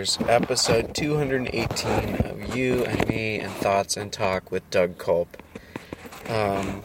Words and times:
Talkers, 0.00 0.18
episode 0.30 0.94
218 0.94 2.14
of 2.24 2.56
You 2.56 2.84
and 2.86 3.06
Me 3.06 3.38
and 3.38 3.52
Thoughts 3.52 3.98
and 3.98 4.10
Talk 4.10 4.50
with 4.50 4.68
Doug 4.70 4.96
Culp. 4.96 5.36
Um, 6.26 6.82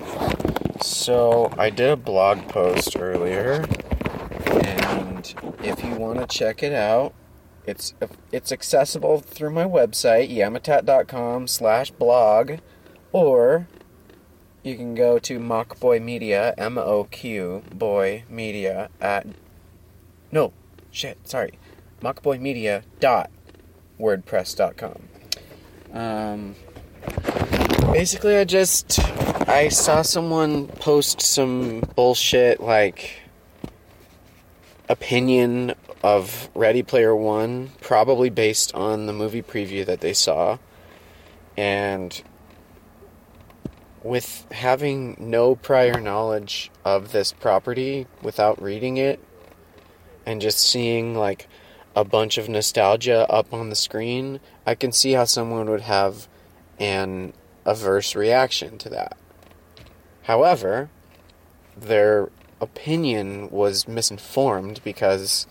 so, 0.81 1.49
I 1.57 1.69
did 1.69 1.91
a 1.91 1.95
blog 1.95 2.49
post 2.49 2.97
earlier, 2.99 3.65
and 4.47 5.33
if 5.63 5.81
you 5.81 5.95
want 5.95 6.19
to 6.19 6.27
check 6.27 6.61
it 6.61 6.73
out, 6.73 7.13
it's 7.65 7.93
it's 8.33 8.51
accessible 8.51 9.19
through 9.19 9.51
my 9.51 9.63
website, 9.63 10.29
yamatat.com 10.29 11.47
slash 11.47 11.91
blog, 11.91 12.59
or 13.13 13.67
you 14.61 14.75
can 14.75 14.93
go 14.93 15.19
to 15.19 15.39
Mockboy 15.39 16.01
Media, 16.01 16.53
M 16.57 16.77
O 16.77 17.05
Q 17.05 17.63
Boy 17.73 18.25
Media 18.29 18.89
at 18.99 19.25
no 20.33 20.51
shit, 20.91 21.17
sorry, 21.27 21.57
mockboymedia.wordpress.com. 22.01 25.01
Um, 25.93 26.55
basically, 27.91 28.35
I 28.35 28.43
just 28.43 28.99
I 29.47 29.69
saw 29.69 30.01
someone 30.01 30.67
post 30.67 31.21
some 31.21 31.81
bullshit 31.95 32.59
like 32.59 33.19
opinion 34.89 35.75
of 36.03 36.49
Ready 36.53 36.83
Player 36.83 37.15
One, 37.15 37.71
probably 37.81 38.29
based 38.29 38.75
on 38.75 39.05
the 39.05 39.13
movie 39.13 39.41
preview 39.41 39.85
that 39.85 40.01
they 40.01 40.13
saw, 40.13 40.57
and 41.57 42.21
with 44.03 44.45
having 44.51 45.15
no 45.17 45.55
prior 45.55 45.99
knowledge 45.99 46.69
of 46.83 47.11
this 47.11 47.33
property 47.33 48.05
without 48.21 48.61
reading 48.61 48.97
it 48.97 49.19
and 50.27 50.41
just 50.41 50.59
seeing 50.59 51.15
like 51.15 51.47
a 51.95 52.03
bunch 52.03 52.37
of 52.37 52.49
nostalgia 52.49 53.29
up 53.29 53.53
on 53.53 53.69
the 53.69 53.75
screen, 53.75 54.39
I 54.65 54.75
can 54.75 54.91
see 54.91 55.13
how 55.13 55.25
someone 55.25 55.69
would 55.69 55.81
have 55.81 56.27
an 56.79 57.33
averse 57.65 58.15
reaction 58.15 58.77
to 58.79 58.89
that. 58.89 59.17
However, 60.23 60.89
their 61.77 62.29
opinion 62.59 63.49
was 63.49 63.87
misinformed 63.87 64.81
because 64.83 65.47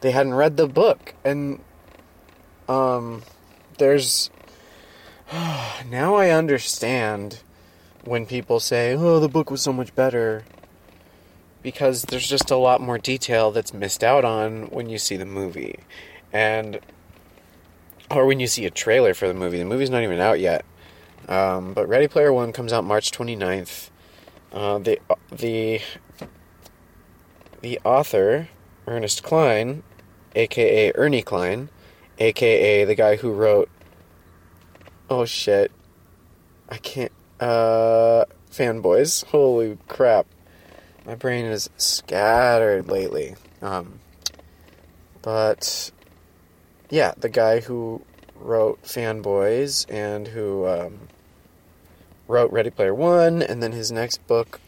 they 0.00 0.10
hadn't 0.10 0.34
read 0.34 0.56
the 0.56 0.66
book 0.66 1.14
and 1.24 1.60
um 2.68 3.22
there's 3.78 4.30
now 5.88 6.14
I 6.14 6.30
understand 6.30 7.40
when 8.04 8.26
people 8.26 8.60
say, 8.60 8.94
"Oh, 8.94 9.18
the 9.20 9.28
book 9.28 9.50
was 9.50 9.62
so 9.62 9.72
much 9.72 9.94
better." 9.94 10.44
Because 11.64 12.02
there's 12.02 12.28
just 12.28 12.52
a 12.52 12.56
lot 12.56 12.80
more 12.80 12.98
detail 12.98 13.50
that's 13.50 13.74
missed 13.74 14.04
out 14.04 14.24
on 14.24 14.66
when 14.66 14.88
you 14.88 14.98
see 14.98 15.16
the 15.16 15.26
movie. 15.26 15.80
And 16.32 16.78
or 18.10 18.26
when 18.26 18.40
you 18.40 18.46
see 18.46 18.64
a 18.66 18.70
trailer 18.70 19.14
for 19.14 19.26
the 19.26 19.34
movie. 19.34 19.58
The 19.58 19.64
movie's 19.64 19.90
not 19.90 20.02
even 20.02 20.20
out 20.20 20.38
yet. 20.38 20.64
Um, 21.28 21.72
but 21.72 21.88
Ready 21.88 22.06
Player 22.06 22.32
One 22.32 22.52
comes 22.52 22.72
out 22.72 22.84
March 22.84 23.10
29th. 23.10 23.90
Uh, 24.52 24.78
the 24.78 25.00
the 25.32 25.80
the 27.60 27.80
author 27.84 28.48
Ernest 28.86 29.22
Cline, 29.22 29.82
aka 30.36 30.92
Ernie 30.94 31.22
Cline, 31.22 31.70
aka 32.18 32.84
the 32.84 32.94
guy 32.94 33.16
who 33.16 33.32
wrote. 33.32 33.68
Oh 35.10 35.24
shit! 35.24 35.72
I 36.68 36.76
can't. 36.76 37.12
Uh, 37.40 38.26
fanboys. 38.50 39.24
Holy 39.26 39.76
crap! 39.88 40.26
My 41.06 41.14
brain 41.14 41.44
is 41.44 41.68
scattered 41.76 42.88
lately. 42.88 43.36
Um, 43.60 44.00
but 45.20 45.90
yeah, 46.90 47.12
the 47.16 47.28
guy 47.28 47.60
who 47.60 48.02
wrote 48.36 48.82
Fanboys 48.82 49.86
and 49.90 50.28
who 50.28 50.66
um, 50.66 51.08
wrote 52.26 52.52
Ready 52.52 52.70
Player 52.70 52.94
One, 52.94 53.42
and 53.42 53.62
then 53.62 53.72
his 53.72 53.92
next 53.92 54.26
book 54.26 54.60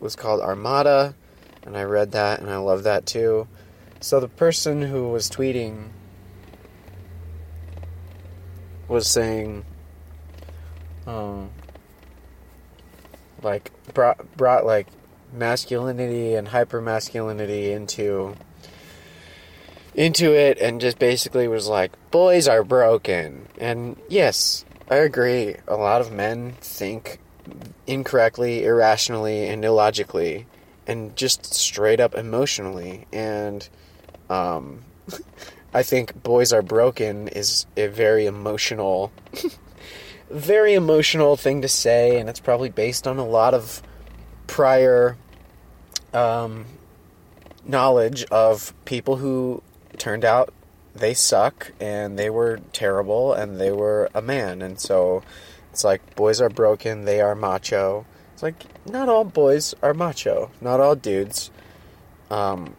was 0.00 0.16
called 0.16 0.40
Armada, 0.40 1.14
and 1.62 1.76
I 1.76 1.84
read 1.84 2.12
that 2.12 2.40
and 2.40 2.50
I 2.50 2.56
love 2.56 2.82
that 2.84 3.06
too. 3.06 3.46
So 4.00 4.18
the 4.18 4.28
person 4.28 4.82
who 4.82 5.08
was 5.08 5.30
tweeting 5.30 5.90
was 8.88 9.06
saying, 9.06 9.64
um, 11.06 11.50
like 13.42 13.70
brought 13.94 14.36
brought 14.36 14.66
like 14.66 14.88
masculinity 15.32 16.34
and 16.34 16.48
hypermasculinity 16.48 17.70
into 17.70 18.34
into 19.94 20.32
it 20.32 20.58
and 20.58 20.80
just 20.80 20.98
basically 20.98 21.46
was 21.48 21.68
like 21.68 21.92
boys 22.10 22.48
are 22.48 22.64
broken. 22.64 23.48
And 23.58 23.96
yes 24.08 24.64
i 24.90 24.96
agree. 24.96 25.56
A 25.66 25.76
lot 25.76 26.00
of 26.00 26.12
men 26.12 26.52
think 26.60 27.18
incorrectly 27.86 28.64
irrationally 28.64 29.46
and 29.48 29.64
illogically 29.64 30.46
and 30.86 31.16
just 31.16 31.54
straight 31.54 32.00
up 32.00 32.14
emotionally. 32.14 33.06
And 33.12 33.68
um, 34.30 34.84
i 35.74 35.82
think 35.82 36.22
boys 36.22 36.52
are 36.52 36.62
broken 36.62 37.28
is 37.28 37.66
a 37.76 37.86
very 37.86 38.26
emotional 38.26 39.12
very 40.30 40.74
emotional 40.74 41.36
thing 41.36 41.62
to 41.62 41.68
say 41.68 42.18
and 42.18 42.28
it's 42.28 42.40
probably 42.40 42.70
based 42.70 43.06
on 43.06 43.18
a 43.18 43.26
lot 43.26 43.54
of 43.54 43.82
prior 44.46 45.16
um, 46.14 46.66
knowledge 47.64 48.24
of 48.24 48.72
people 48.84 49.16
who 49.16 49.62
turned 49.98 50.24
out 50.24 50.52
they 50.94 51.14
suck 51.14 51.72
and 51.80 52.18
they 52.18 52.28
were 52.28 52.60
terrible 52.72 53.32
and 53.32 53.58
they 53.58 53.72
were 53.72 54.10
a 54.14 54.22
man. 54.22 54.62
And 54.62 54.78
so 54.78 55.22
it's 55.70 55.84
like 55.84 56.14
boys 56.16 56.40
are 56.40 56.50
broken 56.50 57.04
they 57.04 57.20
are 57.20 57.34
macho. 57.34 58.06
It's 58.34 58.42
like 58.42 58.62
not 58.86 59.08
all 59.08 59.24
boys 59.24 59.74
are 59.82 59.94
macho. 59.94 60.50
Not 60.60 60.80
all 60.80 60.94
dudes 60.94 61.50
um, 62.30 62.76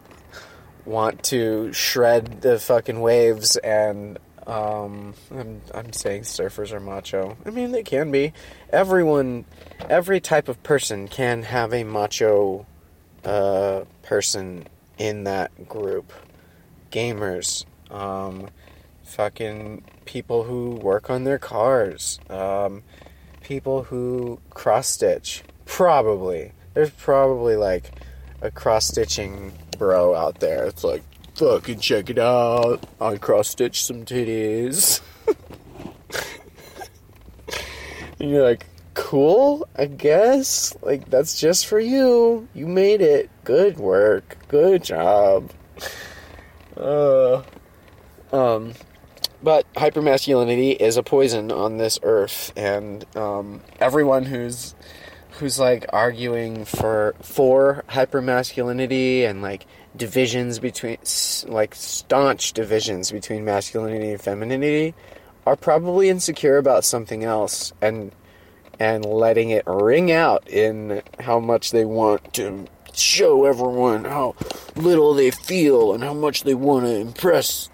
want 0.84 1.22
to 1.24 1.72
shred 1.72 2.42
the 2.42 2.58
fucking 2.58 3.00
waves 3.00 3.56
and 3.56 4.18
um, 4.46 5.14
I'm, 5.30 5.62
I'm 5.74 5.92
saying 5.92 6.22
surfers 6.22 6.70
are 6.72 6.80
macho. 6.80 7.36
I 7.46 7.50
mean 7.50 7.72
they 7.72 7.82
can 7.82 8.10
be. 8.10 8.32
Everyone 8.70 9.44
every 9.88 10.20
type 10.20 10.48
of 10.48 10.62
person 10.62 11.08
can 11.08 11.44
have 11.44 11.72
a 11.72 11.82
macho 11.82 12.66
uh, 13.24 13.84
person 14.02 14.66
in 14.98 15.24
that 15.24 15.68
group 15.68 16.12
gamers, 16.90 17.64
um, 17.90 18.48
fucking 19.02 19.84
people 20.04 20.44
who 20.44 20.70
work 20.76 21.10
on 21.10 21.24
their 21.24 21.38
cars, 21.38 22.20
um, 22.30 22.82
people 23.42 23.84
who 23.84 24.40
cross 24.50 24.88
stitch. 24.88 25.42
Probably. 25.64 26.52
There's 26.74 26.90
probably 26.90 27.56
like 27.56 27.90
a 28.40 28.50
cross 28.50 28.86
stitching 28.86 29.52
bro 29.78 30.14
out 30.14 30.40
there. 30.40 30.66
It's 30.66 30.84
like, 30.84 31.02
fucking 31.34 31.80
check 31.80 32.10
it 32.10 32.18
out. 32.18 32.84
I 33.00 33.16
cross 33.16 33.48
stitch 33.48 33.84
some 33.84 34.04
titties. 34.04 35.00
and 38.20 38.30
you're 38.30 38.44
like, 38.44 38.66
cool, 38.94 39.68
I 39.76 39.86
guess. 39.86 40.74
Like, 40.82 41.10
that's 41.10 41.38
just 41.38 41.66
for 41.66 41.78
you. 41.78 42.48
You 42.54 42.66
made 42.66 43.00
it. 43.00 43.30
Good 43.44 43.78
work. 43.78 44.38
Good 44.48 44.84
job. 44.84 45.50
Uh, 46.76 47.42
um, 48.32 48.74
but 49.42 49.70
hypermasculinity 49.74 50.76
is 50.76 50.96
a 50.96 51.02
poison 51.02 51.52
on 51.52 51.76
this 51.76 51.98
earth, 52.02 52.52
and 52.56 53.04
um, 53.16 53.60
everyone 53.78 54.24
who's 54.24 54.74
who's 55.38 55.58
like 55.58 55.84
arguing 55.92 56.64
for 56.64 57.14
for 57.20 57.84
hypermasculinity 57.88 59.28
and 59.28 59.42
like 59.42 59.66
divisions 59.96 60.58
between 60.58 60.96
like 61.46 61.74
staunch 61.74 62.52
divisions 62.52 63.10
between 63.10 63.44
masculinity 63.44 64.12
and 64.12 64.20
femininity 64.20 64.94
are 65.46 65.56
probably 65.56 66.08
insecure 66.08 66.56
about 66.56 66.84
something 66.84 67.24
else 67.24 67.72
and 67.82 68.12
and 68.78 69.04
letting 69.04 69.50
it 69.50 69.64
ring 69.66 70.10
out 70.10 70.48
in 70.48 71.02
how 71.20 71.38
much 71.38 71.70
they 71.70 71.84
want 71.84 72.34
to 72.34 72.66
show 72.92 73.44
everyone 73.44 74.04
how 74.04 74.34
little 74.76 75.14
they 75.14 75.30
feel 75.30 75.92
and 75.92 76.02
how 76.04 76.14
much 76.14 76.44
they 76.44 76.54
want 76.54 76.84
to 76.84 76.94
impress 76.94 77.68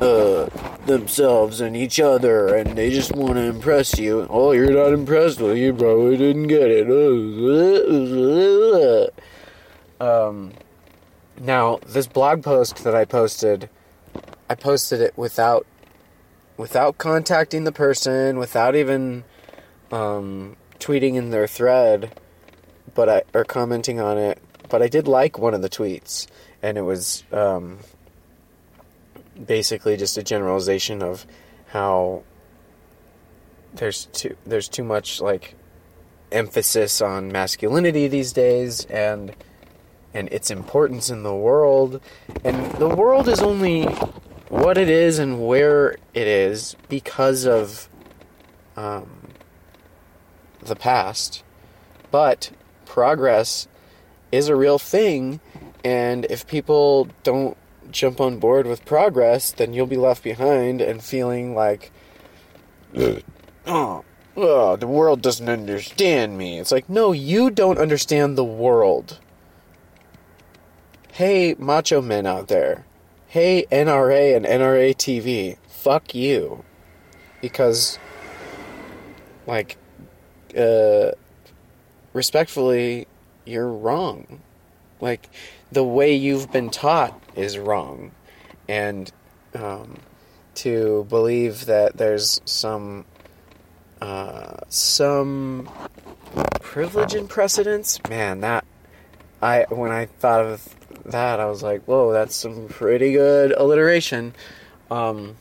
uh, 0.00 0.48
themselves 0.86 1.60
and 1.60 1.76
each 1.76 1.98
other, 2.00 2.54
and 2.54 2.76
they 2.76 2.90
just 2.90 3.14
want 3.14 3.34
to 3.34 3.42
impress 3.42 3.98
you. 3.98 4.26
Oh, 4.30 4.52
you're 4.52 4.72
not 4.72 4.92
impressed 4.92 5.40
with 5.40 5.56
you 5.56 5.72
probably 5.74 6.16
didn't 6.16 6.46
get 6.48 6.70
it. 6.70 6.86
Um, 9.98 10.52
now 11.40 11.78
this 11.86 12.06
blog 12.06 12.42
post 12.42 12.84
that 12.84 12.94
I 12.94 13.06
posted, 13.06 13.70
I 14.50 14.54
posted 14.54 15.00
it 15.00 15.16
without 15.16 15.66
without 16.58 16.98
contacting 16.98 17.64
the 17.64 17.72
person, 17.72 18.38
without 18.38 18.76
even 18.76 19.24
um, 19.92 20.56
tweeting 20.78 21.14
in 21.14 21.30
their 21.30 21.46
thread, 21.46 22.18
but 22.94 23.08
I 23.08 23.22
or 23.34 23.44
commenting 23.44 24.00
on 24.00 24.18
it. 24.18 24.40
But 24.68 24.82
I 24.82 24.88
did 24.88 25.06
like 25.06 25.38
one 25.38 25.54
of 25.54 25.62
the 25.62 25.68
tweets, 25.68 26.26
and 26.62 26.76
it 26.76 26.82
was 26.82 27.22
um, 27.32 27.78
basically 29.44 29.96
just 29.96 30.16
a 30.16 30.22
generalization 30.22 31.02
of 31.02 31.26
how 31.68 32.22
there's 33.74 34.06
too 34.06 34.36
there's 34.46 34.68
too 34.68 34.84
much 34.84 35.20
like 35.20 35.54
emphasis 36.32 37.00
on 37.00 37.30
masculinity 37.30 38.08
these 38.08 38.32
days 38.32 38.84
and 38.86 39.34
and 40.14 40.28
its 40.32 40.50
importance 40.50 41.10
in 41.10 41.22
the 41.22 41.34
world 41.34 42.00
and 42.44 42.72
the 42.76 42.88
world 42.88 43.28
is 43.28 43.40
only 43.40 43.84
what 44.48 44.78
it 44.78 44.88
is 44.88 45.18
and 45.18 45.46
where 45.46 45.92
it 46.14 46.26
is 46.26 46.76
because 46.88 47.46
of 47.46 47.88
um, 48.76 49.25
the 50.66 50.76
past 50.76 51.42
but 52.10 52.50
progress 52.84 53.68
is 54.32 54.48
a 54.48 54.56
real 54.56 54.78
thing 54.78 55.40
and 55.84 56.24
if 56.26 56.46
people 56.46 57.08
don't 57.22 57.56
jump 57.90 58.20
on 58.20 58.38
board 58.38 58.66
with 58.66 58.84
progress 58.84 59.52
then 59.52 59.72
you'll 59.72 59.86
be 59.86 59.96
left 59.96 60.22
behind 60.22 60.80
and 60.80 61.02
feeling 61.02 61.54
like 61.54 61.92
uh, 62.96 63.16
oh, 63.66 64.04
oh, 64.36 64.76
the 64.76 64.86
world 64.86 65.22
doesn't 65.22 65.48
understand 65.48 66.38
me. 66.38 66.58
It's 66.58 66.72
like, 66.72 66.88
no, 66.88 67.12
you 67.12 67.50
don't 67.50 67.78
understand 67.78 68.36
the 68.36 68.44
world. 68.44 69.18
Hey, 71.12 71.54
macho 71.58 72.00
men 72.00 72.26
out 72.26 72.48
there. 72.48 72.84
Hey, 73.26 73.66
NRA 73.70 74.36
and 74.36 74.46
NRA 74.46 74.94
TV. 74.94 75.56
Fuck 75.68 76.14
you. 76.14 76.64
Because, 77.40 77.98
like, 79.46 79.76
uh, 80.56 81.12
respectfully, 82.12 83.06
you're 83.44 83.70
wrong. 83.70 84.40
Like, 85.00 85.28
the 85.70 85.84
way 85.84 86.14
you've 86.14 86.50
been 86.50 86.70
taught 86.70 87.20
is 87.34 87.58
wrong. 87.58 88.12
And, 88.68 89.12
um, 89.54 89.98
to 90.56 91.06
believe 91.08 91.66
that 91.66 91.96
there's 91.96 92.40
some 92.44 93.04
uh, 94.00 94.56
some 94.68 95.68
privilege 96.60 97.14
and 97.14 97.28
precedence. 97.28 98.00
Man, 98.08 98.40
that 98.40 98.64
I 99.40 99.66
when 99.68 99.92
I 99.92 100.06
thought 100.06 100.44
of 100.44 100.74
that, 101.04 101.38
I 101.38 101.46
was 101.46 101.62
like, 101.62 101.84
whoa, 101.84 102.12
that's 102.12 102.34
some 102.34 102.68
pretty 102.68 103.12
good 103.12 103.52
alliteration. 103.52 104.34
Um, 104.90 105.36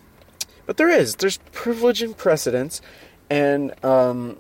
but 0.66 0.78
there 0.78 0.90
is 0.90 1.16
there's 1.16 1.38
privilege 1.52 2.02
and 2.02 2.16
precedence, 2.16 2.82
and 3.30 3.74
um, 3.84 4.38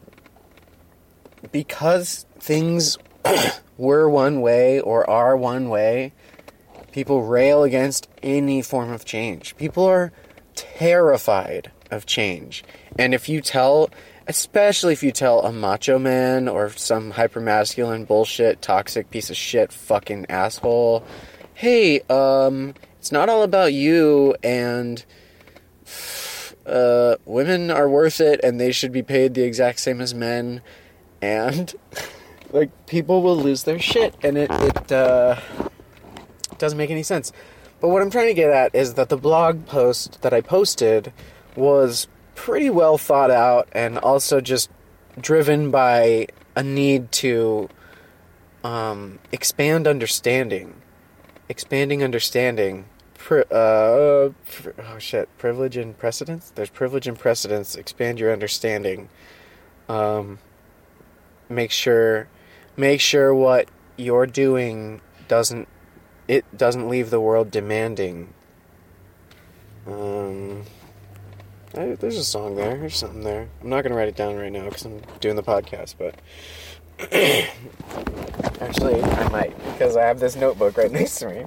because 1.51 2.25
things 2.39 2.97
were 3.77 4.09
one 4.09 4.41
way 4.41 4.79
or 4.79 5.09
are 5.09 5.35
one 5.35 5.69
way, 5.69 6.13
people 6.91 7.23
rail 7.23 7.63
against 7.63 8.07
any 8.23 8.61
form 8.61 8.91
of 8.91 9.05
change. 9.05 9.55
People 9.57 9.85
are 9.85 10.11
terrified 10.55 11.71
of 11.91 12.05
change. 12.05 12.63
And 12.97 13.13
if 13.13 13.27
you 13.27 13.41
tell, 13.41 13.89
especially 14.27 14.93
if 14.93 15.03
you 15.03 15.11
tell 15.11 15.41
a 15.41 15.51
macho 15.51 15.99
man 15.99 16.47
or 16.47 16.69
some 16.71 17.13
hypermasculine 17.13 18.07
bullshit, 18.07 18.61
toxic 18.61 19.09
piece 19.11 19.29
of 19.29 19.35
shit, 19.35 19.71
fucking 19.71 20.25
asshole, 20.29 21.03
hey, 21.53 22.01
um, 22.09 22.73
it's 22.99 23.11
not 23.11 23.29
all 23.29 23.43
about 23.43 23.73
you 23.73 24.35
and 24.43 25.05
uh, 26.65 27.15
women 27.25 27.69
are 27.69 27.89
worth 27.89 28.19
it 28.19 28.39
and 28.43 28.59
they 28.59 28.71
should 28.71 28.91
be 28.91 29.03
paid 29.03 29.33
the 29.33 29.43
exact 29.43 29.79
same 29.79 30.01
as 30.01 30.13
men 30.13 30.61
and 31.21 31.73
like 32.51 32.69
people 32.87 33.21
will 33.21 33.37
lose 33.37 33.63
their 33.63 33.79
shit 33.79 34.15
and 34.23 34.37
it 34.37 34.49
it 34.51 34.91
uh, 34.91 35.39
doesn't 36.57 36.77
make 36.77 36.89
any 36.89 37.03
sense. 37.03 37.31
But 37.81 37.89
what 37.89 38.01
I'm 38.01 38.09
trying 38.09 38.27
to 38.27 38.33
get 38.33 38.49
at 38.49 38.73
is 38.73 38.93
that 38.95 39.09
the 39.09 39.17
blog 39.17 39.65
post 39.65 40.21
that 40.21 40.33
I 40.33 40.41
posted 40.41 41.11
was 41.55 42.07
pretty 42.33 42.69
well 42.69 42.97
thought 42.97 43.31
out 43.31 43.67
and 43.71 43.97
also 43.97 44.41
just 44.41 44.69
driven 45.19 45.71
by 45.71 46.27
a 46.55 46.63
need 46.63 47.11
to 47.11 47.69
um, 48.63 49.19
expand 49.31 49.87
understanding. 49.87 50.73
Expanding 51.49 52.03
understanding. 52.03 52.85
Pri- 53.15 53.43
uh, 53.51 54.31
oh 54.31 54.33
shit. 54.97 55.29
Privilege 55.37 55.77
and 55.77 55.97
precedence? 55.97 56.51
There's 56.55 56.69
privilege 56.69 57.07
and 57.07 57.17
precedence. 57.17 57.75
Expand 57.75 58.19
your 58.19 58.31
understanding. 58.31 59.09
Um, 59.87 60.39
make 61.49 61.71
sure, 61.71 62.27
make 62.77 63.01
sure 63.01 63.33
what 63.33 63.67
you're 63.97 64.27
doing 64.27 65.01
doesn't, 65.27 65.67
it 66.27 66.45
doesn't 66.57 66.89
leave 66.89 67.09
the 67.09 67.21
world 67.21 67.51
demanding. 67.51 68.33
Um, 69.87 70.63
I, 71.77 71.95
there's 71.95 72.17
a 72.17 72.23
song 72.23 72.55
there. 72.55 72.77
There's 72.77 72.97
something 72.97 73.23
there. 73.23 73.47
I'm 73.61 73.69
not 73.69 73.83
gonna 73.83 73.95
write 73.95 74.07
it 74.07 74.15
down 74.15 74.35
right 74.35 74.51
now 74.51 74.65
because 74.65 74.85
I'm 74.85 75.01
doing 75.19 75.35
the 75.35 75.43
podcast, 75.43 75.95
but 75.97 76.15
actually, 78.61 79.01
I 79.03 79.29
might 79.29 79.57
because 79.73 79.97
I 79.97 80.03
have 80.03 80.19
this 80.19 80.35
notebook 80.35 80.77
right 80.77 80.91
next 80.91 81.19
to 81.19 81.29
me. 81.29 81.45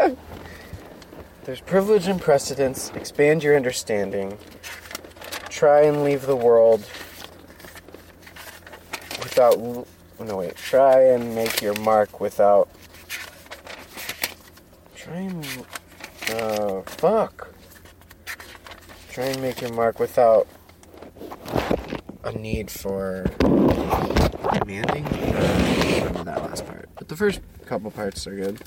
there's 1.44 1.60
privilege 1.60 2.06
and 2.08 2.20
precedence. 2.20 2.90
Expand 2.94 3.42
your 3.44 3.56
understanding. 3.56 4.36
Try 5.48 5.82
and 5.82 6.02
leave 6.02 6.26
the 6.26 6.36
world 6.36 6.84
without. 9.30 9.86
No 10.20 10.36
wait. 10.36 10.56
Try 10.56 11.04
and 11.12 11.34
make 11.34 11.62
your 11.62 11.74
mark 11.80 12.20
without. 12.20 12.68
Try 14.94 15.16
and. 15.16 15.46
Uh, 16.30 16.82
fuck. 16.82 17.54
Try 19.10 19.24
and 19.24 19.42
make 19.42 19.60
your 19.60 19.72
mark 19.72 19.98
without 19.98 20.46
a 22.22 22.32
need 22.32 22.70
for 22.70 23.24
demanding. 24.52 25.04
That 26.24 26.42
last 26.42 26.66
part, 26.66 26.88
but 26.96 27.08
the 27.08 27.16
first 27.16 27.40
couple 27.66 27.90
parts 27.90 28.26
are 28.26 28.36
good. 28.36 28.62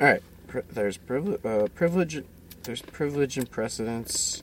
All 0.00 0.06
right, 0.06 0.22
there's 0.70 0.96
privilege. 0.96 1.44
Uh, 1.44 1.66
privilege. 1.74 2.22
There's 2.62 2.80
privilege 2.80 3.36
and 3.36 3.50
precedence. 3.50 4.42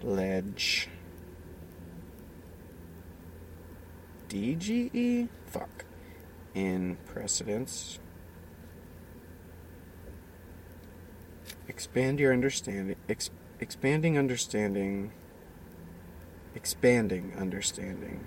Privilege. 0.00 0.88
DGE? 4.28 5.28
Fuck. 5.46 5.84
In 6.54 6.96
precedence. 7.06 7.98
expand 11.68 12.18
your 12.18 12.32
understanding 12.32 12.96
ex- 13.08 13.30
expanding 13.60 14.16
understanding 14.16 15.12
expanding 16.54 17.34
understanding 17.36 18.24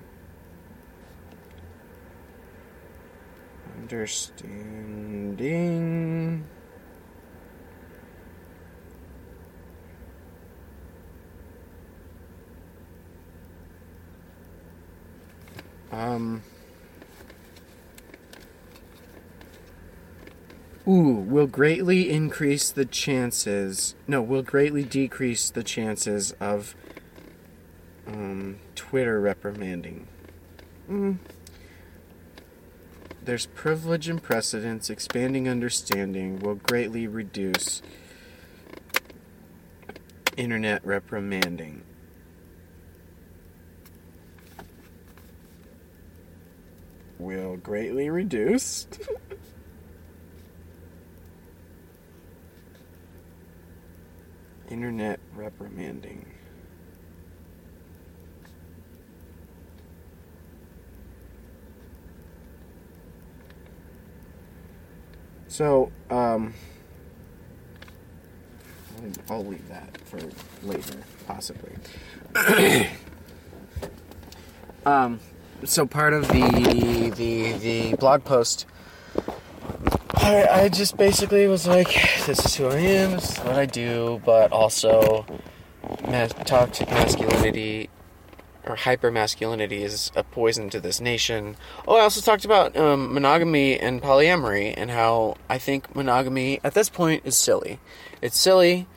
understanding 3.81 4.77
um 15.91 16.43
Ooh, 20.89 21.13
will 21.13 21.45
greatly 21.45 22.09
increase 22.09 22.71
the 22.71 22.85
chances. 22.85 23.93
No, 24.07 24.23
will 24.23 24.41
greatly 24.41 24.83
decrease 24.83 25.51
the 25.51 25.61
chances 25.61 26.31
of 26.39 26.73
um, 28.07 28.57
Twitter 28.73 29.21
reprimanding. 29.21 30.07
Mm. 30.89 31.19
There's 33.23 33.45
privilege 33.45 34.09
and 34.09 34.23
precedence. 34.23 34.89
Expanding 34.89 35.47
understanding 35.47 36.39
will 36.39 36.55
greatly 36.55 37.05
reduce 37.05 37.83
internet 40.37 40.83
reprimanding. 40.83 41.83
Will 47.19 47.57
greatly 47.57 48.09
reduce. 48.09 48.87
internet 54.69 55.19
reprimanding. 55.35 56.25
So, 65.47 65.91
um, 66.09 66.53
I'll 69.29 69.45
leave 69.45 69.67
that 69.67 69.97
for 70.05 70.19
later, 70.63 70.99
possibly. 71.27 71.73
um, 74.85 75.19
so 75.63 75.85
part 75.85 76.13
of 76.13 76.27
the 76.29 77.11
the 77.15 77.53
the 77.53 77.95
blog 77.95 78.23
post 78.23 78.65
I, 80.15 80.47
I 80.47 80.69
just 80.69 80.97
basically 80.97 81.47
was 81.47 81.65
like, 81.65 81.87
this 82.25 82.45
is 82.45 82.55
who 82.55 82.67
I 82.67 82.77
am, 82.77 83.11
this 83.11 83.31
is 83.31 83.37
what 83.39 83.55
I 83.55 83.65
do, 83.65 84.21
but 84.25 84.51
also 84.51 85.25
mas- 86.07 86.33
toxic 86.45 86.89
masculinity 86.89 87.89
or 88.65 88.75
hyper 88.75 89.09
masculinity 89.09 89.81
is 89.81 90.11
a 90.15 90.23
poison 90.23 90.69
to 90.71 90.79
this 90.79 90.99
nation. 90.99 91.55
Oh, 91.87 91.95
I 91.95 92.01
also 92.01 92.21
talked 92.21 92.45
about 92.45 92.75
um, 92.75 93.13
monogamy 93.13 93.79
and 93.79 94.01
polyamory 94.01 94.73
and 94.75 94.91
how 94.91 95.35
I 95.49 95.57
think 95.57 95.95
monogamy 95.95 96.59
at 96.63 96.73
this 96.73 96.89
point 96.89 97.23
is 97.25 97.35
silly. 97.35 97.79
It's 98.21 98.37
silly 98.37 98.87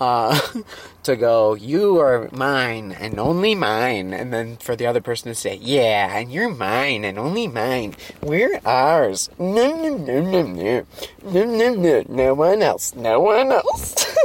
uh, 0.00 0.38
to 1.02 1.16
go, 1.16 1.54
you 1.54 1.98
are 1.98 2.28
mine 2.32 2.92
and 2.92 3.18
only 3.18 3.54
mine, 3.54 4.12
and 4.12 4.32
then 4.32 4.56
for 4.56 4.74
the 4.74 4.86
other 4.86 5.00
person 5.00 5.30
to 5.30 5.34
say, 5.34 5.56
yeah, 5.56 6.16
and 6.16 6.32
you're 6.32 6.48
mine 6.48 7.04
and 7.04 7.18
only 7.18 7.46
mine. 7.46 7.94
We're 8.22 8.60
ours. 8.64 9.28
No, 9.38 9.76
no, 9.76 9.96
no, 9.96 10.22
no, 10.22 10.42
no. 10.42 10.86
No, 11.22 11.44
no, 11.44 11.74
no. 11.74 12.04
No 12.08 12.34
one 12.34 12.62
else. 12.62 12.94
No 12.94 13.20
one 13.20 13.52
else. 13.52 13.94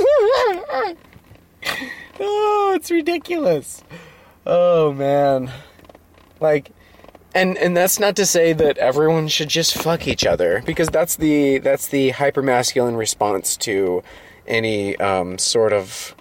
oh, 2.19 2.73
it's 2.75 2.89
ridiculous. 2.89 3.83
Oh, 4.45 4.93
man. 4.93 5.51
Like, 6.39 6.71
and 7.33 7.57
and 7.57 7.75
that's 7.75 7.99
not 7.99 8.15
to 8.15 8.25
say 8.25 8.53
that 8.53 8.77
everyone 8.77 9.27
should 9.27 9.49
just 9.49 9.77
fuck 9.77 10.07
each 10.07 10.25
other 10.25 10.63
because 10.65 10.87
that's 10.87 11.17
the 11.17 11.57
that's 11.57 11.89
the 11.89 12.11
hyper 12.11 12.41
masculine 12.41 12.95
response 12.95 13.57
to 13.57 14.01
any 14.47 14.97
um, 14.97 15.37
sort 15.37 15.73
of 15.73 16.15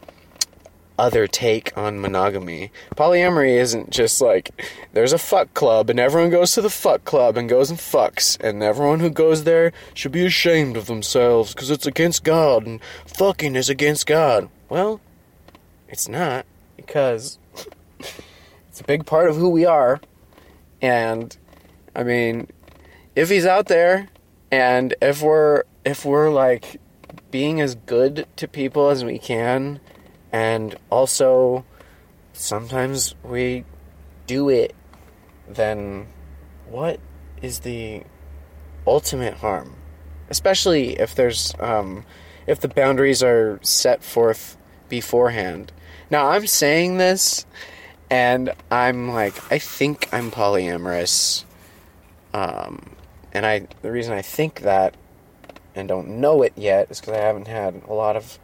other 0.99 1.27
take 1.27 1.77
on 1.77 2.01
monogamy. 2.01 2.71
Polyamory 2.97 3.57
isn't 3.57 3.91
just 3.91 4.21
like 4.21 4.51
there's 4.93 5.13
a 5.13 5.19
fuck 5.19 5.53
club 5.55 5.91
and 5.91 5.99
everyone 5.99 6.31
goes 6.31 6.53
to 6.53 6.61
the 6.61 6.71
fuck 6.71 7.05
club 7.05 7.37
and 7.37 7.49
goes 7.49 7.71
and 7.71 7.79
fucks, 7.79 8.39
and 8.41 8.63
everyone 8.63 9.01
who 9.01 9.11
goes 9.11 9.45
there 9.45 9.73
should 9.93 10.13
be 10.13 10.25
ashamed 10.25 10.77
of 10.77 10.87
themselves 10.87 11.55
because 11.55 11.71
it's 11.71 11.87
against 11.87 12.25
God 12.25 12.67
and 12.67 12.81
fucking 13.07 13.57
is 13.57 13.69
against 13.69 14.07
God. 14.07 14.49
Well, 14.69 15.01
it's 15.89 16.09
not 16.09 16.47
because 16.77 17.39
it's 18.69 18.81
a 18.81 18.85
big 18.85 19.07
part 19.07 19.29
of 19.29 19.37
who 19.37 19.49
we 19.49 19.65
are, 19.65 20.01
and 20.81 21.37
I 21.95 22.03
mean, 22.03 22.49
if 23.15 23.31
he's 23.31 23.47
out 23.47 23.67
there, 23.67 24.09
and 24.51 24.95
if 25.03 25.23
we're 25.23 25.65
if 25.85 26.05
we're 26.05 26.31
like 26.31 26.81
being 27.35 27.61
as 27.61 27.75
good 27.75 28.29
to 28.37 28.47
people 28.47 28.91
as 28.91 29.05
we 29.05 29.19
can, 29.19 29.81
and 30.31 30.77
also 30.89 31.65
sometimes 32.33 33.17
we 33.25 33.65
do 34.29 34.49
it, 34.49 34.73
then 35.49 36.07
what 36.69 37.01
is 37.43 37.59
the 37.59 38.01
ultimate 38.87 39.35
harm? 39.35 39.75
Especially 40.31 40.91
if 41.01 41.17
there's, 41.17 41.53
um, 41.59 42.05
if 42.47 42.61
the 42.61 42.69
boundaries 42.69 43.21
are 43.21 43.59
set 43.63 44.05
forth 44.05 44.57
beforehand. 44.89 45.73
Now, 46.11 46.29
I'm 46.29 46.47
saying 46.47 46.99
this, 46.99 47.47
and 48.11 48.55
I'm 48.71 49.11
like, 49.11 49.35
I 49.51 49.59
think 49.59 50.09
I'm 50.13 50.31
polyamorous. 50.31 51.45
Um, 52.33 52.95
and 53.33 53.45
I, 53.45 53.67
the 53.83 53.91
reason 53.91 54.15
I 54.15 54.23
think 54.23 54.61
that 54.61 54.95
and 55.75 55.89
don't 55.89 56.09
know 56.09 56.43
it 56.43 56.53
yet 56.57 56.91
is 56.91 57.01
because 57.01 57.15
I 57.15 57.21
haven't 57.21 57.49
had 57.49 57.83
a 57.89 57.93
lot 57.93 58.17
of 58.17 58.39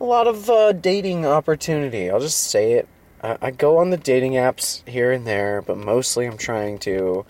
a 0.00 0.04
lot 0.04 0.26
of 0.26 0.48
uh, 0.48 0.72
dating 0.72 1.26
opportunity. 1.26 2.10
I'll 2.10 2.20
just 2.20 2.44
say 2.50 2.72
it. 2.72 2.88
I, 3.22 3.36
I 3.42 3.50
go 3.50 3.78
on 3.78 3.90
the 3.90 3.96
dating 3.96 4.32
apps 4.32 4.86
here 4.88 5.12
and 5.12 5.26
there, 5.26 5.62
but 5.62 5.76
mostly 5.76 6.26
I'm 6.26 6.38
trying 6.38 6.78
to 6.80 7.26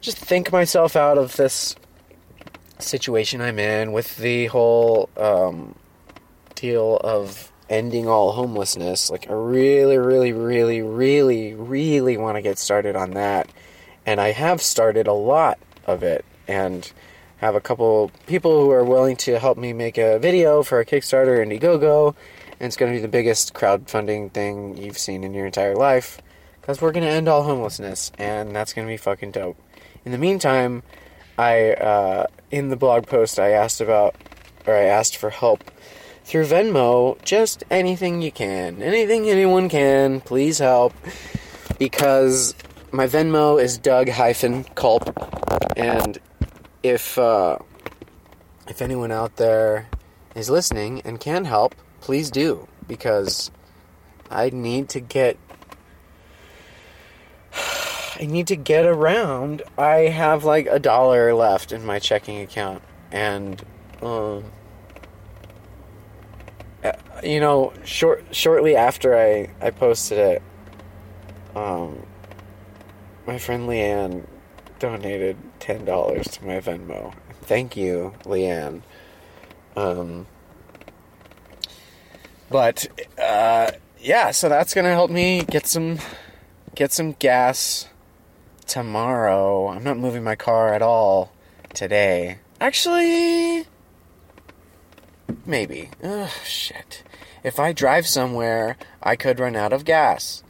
just 0.00 0.18
think 0.18 0.50
myself 0.50 0.96
out 0.96 1.18
of 1.18 1.36
this 1.36 1.76
situation 2.78 3.40
I'm 3.40 3.58
in 3.58 3.92
with 3.92 4.16
the 4.16 4.46
whole 4.46 5.08
um, 5.16 5.76
deal 6.54 6.96
of 6.98 7.52
ending 7.70 8.08
all 8.08 8.32
homelessness. 8.32 9.10
Like, 9.10 9.30
I 9.30 9.32
really, 9.32 9.96
really, 9.96 10.32
really, 10.32 10.82
really, 10.82 11.54
really 11.54 12.16
want 12.16 12.36
to 12.36 12.42
get 12.42 12.58
started 12.58 12.96
on 12.96 13.12
that. 13.12 13.48
And 14.04 14.20
I 14.20 14.32
have 14.32 14.60
started 14.60 15.06
a 15.06 15.12
lot 15.12 15.58
of 15.86 16.02
it. 16.02 16.24
And 16.46 16.90
have 17.44 17.54
a 17.54 17.60
couple 17.60 18.10
people 18.26 18.62
who 18.62 18.70
are 18.70 18.84
willing 18.84 19.16
to 19.16 19.38
help 19.38 19.58
me 19.58 19.72
make 19.72 19.98
a 19.98 20.18
video 20.18 20.62
for 20.62 20.80
a 20.80 20.84
Kickstarter 20.84 21.44
Indiegogo, 21.44 22.14
and 22.58 22.66
it's 22.66 22.76
going 22.76 22.90
to 22.90 22.96
be 22.96 23.02
the 23.02 23.08
biggest 23.08 23.52
crowdfunding 23.52 24.32
thing 24.32 24.76
you've 24.76 24.96
seen 24.96 25.24
in 25.24 25.34
your 25.34 25.44
entire 25.44 25.76
life 25.76 26.20
because 26.60 26.80
we're 26.80 26.92
going 26.92 27.04
to 27.04 27.10
end 27.10 27.28
all 27.28 27.42
homelessness, 27.42 28.10
and 28.16 28.56
that's 28.56 28.72
going 28.72 28.88
to 28.88 28.92
be 28.92 28.96
fucking 28.96 29.30
dope. 29.30 29.58
In 30.06 30.12
the 30.12 30.18
meantime, 30.18 30.82
I 31.36 31.72
uh, 31.72 32.26
in 32.50 32.70
the 32.70 32.76
blog 32.76 33.06
post 33.06 33.38
I 33.38 33.50
asked 33.50 33.82
about, 33.82 34.14
or 34.66 34.74
I 34.74 34.84
asked 34.84 35.18
for 35.18 35.28
help 35.28 35.70
through 36.24 36.46
Venmo. 36.46 37.22
Just 37.22 37.64
anything 37.70 38.22
you 38.22 38.32
can, 38.32 38.82
anything 38.82 39.28
anyone 39.28 39.68
can, 39.68 40.22
please 40.22 40.58
help, 40.58 40.94
because 41.78 42.54
my 42.90 43.06
Venmo 43.06 43.62
is 43.62 43.76
Doug 43.76 44.08
hyphen 44.08 44.64
Culp, 44.74 45.12
and 45.76 46.18
if 46.84 47.18
uh, 47.18 47.58
if 48.68 48.82
anyone 48.82 49.10
out 49.10 49.36
there 49.36 49.88
is 50.36 50.50
listening 50.50 51.00
and 51.04 51.18
can 51.18 51.46
help, 51.46 51.74
please 52.00 52.30
do 52.30 52.68
because 52.86 53.50
I 54.30 54.50
need 54.50 54.90
to 54.90 55.00
get 55.00 55.38
I 58.20 58.26
need 58.26 58.46
to 58.48 58.56
get 58.56 58.84
around. 58.84 59.62
I 59.78 60.08
have 60.08 60.44
like 60.44 60.66
a 60.66 60.78
dollar 60.78 61.34
left 61.34 61.72
in 61.72 61.84
my 61.84 61.98
checking 61.98 62.40
account 62.40 62.82
and 63.10 63.64
um 64.02 64.44
uh, 66.84 66.92
you 67.22 67.40
know, 67.40 67.72
short 67.82 68.26
shortly 68.30 68.76
after 68.76 69.16
I 69.16 69.48
I 69.62 69.70
posted 69.70 70.18
it 70.18 70.42
um 71.56 72.06
my 73.26 73.38
friend 73.38 73.66
Leanne 73.66 74.26
donated 74.78 75.36
ten 75.60 75.84
dollars 75.84 76.26
to 76.28 76.44
my 76.44 76.60
Venmo. 76.60 77.14
Thank 77.42 77.76
you, 77.76 78.14
Leanne. 78.24 78.82
Um, 79.76 80.26
but 82.50 82.86
uh, 83.20 83.72
yeah, 84.00 84.30
so 84.30 84.48
that's 84.48 84.74
gonna 84.74 84.90
help 84.92 85.10
me 85.10 85.44
get 85.44 85.66
some 85.66 85.98
get 86.74 86.92
some 86.92 87.12
gas 87.12 87.88
tomorrow. 88.66 89.68
I'm 89.68 89.84
not 89.84 89.98
moving 89.98 90.24
my 90.24 90.36
car 90.36 90.72
at 90.72 90.82
all 90.82 91.32
today. 91.72 92.38
Actually, 92.60 93.66
maybe. 95.44 95.90
Ugh, 96.02 96.30
shit. 96.44 97.02
If 97.42 97.58
I 97.60 97.72
drive 97.72 98.06
somewhere, 98.06 98.76
I 99.02 99.16
could 99.16 99.38
run 99.38 99.54
out 99.54 99.72
of 99.72 99.84
gas, 99.84 100.42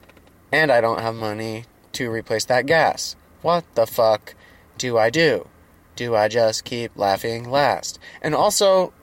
and 0.52 0.70
I 0.70 0.80
don't 0.80 1.00
have 1.00 1.14
money 1.14 1.64
to 1.92 2.10
replace 2.10 2.44
that 2.46 2.66
gas. 2.66 3.16
What 3.44 3.66
the 3.74 3.86
fuck 3.86 4.34
do 4.78 4.96
I 4.96 5.10
do? 5.10 5.48
Do 5.96 6.14
I 6.14 6.28
just 6.28 6.64
keep 6.64 6.96
laughing 6.96 7.50
last? 7.50 7.98
And 8.22 8.34
also, 8.34 8.94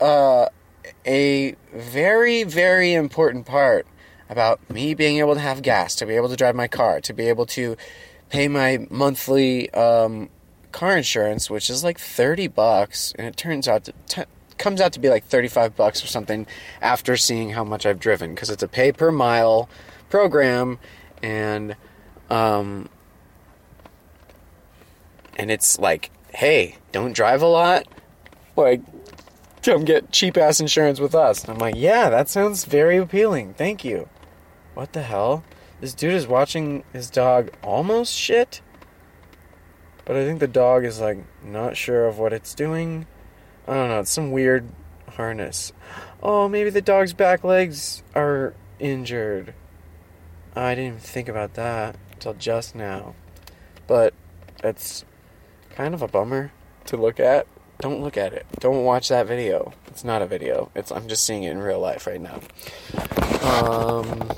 uh, 0.00 0.46
a 1.04 1.56
very, 1.74 2.44
very 2.44 2.94
important 2.94 3.46
part 3.46 3.88
about 4.30 4.70
me 4.70 4.94
being 4.94 5.18
able 5.18 5.34
to 5.34 5.40
have 5.40 5.60
gas, 5.60 5.96
to 5.96 6.06
be 6.06 6.14
able 6.14 6.28
to 6.28 6.36
drive 6.36 6.54
my 6.54 6.68
car, 6.68 7.00
to 7.00 7.12
be 7.12 7.28
able 7.28 7.46
to 7.46 7.76
pay 8.30 8.46
my 8.46 8.86
monthly 8.90 9.74
um, 9.74 10.28
car 10.70 10.96
insurance, 10.96 11.50
which 11.50 11.68
is 11.68 11.82
like 11.82 11.98
30 11.98 12.46
bucks, 12.46 13.12
and 13.18 13.26
it 13.26 13.36
turns 13.36 13.66
out 13.66 13.82
to 13.86 13.92
t- 14.06 14.22
comes 14.56 14.80
out 14.80 14.92
to 14.92 15.00
be 15.00 15.08
like 15.08 15.24
35 15.24 15.74
bucks 15.74 16.04
or 16.04 16.06
something 16.06 16.46
after 16.80 17.16
seeing 17.16 17.50
how 17.50 17.64
much 17.64 17.86
I've 17.86 17.98
driven 17.98 18.36
because 18.36 18.50
it's 18.50 18.62
a 18.62 18.68
pay 18.68 18.92
per 18.92 19.10
mile 19.10 19.68
program 20.08 20.78
and 21.24 21.74
um, 22.30 22.88
and 25.36 25.50
it's 25.50 25.78
like, 25.78 26.10
hey, 26.30 26.76
don't 26.92 27.14
drive 27.14 27.42
a 27.42 27.46
lot. 27.46 27.86
Like, 28.56 28.80
come 29.62 29.84
get 29.84 30.12
cheap 30.12 30.36
ass 30.36 30.60
insurance 30.60 31.00
with 31.00 31.14
us. 31.14 31.44
And 31.44 31.52
I'm 31.52 31.58
like, 31.58 31.74
yeah, 31.76 32.10
that 32.10 32.28
sounds 32.28 32.64
very 32.64 32.96
appealing. 32.96 33.54
Thank 33.54 33.84
you. 33.84 34.08
What 34.74 34.92
the 34.92 35.02
hell? 35.02 35.44
This 35.80 35.94
dude 35.94 36.14
is 36.14 36.26
watching 36.26 36.84
his 36.92 37.10
dog 37.10 37.50
almost 37.62 38.14
shit. 38.14 38.60
But 40.04 40.16
I 40.16 40.24
think 40.24 40.40
the 40.40 40.48
dog 40.48 40.84
is 40.84 41.00
like 41.00 41.18
not 41.42 41.76
sure 41.76 42.06
of 42.06 42.18
what 42.18 42.32
it's 42.32 42.54
doing. 42.54 43.06
I 43.66 43.74
don't 43.74 43.88
know, 43.88 44.00
it's 44.00 44.10
some 44.10 44.32
weird 44.32 44.68
harness. 45.10 45.72
Oh, 46.22 46.48
maybe 46.48 46.70
the 46.70 46.82
dog's 46.82 47.12
back 47.14 47.42
legs 47.42 48.02
are 48.14 48.54
injured. 48.78 49.54
I 50.54 50.74
didn't 50.74 50.86
even 50.86 50.98
think 51.00 51.28
about 51.28 51.54
that 51.54 51.96
until 52.24 52.40
just 52.40 52.74
now. 52.74 53.14
But 53.86 54.14
it's 54.62 55.04
kind 55.70 55.94
of 55.94 56.00
a 56.00 56.08
bummer 56.08 56.52
to 56.86 56.96
look 56.96 57.20
at. 57.20 57.46
Don't 57.80 58.00
look 58.00 58.16
at 58.16 58.32
it. 58.32 58.46
Don't 58.60 58.84
watch 58.84 59.08
that 59.08 59.26
video. 59.26 59.74
It's 59.88 60.04
not 60.04 60.22
a 60.22 60.26
video. 60.26 60.70
It's 60.74 60.90
I'm 60.90 61.06
just 61.06 61.26
seeing 61.26 61.42
it 61.42 61.50
in 61.50 61.58
real 61.58 61.80
life 61.80 62.06
right 62.06 62.20
now. 62.20 62.40
Um, 63.42 64.30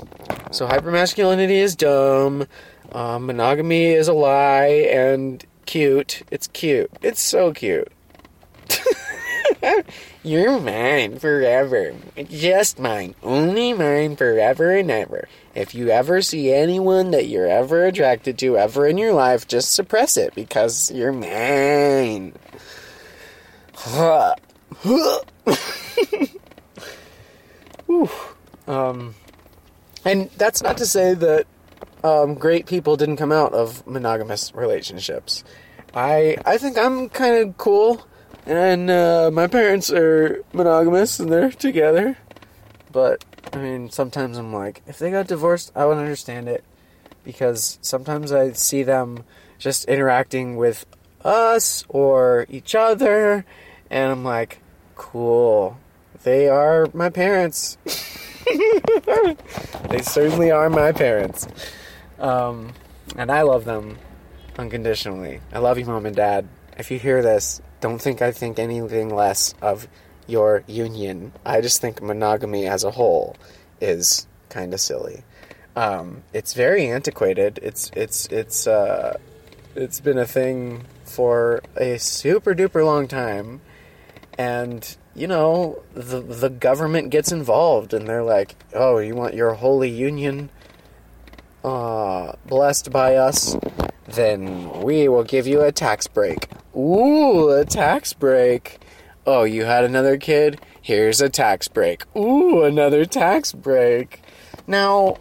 so 0.51 0.67
hypermasculinity 0.67 1.51
is 1.51 1.75
dumb. 1.75 2.45
Um, 2.91 3.27
monogamy 3.27 3.85
is 3.85 4.07
a 4.07 4.13
lie, 4.13 4.89
and 4.91 5.45
cute. 5.65 6.23
It's 6.31 6.47
cute. 6.47 6.91
It's 7.01 7.21
so 7.21 7.53
cute. 7.53 7.91
You're 10.23 10.59
mine 10.59 11.19
forever. 11.19 11.93
Just 12.29 12.79
mine. 12.79 13.15
Only 13.23 13.71
mine 13.73 14.15
forever 14.17 14.71
and 14.75 14.91
ever. 14.91 15.29
If 15.57 15.73
you 15.73 15.89
ever 15.89 16.21
see 16.21 16.53
anyone 16.53 17.09
that 17.11 17.27
you're 17.29 17.47
ever 17.47 17.85
attracted 17.85 18.37
to 18.37 18.59
ever 18.59 18.85
in 18.85 18.99
your 18.99 19.13
life, 19.13 19.47
just 19.47 19.73
suppress 19.73 20.15
it 20.15 20.35
because 20.35 20.91
you're 20.91 21.11
mine. 21.11 22.33
um, 28.67 29.15
and 30.05 30.29
that's 30.37 30.61
not 30.61 30.77
to 30.77 30.85
say 30.85 31.15
that 31.15 31.47
um, 32.03 32.35
great 32.35 32.67
people 32.67 32.95
didn't 32.95 33.17
come 33.17 33.31
out 33.31 33.53
of 33.53 33.87
monogamous 33.87 34.53
relationships. 34.53 35.43
I 35.91 36.37
I 36.45 36.59
think 36.59 36.77
I'm 36.77 37.09
kind 37.09 37.35
of 37.35 37.57
cool, 37.57 38.05
and 38.45 38.91
uh, 38.91 39.31
my 39.33 39.47
parents 39.47 39.91
are 39.91 40.43
monogamous 40.53 41.19
and 41.19 41.31
they're 41.31 41.49
together. 41.49 42.15
But 42.91 43.25
I 43.53 43.57
mean, 43.57 43.89
sometimes 43.89 44.37
I'm 44.37 44.53
like, 44.53 44.81
if 44.87 44.99
they 44.99 45.11
got 45.11 45.27
divorced, 45.27 45.71
I 45.75 45.85
wouldn't 45.85 46.03
understand 46.03 46.47
it 46.47 46.63
because 47.23 47.79
sometimes 47.81 48.31
I 48.31 48.51
see 48.51 48.83
them 48.83 49.23
just 49.57 49.85
interacting 49.85 50.55
with 50.55 50.85
us 51.23 51.83
or 51.89 52.45
each 52.49 52.75
other, 52.75 53.45
and 53.89 54.11
I'm 54.11 54.23
like, 54.23 54.59
cool. 54.95 55.77
They 56.23 56.47
are 56.47 56.87
my 56.93 57.09
parents. 57.09 57.77
they 59.89 60.01
certainly 60.01 60.51
are 60.51 60.69
my 60.69 60.91
parents. 60.91 61.47
Um, 62.19 62.73
and 63.15 63.31
I 63.31 63.41
love 63.41 63.65
them 63.65 63.97
unconditionally. 64.57 65.41
I 65.53 65.59
love 65.59 65.77
you, 65.77 65.85
mom 65.85 66.05
and 66.05 66.15
dad. 66.15 66.47
If 66.77 66.91
you 66.91 66.99
hear 66.99 67.21
this, 67.21 67.61
don't 67.81 67.99
think 67.99 68.21
I 68.21 68.31
think 68.31 68.59
anything 68.59 69.13
less 69.13 69.53
of 69.61 69.87
your 70.27 70.63
union. 70.67 71.31
I 71.45 71.61
just 71.61 71.81
think 71.81 72.01
monogamy 72.01 72.67
as 72.67 72.83
a 72.83 72.91
whole 72.91 73.35
is 73.81 74.27
kind 74.49 74.73
of 74.73 74.79
silly. 74.79 75.23
Um, 75.75 76.23
it's 76.33 76.53
very 76.53 76.89
antiquated. 76.89 77.59
It's 77.61 77.91
it's 77.95 78.25
it's 78.27 78.65
uh, 78.67 79.17
it's 79.75 79.99
been 79.99 80.17
a 80.17 80.25
thing 80.25 80.85
for 81.05 81.61
a 81.75 81.97
super 81.99 82.55
duper 82.55 82.83
long 82.83 83.07
time, 83.07 83.61
and 84.37 84.97
you 85.15 85.27
know 85.27 85.83
the 85.93 86.19
the 86.19 86.49
government 86.49 87.11
gets 87.11 87.31
involved, 87.31 87.93
and 87.93 88.07
they're 88.07 88.23
like, 88.23 88.55
"Oh, 88.73 88.97
you 88.97 89.15
want 89.15 89.35
your 89.35 89.53
holy 89.53 89.89
union 89.89 90.49
uh, 91.63 92.33
blessed 92.47 92.91
by 92.91 93.15
us? 93.15 93.55
Then 94.07 94.81
we 94.81 95.07
will 95.07 95.23
give 95.23 95.45
you 95.45 95.61
a 95.61 95.71
tax 95.71 96.07
break." 96.07 96.49
Ooh, 96.75 97.49
a 97.51 97.65
tax 97.65 98.13
break. 98.13 98.79
Oh, 99.29 99.43
you 99.43 99.65
had 99.65 99.83
another 99.83 100.15
kid? 100.15 100.61
Here's 100.81 101.19
a 101.19 101.27
tax 101.27 101.67
break. 101.67 102.03
Ooh, 102.15 102.63
another 102.63 103.03
tax 103.03 103.51
break. 103.51 104.21
Now, 104.65 105.17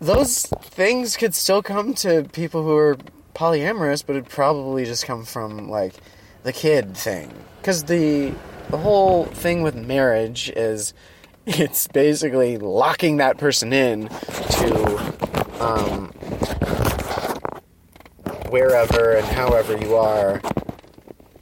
those 0.00 0.46
things 0.46 1.16
could 1.16 1.34
still 1.34 1.64
come 1.64 1.94
to 1.94 2.28
people 2.32 2.62
who 2.62 2.76
are 2.76 2.96
polyamorous, 3.34 4.06
but 4.06 4.14
it'd 4.14 4.28
probably 4.28 4.84
just 4.84 5.04
come 5.04 5.24
from 5.24 5.68
like 5.68 5.94
the 6.44 6.52
kid 6.52 6.96
thing. 6.96 7.32
Because 7.60 7.82
the 7.84 8.32
the 8.70 8.78
whole 8.78 9.24
thing 9.24 9.62
with 9.62 9.74
marriage 9.74 10.48
is 10.50 10.94
it's 11.46 11.88
basically 11.88 12.56
locking 12.56 13.16
that 13.16 13.36
person 13.36 13.72
in 13.72 14.08
to 14.08 15.58
um, 15.58 16.12
wherever 18.48 19.16
and 19.16 19.26
however 19.26 19.76
you 19.76 19.96
are. 19.96 20.40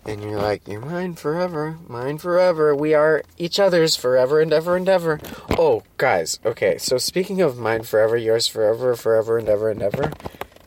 And 0.06 0.22
you're 0.22 0.40
like, 0.40 0.68
you're 0.68 0.82
mine 0.82 1.14
forever, 1.14 1.78
mine 1.88 2.18
forever. 2.18 2.74
We 2.74 2.92
are 2.92 3.22
each 3.38 3.58
other's 3.58 3.96
forever 3.96 4.40
and 4.40 4.52
ever 4.52 4.76
and 4.76 4.86
ever. 4.86 5.18
Oh, 5.58 5.82
guys, 5.96 6.38
okay, 6.44 6.76
so 6.76 6.98
speaking 6.98 7.40
of 7.40 7.58
mine 7.58 7.84
forever, 7.84 8.16
yours 8.16 8.46
forever, 8.46 8.96
forever 8.96 9.38
and 9.38 9.48
ever 9.48 9.70
and 9.70 9.82
ever, 9.82 10.12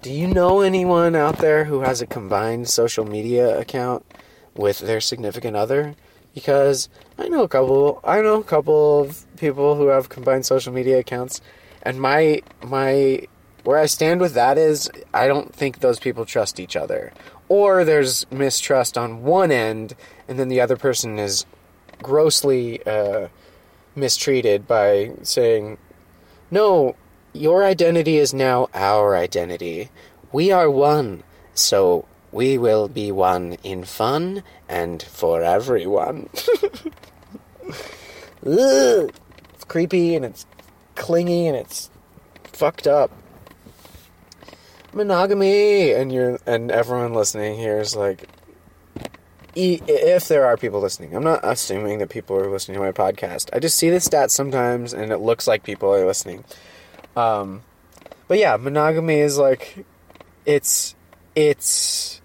do 0.02 0.12
you 0.12 0.28
know 0.28 0.62
anyone 0.62 1.16
out 1.16 1.38
there 1.38 1.66
who 1.66 1.82
has 1.82 2.02
a 2.02 2.08
combined 2.08 2.68
social 2.68 3.06
media 3.06 3.60
account 3.60 4.06
with 4.56 4.80
their 4.80 5.02
significant 5.02 5.56
other? 5.56 5.96
Because 6.34 6.90
I 7.18 7.28
know 7.28 7.44
a 7.44 7.48
couple, 7.48 8.00
I 8.04 8.22
know 8.22 8.40
a 8.40 8.44
couple 8.44 9.02
of 9.02 9.26
people 9.38 9.76
who 9.76 9.88
have 9.88 10.10
combined 10.10 10.46
social 10.46 10.74
media 10.74 11.00
accounts, 11.00 11.42
and 11.84 12.00
my 12.00 12.42
my 12.64 13.28
where 13.64 13.78
I 13.78 13.86
stand 13.86 14.22
with 14.22 14.34
that 14.36 14.58
is 14.58 14.90
I 15.14 15.28
don't 15.28 15.54
think 15.54 15.80
those 15.80 16.00
people 16.00 16.26
trust 16.26 16.60
each 16.60 16.76
other. 16.76 17.12
Or 17.50 17.86
there's 17.86 18.30
mistrust 18.32 18.98
on 18.98 19.24
one 19.24 19.52
end, 19.52 19.96
and 20.28 20.38
then 20.38 20.50
the 20.50 20.60
other 20.62 20.76
person 20.76 21.18
is 21.18 21.46
grossly 22.02 22.86
uh, 22.86 23.28
mistreated 23.96 24.68
by 24.68 25.12
saying, 25.24 25.78
No, 26.52 26.96
your 27.34 27.64
identity 27.64 28.18
is 28.18 28.34
now 28.34 28.68
our 28.74 29.16
identity. 29.16 29.90
We 30.32 30.52
are 30.52 30.70
one, 30.70 31.24
so 31.54 32.06
we 32.32 32.58
will 32.58 32.88
be 32.88 33.12
one 33.12 33.58
in 33.64 33.84
fun 33.84 34.44
and 34.68 35.02
for 35.02 35.42
everyone. 35.42 36.30
Ugh. 38.46 39.12
It's 39.54 39.64
creepy 39.68 40.16
and 40.16 40.26
it's 40.26 40.46
clingy 40.96 41.48
and 41.48 41.56
it's 41.56 41.90
fucked 42.44 42.88
up 42.88 43.12
monogamy 44.94 45.92
and 45.94 46.12
you're 46.12 46.40
and 46.46 46.72
everyone 46.72 47.14
listening 47.14 47.58
here 47.58 47.80
is 47.80 47.96
like 47.96 48.28
if 49.56 50.28
there 50.28 50.46
are 50.46 50.56
people 50.56 50.80
listening 50.80 51.16
i'm 51.16 51.24
not 51.24 51.40
assuming 51.44 51.98
that 52.00 52.10
people 52.10 52.36
are 52.38 52.50
listening 52.50 52.76
to 52.76 52.84
my 52.84 52.92
podcast. 52.92 53.50
I 53.54 53.60
just 53.60 53.78
see 53.78 53.90
the 53.90 53.98
stats 53.98 54.32
sometimes 54.32 54.94
and 54.94 55.12
it 55.12 55.18
looks 55.18 55.48
like 55.48 55.64
people 55.64 55.94
are 55.94 56.06
listening. 56.06 56.44
Um 57.16 57.64
but 58.28 58.38
yeah 58.38 58.56
monogamy 58.58 59.20
is 59.20 59.38
like 59.38 59.86
it's 60.46 60.96
it's 61.36 62.22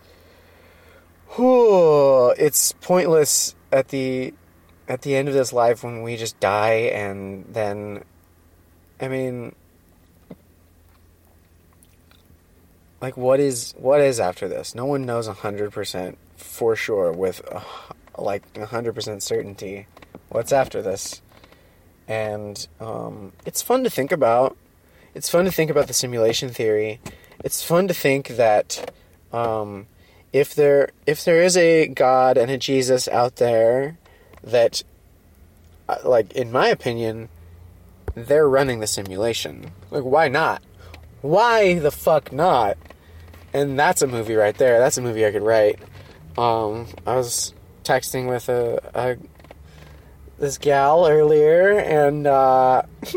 whew, 1.36 2.30
it's 2.32 2.72
pointless 2.72 3.54
at 3.70 3.88
the 3.88 4.34
at 4.88 5.02
the 5.02 5.14
end 5.16 5.28
of 5.28 5.34
this 5.34 5.52
life 5.52 5.82
when 5.82 6.02
we 6.02 6.16
just 6.16 6.38
die 6.40 6.90
and 6.92 7.46
then 7.48 8.02
i 9.00 9.08
mean 9.08 9.54
like 13.02 13.16
what 13.16 13.40
is 13.40 13.74
what 13.76 14.00
is 14.00 14.20
after 14.20 14.48
this? 14.48 14.74
No 14.74 14.86
one 14.86 15.04
knows 15.04 15.28
100% 15.28 16.16
for 16.36 16.76
sure 16.76 17.12
with 17.12 17.42
uh, 17.50 17.60
like 18.16 18.50
100% 18.54 19.20
certainty 19.20 19.86
what's 20.28 20.52
after 20.52 20.80
this. 20.80 21.20
And 22.06 22.66
um, 22.80 23.32
it's 23.44 23.60
fun 23.60 23.82
to 23.84 23.90
think 23.90 24.12
about. 24.12 24.56
It's 25.14 25.28
fun 25.28 25.44
to 25.44 25.50
think 25.50 25.70
about 25.70 25.88
the 25.88 25.92
simulation 25.92 26.50
theory. 26.50 27.00
It's 27.44 27.62
fun 27.64 27.88
to 27.88 27.94
think 27.94 28.28
that 28.28 28.92
um, 29.32 29.88
if 30.32 30.54
there 30.54 30.90
if 31.04 31.24
there 31.24 31.42
is 31.42 31.56
a 31.56 31.88
god 31.88 32.38
and 32.38 32.50
a 32.50 32.56
jesus 32.56 33.08
out 33.08 33.36
there 33.36 33.98
that 34.42 34.82
uh, 35.88 35.96
like 36.04 36.32
in 36.32 36.52
my 36.52 36.68
opinion 36.68 37.28
they're 38.14 38.48
running 38.48 38.80
the 38.80 38.86
simulation. 38.86 39.72
Like 39.90 40.04
why 40.04 40.28
not? 40.28 40.62
Why 41.20 41.78
the 41.78 41.90
fuck 41.90 42.32
not 42.32 42.76
and 43.52 43.78
that's 43.78 44.02
a 44.02 44.06
movie 44.06 44.34
right 44.34 44.56
there. 44.56 44.78
That's 44.78 44.98
a 44.98 45.02
movie 45.02 45.26
I 45.26 45.32
could 45.32 45.42
write. 45.42 45.78
Um, 46.38 46.86
I 47.06 47.16
was 47.16 47.52
texting 47.84 48.28
with 48.28 48.48
a, 48.48 48.80
a 48.94 49.16
this 50.38 50.58
gal 50.58 51.06
earlier, 51.06 51.78
and 51.78 52.26
uh, 52.26 52.82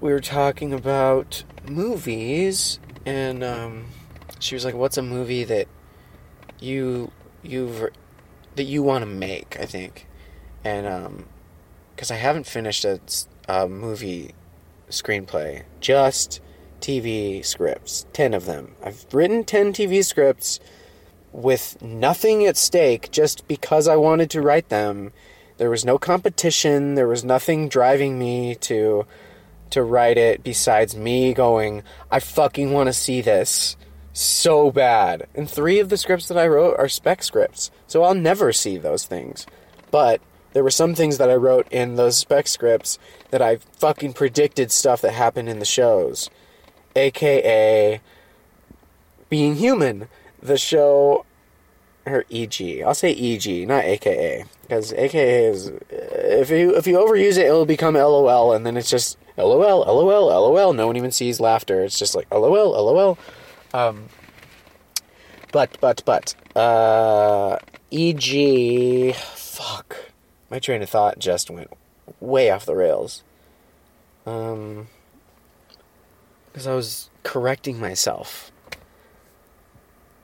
we 0.00 0.10
were 0.10 0.20
talking 0.20 0.72
about 0.72 1.44
movies, 1.68 2.78
and 3.04 3.44
um, 3.44 3.86
she 4.38 4.54
was 4.54 4.64
like, 4.64 4.74
"What's 4.74 4.96
a 4.96 5.02
movie 5.02 5.44
that 5.44 5.68
you 6.60 7.10
you've 7.42 7.90
that 8.56 8.64
you 8.64 8.82
want 8.82 9.02
to 9.02 9.06
make?" 9.06 9.58
I 9.60 9.66
think, 9.66 10.06
and 10.64 11.24
because 11.94 12.10
um, 12.10 12.14
I 12.14 12.18
haven't 12.18 12.46
finished 12.46 12.84
a, 12.84 13.00
a 13.48 13.68
movie 13.68 14.34
screenplay, 14.88 15.64
just 15.80 16.40
TV 16.84 17.42
scripts, 17.42 18.04
10 18.12 18.34
of 18.34 18.44
them. 18.44 18.72
I've 18.84 19.06
written 19.10 19.42
10 19.42 19.72
TV 19.72 20.04
scripts 20.04 20.60
with 21.32 21.80
nothing 21.80 22.44
at 22.44 22.58
stake 22.58 23.10
just 23.10 23.48
because 23.48 23.88
I 23.88 23.96
wanted 23.96 24.28
to 24.30 24.42
write 24.42 24.68
them. 24.68 25.12
There 25.56 25.70
was 25.70 25.86
no 25.86 25.96
competition, 25.96 26.94
there 26.94 27.08
was 27.08 27.24
nothing 27.24 27.70
driving 27.70 28.18
me 28.18 28.54
to 28.56 29.06
to 29.70 29.82
write 29.82 30.18
it 30.18 30.44
besides 30.44 30.94
me 30.94 31.32
going, 31.32 31.82
I 32.10 32.20
fucking 32.20 32.70
want 32.70 32.88
to 32.88 32.92
see 32.92 33.22
this 33.22 33.76
so 34.12 34.70
bad. 34.70 35.26
And 35.34 35.50
3 35.50 35.80
of 35.80 35.88
the 35.88 35.96
scripts 35.96 36.28
that 36.28 36.38
I 36.38 36.46
wrote 36.46 36.78
are 36.78 36.86
spec 36.86 37.22
scripts. 37.22 37.70
So 37.86 38.02
I'll 38.02 38.14
never 38.14 38.52
see 38.52 38.76
those 38.76 39.06
things. 39.06 39.46
But 39.90 40.20
there 40.52 40.62
were 40.62 40.70
some 40.70 40.94
things 40.94 41.16
that 41.16 41.30
I 41.30 41.34
wrote 41.34 41.66
in 41.72 41.96
those 41.96 42.18
spec 42.18 42.46
scripts 42.46 42.98
that 43.30 43.40
I 43.40 43.56
fucking 43.56 44.12
predicted 44.12 44.70
stuff 44.70 45.00
that 45.00 45.12
happened 45.12 45.48
in 45.48 45.60
the 45.60 45.64
shows 45.64 46.28
aka 46.96 48.00
Being 49.28 49.56
Human, 49.56 50.08
the 50.42 50.58
show, 50.58 51.24
or 52.06 52.24
EG. 52.30 52.82
I'll 52.84 52.94
say 52.94 53.12
EG, 53.12 53.66
not 53.66 53.84
AKA, 53.84 54.44
because 54.62 54.92
AKA 54.92 55.46
is 55.46 55.72
if 55.90 56.50
you 56.50 56.76
if 56.76 56.86
you 56.86 56.96
overuse 56.98 57.38
it, 57.38 57.46
it'll 57.46 57.66
become 57.66 57.94
LOL, 57.94 58.52
and 58.52 58.66
then 58.66 58.76
it's 58.76 58.90
just 58.90 59.18
LOL, 59.36 59.80
LOL, 59.80 60.26
LOL. 60.26 60.72
No 60.72 60.86
one 60.86 60.96
even 60.96 61.10
sees 61.10 61.40
laughter. 61.40 61.82
It's 61.82 61.98
just 61.98 62.14
like 62.14 62.30
LOL, 62.30 62.70
LOL. 62.72 63.18
Um, 63.72 64.08
but 65.52 65.76
but 65.80 66.02
but 66.04 66.34
uh, 66.56 67.58
EG. 67.90 69.14
Fuck, 69.14 69.96
my 70.50 70.58
train 70.58 70.82
of 70.82 70.90
thought 70.90 71.18
just 71.18 71.48
went 71.48 71.70
way 72.20 72.50
off 72.50 72.66
the 72.66 72.74
rails. 72.74 73.22
Um, 74.26 74.88
because 76.54 76.68
I 76.68 76.74
was 76.74 77.10
correcting 77.24 77.80
myself. 77.80 78.52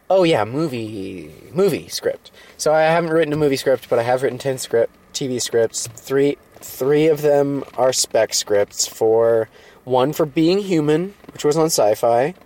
Oh 0.08 0.22
yeah, 0.22 0.44
movie 0.44 1.34
movie 1.52 1.88
script. 1.88 2.30
So 2.56 2.72
I 2.72 2.82
haven't 2.82 3.10
written 3.10 3.32
a 3.32 3.36
movie 3.36 3.56
script, 3.56 3.90
but 3.90 3.98
I 3.98 4.04
have 4.04 4.22
written 4.22 4.38
ten 4.38 4.56
script 4.58 4.94
TV 5.12 5.42
scripts. 5.42 5.88
Three 5.88 6.38
three 6.54 7.08
of 7.08 7.22
them 7.22 7.64
are 7.76 7.92
spec 7.92 8.32
scripts 8.32 8.86
for 8.86 9.48
one 9.84 10.12
for 10.12 10.24
Being 10.24 10.60
Human, 10.60 11.14
which 11.32 11.44
was 11.44 11.56
on 11.56 11.66
Syfy. 11.66 12.36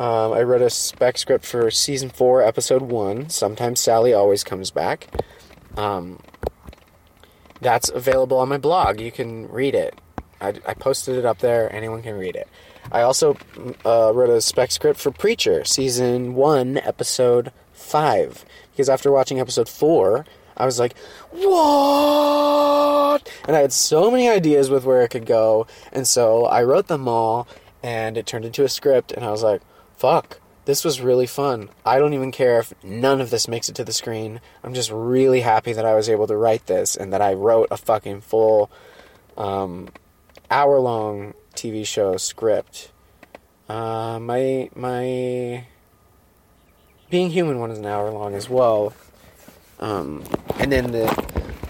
Um, 0.00 0.32
I 0.32 0.42
wrote 0.42 0.62
a 0.62 0.70
spec 0.70 1.18
script 1.18 1.44
for 1.44 1.70
season 1.70 2.10
four, 2.10 2.42
episode 2.42 2.82
one. 2.82 3.28
Sometimes 3.28 3.80
Sally 3.80 4.12
always 4.12 4.42
comes 4.42 4.70
back. 4.70 5.08
Um, 5.76 6.18
that's 7.60 7.90
available 7.90 8.38
on 8.38 8.48
my 8.48 8.56
blog. 8.58 9.00
You 9.00 9.12
can 9.12 9.48
read 9.48 9.74
it. 9.74 9.94
I, 10.40 10.54
I 10.66 10.74
posted 10.74 11.16
it 11.16 11.26
up 11.26 11.38
there. 11.38 11.70
Anyone 11.72 12.02
can 12.02 12.18
read 12.18 12.34
it. 12.34 12.48
I 12.92 13.02
also 13.02 13.36
uh, 13.84 14.12
wrote 14.14 14.30
a 14.30 14.40
spec 14.40 14.70
script 14.70 15.00
for 15.00 15.10
Preacher, 15.10 15.64
season 15.64 16.34
one, 16.34 16.78
episode 16.78 17.52
five. 17.72 18.44
Because 18.72 18.88
after 18.88 19.10
watching 19.10 19.40
episode 19.40 19.68
four, 19.68 20.26
I 20.56 20.66
was 20.66 20.78
like, 20.78 20.96
what? 21.30 23.28
And 23.46 23.56
I 23.56 23.60
had 23.60 23.72
so 23.72 24.10
many 24.10 24.28
ideas 24.28 24.70
with 24.70 24.84
where 24.84 25.02
it 25.02 25.08
could 25.08 25.26
go. 25.26 25.66
And 25.92 26.06
so 26.06 26.46
I 26.46 26.64
wrote 26.64 26.88
them 26.88 27.08
all, 27.08 27.48
and 27.82 28.16
it 28.16 28.26
turned 28.26 28.44
into 28.44 28.64
a 28.64 28.68
script. 28.68 29.12
And 29.12 29.24
I 29.24 29.30
was 29.30 29.42
like, 29.42 29.62
fuck, 29.96 30.40
this 30.64 30.84
was 30.84 31.00
really 31.00 31.26
fun. 31.26 31.70
I 31.84 31.98
don't 31.98 32.14
even 32.14 32.32
care 32.32 32.60
if 32.60 32.72
none 32.82 33.20
of 33.20 33.30
this 33.30 33.48
makes 33.48 33.68
it 33.68 33.74
to 33.76 33.84
the 33.84 33.92
screen. 33.92 34.40
I'm 34.62 34.74
just 34.74 34.90
really 34.90 35.40
happy 35.40 35.72
that 35.72 35.86
I 35.86 35.94
was 35.94 36.08
able 36.08 36.26
to 36.26 36.36
write 36.36 36.66
this 36.66 36.96
and 36.96 37.12
that 37.12 37.22
I 37.22 37.34
wrote 37.34 37.68
a 37.70 37.76
fucking 37.76 38.20
full 38.20 38.70
um, 39.36 39.88
hour 40.50 40.78
long 40.78 41.34
TV 41.54 41.86
show 41.86 42.16
script. 42.16 42.92
Uh, 43.68 44.18
my 44.20 44.70
my 44.74 45.64
being 47.08 47.30
human 47.30 47.58
one 47.58 47.70
is 47.70 47.78
an 47.78 47.86
hour 47.86 48.10
long 48.10 48.34
as 48.34 48.48
well. 48.48 48.92
Um, 49.78 50.24
and 50.58 50.70
then 50.70 50.92
the 50.92 51.06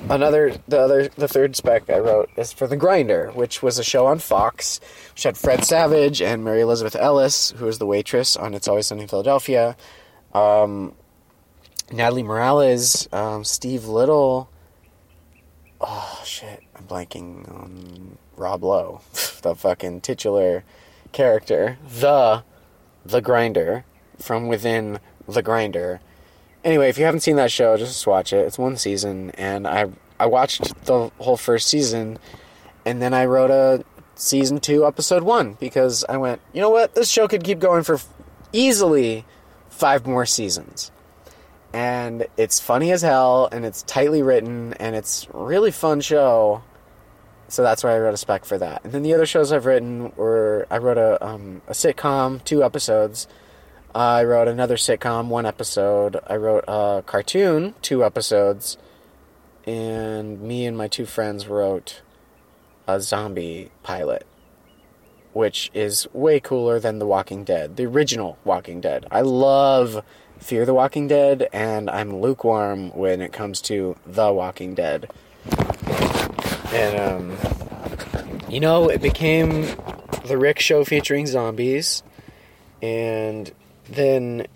another 0.09 0.53
the 0.69 0.81
other 0.81 1.09
the 1.09 1.29
third 1.29 1.57
spec 1.57 1.89
I 1.89 1.99
wrote 1.99 2.31
is 2.37 2.53
for 2.53 2.67
the 2.67 2.77
Grinder, 2.77 3.31
which 3.35 3.63
was 3.63 3.79
a 3.79 3.85
show 3.85 4.07
on 4.07 4.19
Fox, 4.19 4.81
which 5.15 5.23
had 5.23 5.39
Fred 5.39 5.65
Savage 5.65 6.21
and 6.21 6.45
Mary 6.45 6.61
Elizabeth 6.61 6.97
Ellis, 6.97 7.53
who 7.53 7.67
was 7.67 7.79
the 7.79 7.87
waitress 7.87 8.37
on 8.37 8.55
It's 8.55 8.69
Always 8.69 8.89
Sunny 8.89 9.03
in 9.03 9.09
Philadelphia. 9.09 9.77
Um, 10.35 10.95
Natalie 11.93 12.23
Morales, 12.23 13.09
um, 13.13 13.45
Steve 13.45 13.87
Little. 13.87 14.51
Oh 15.81 16.21
shit, 16.25 16.63
I'm 16.77 16.85
blanking 16.85 17.51
on 17.51 18.19
Rob 18.37 18.63
Lowe, 18.65 19.01
the 19.41 19.55
fucking 19.55 20.03
titular 20.03 20.65
character, 21.13 21.79
the 21.87 22.45
the 23.05 23.21
Grinder 23.21 23.85
from 24.19 24.49
within 24.49 25.01
the 25.27 25.43
Grinder 25.43 26.01
anyway, 26.65 26.89
if 26.89 26.99
you 26.99 27.05
haven't 27.05 27.21
seen 27.21 27.37
that 27.37 27.51
show, 27.51 27.77
just 27.77 28.07
watch 28.07 28.33
it. 28.33 28.47
It's 28.47 28.59
one 28.59 28.77
season, 28.77 29.31
and 29.33 29.67
I 29.67 29.87
I 30.19 30.27
watched 30.27 30.85
the 30.85 31.11
whole 31.19 31.37
first 31.37 31.69
season, 31.69 32.19
and 32.85 33.01
then 33.01 33.15
I 33.15 33.25
wrote 33.27 33.51
a 33.51 33.85
season 34.15 34.61
two, 34.61 34.87
episode 34.87 35.23
one, 35.23 35.55
because 35.55 36.05
I 36.09 36.19
went, 36.19 36.41
you 36.53 36.61
know 36.61 36.71
what, 36.71 36.95
this 36.95 37.11
show 37.11 37.27
could 37.27 37.43
keep 37.43 37.59
going 37.59 37.85
for 37.85 37.99
easily 38.53 39.25
five 39.71 40.07
more 40.07 40.27
seasons. 40.27 40.91
And 41.73 42.27
it's 42.37 42.59
funny 42.61 42.91
as 42.91 43.01
hell, 43.01 43.49
and 43.51 43.65
it's 43.65 43.83
tightly 43.83 44.23
written, 44.23 44.75
and 44.75 44.95
it's 44.97 45.27
really 45.33 45.71
fun 45.71 46.01
show. 46.01 46.63
So 47.51 47.63
that's 47.63 47.85
why 47.85 47.95
I 47.95 47.99
wrote 47.99 48.15
a 48.15 48.19
spec 48.19 48.45
for 48.45 48.59
that. 48.59 48.85
And 48.85 48.93
then 48.93 49.03
the 49.03 49.13
other 49.13 49.27
shows 49.27 49.53
I've 49.53 49.67
written 49.67 50.13
were 50.17 50.67
I 50.71 50.79
wrote 50.79 50.99
a 50.99 51.25
um, 51.25 51.63
a 51.67 51.73
sitcom, 51.73 52.43
two 52.45 52.63
episodes 52.65 53.27
I 53.95 54.23
wrote 54.23 54.47
another 54.47 54.77
sitcom, 54.77 55.27
one 55.27 55.47
episode. 55.47 56.17
I 56.29 56.37
wrote 56.37 56.65
a 56.69 57.03
cartoon, 57.05 57.75
two 57.83 58.05
episodes. 58.05 58.77
And 59.67 60.41
me 60.41 60.65
and 60.65 60.79
my 60.79 60.87
two 60.87 61.07
friends 61.07 61.49
wrote 61.49 62.03
a 62.87 63.01
zombie 63.01 63.71
pilot, 63.83 64.27
which 65.33 65.71
is 65.75 66.07
way 66.13 66.39
cooler 66.39 66.79
than 66.79 66.99
The 67.01 67.07
Walking 67.07 67.43
Dead, 67.43 67.77
the 67.77 67.87
original 67.87 68.39
Walking 68.45 68.81
Dead. 68.81 69.07
I 69.11 69.23
love 69.23 70.05
Fear 70.39 70.67
the 70.67 70.75
Walking 70.75 71.09
Dead, 71.09 71.49
and 71.53 71.91
I'm 71.91 72.21
lukewarm 72.21 72.97
when 72.97 73.21
it 73.21 73.33
comes 73.33 73.61
to 73.63 73.97
The 74.07 74.33
Walking 74.33 74.75
Dead. 74.75 75.11
And, 76.73 77.01
um, 77.01 77.37
you 78.49 78.61
know, 78.61 78.89
it 78.89 79.03
became 79.03 79.67
the 80.25 80.39
Rick 80.39 80.61
show 80.61 80.85
featuring 80.85 81.27
zombies, 81.27 82.03
and 82.81 83.53
then 83.89 84.47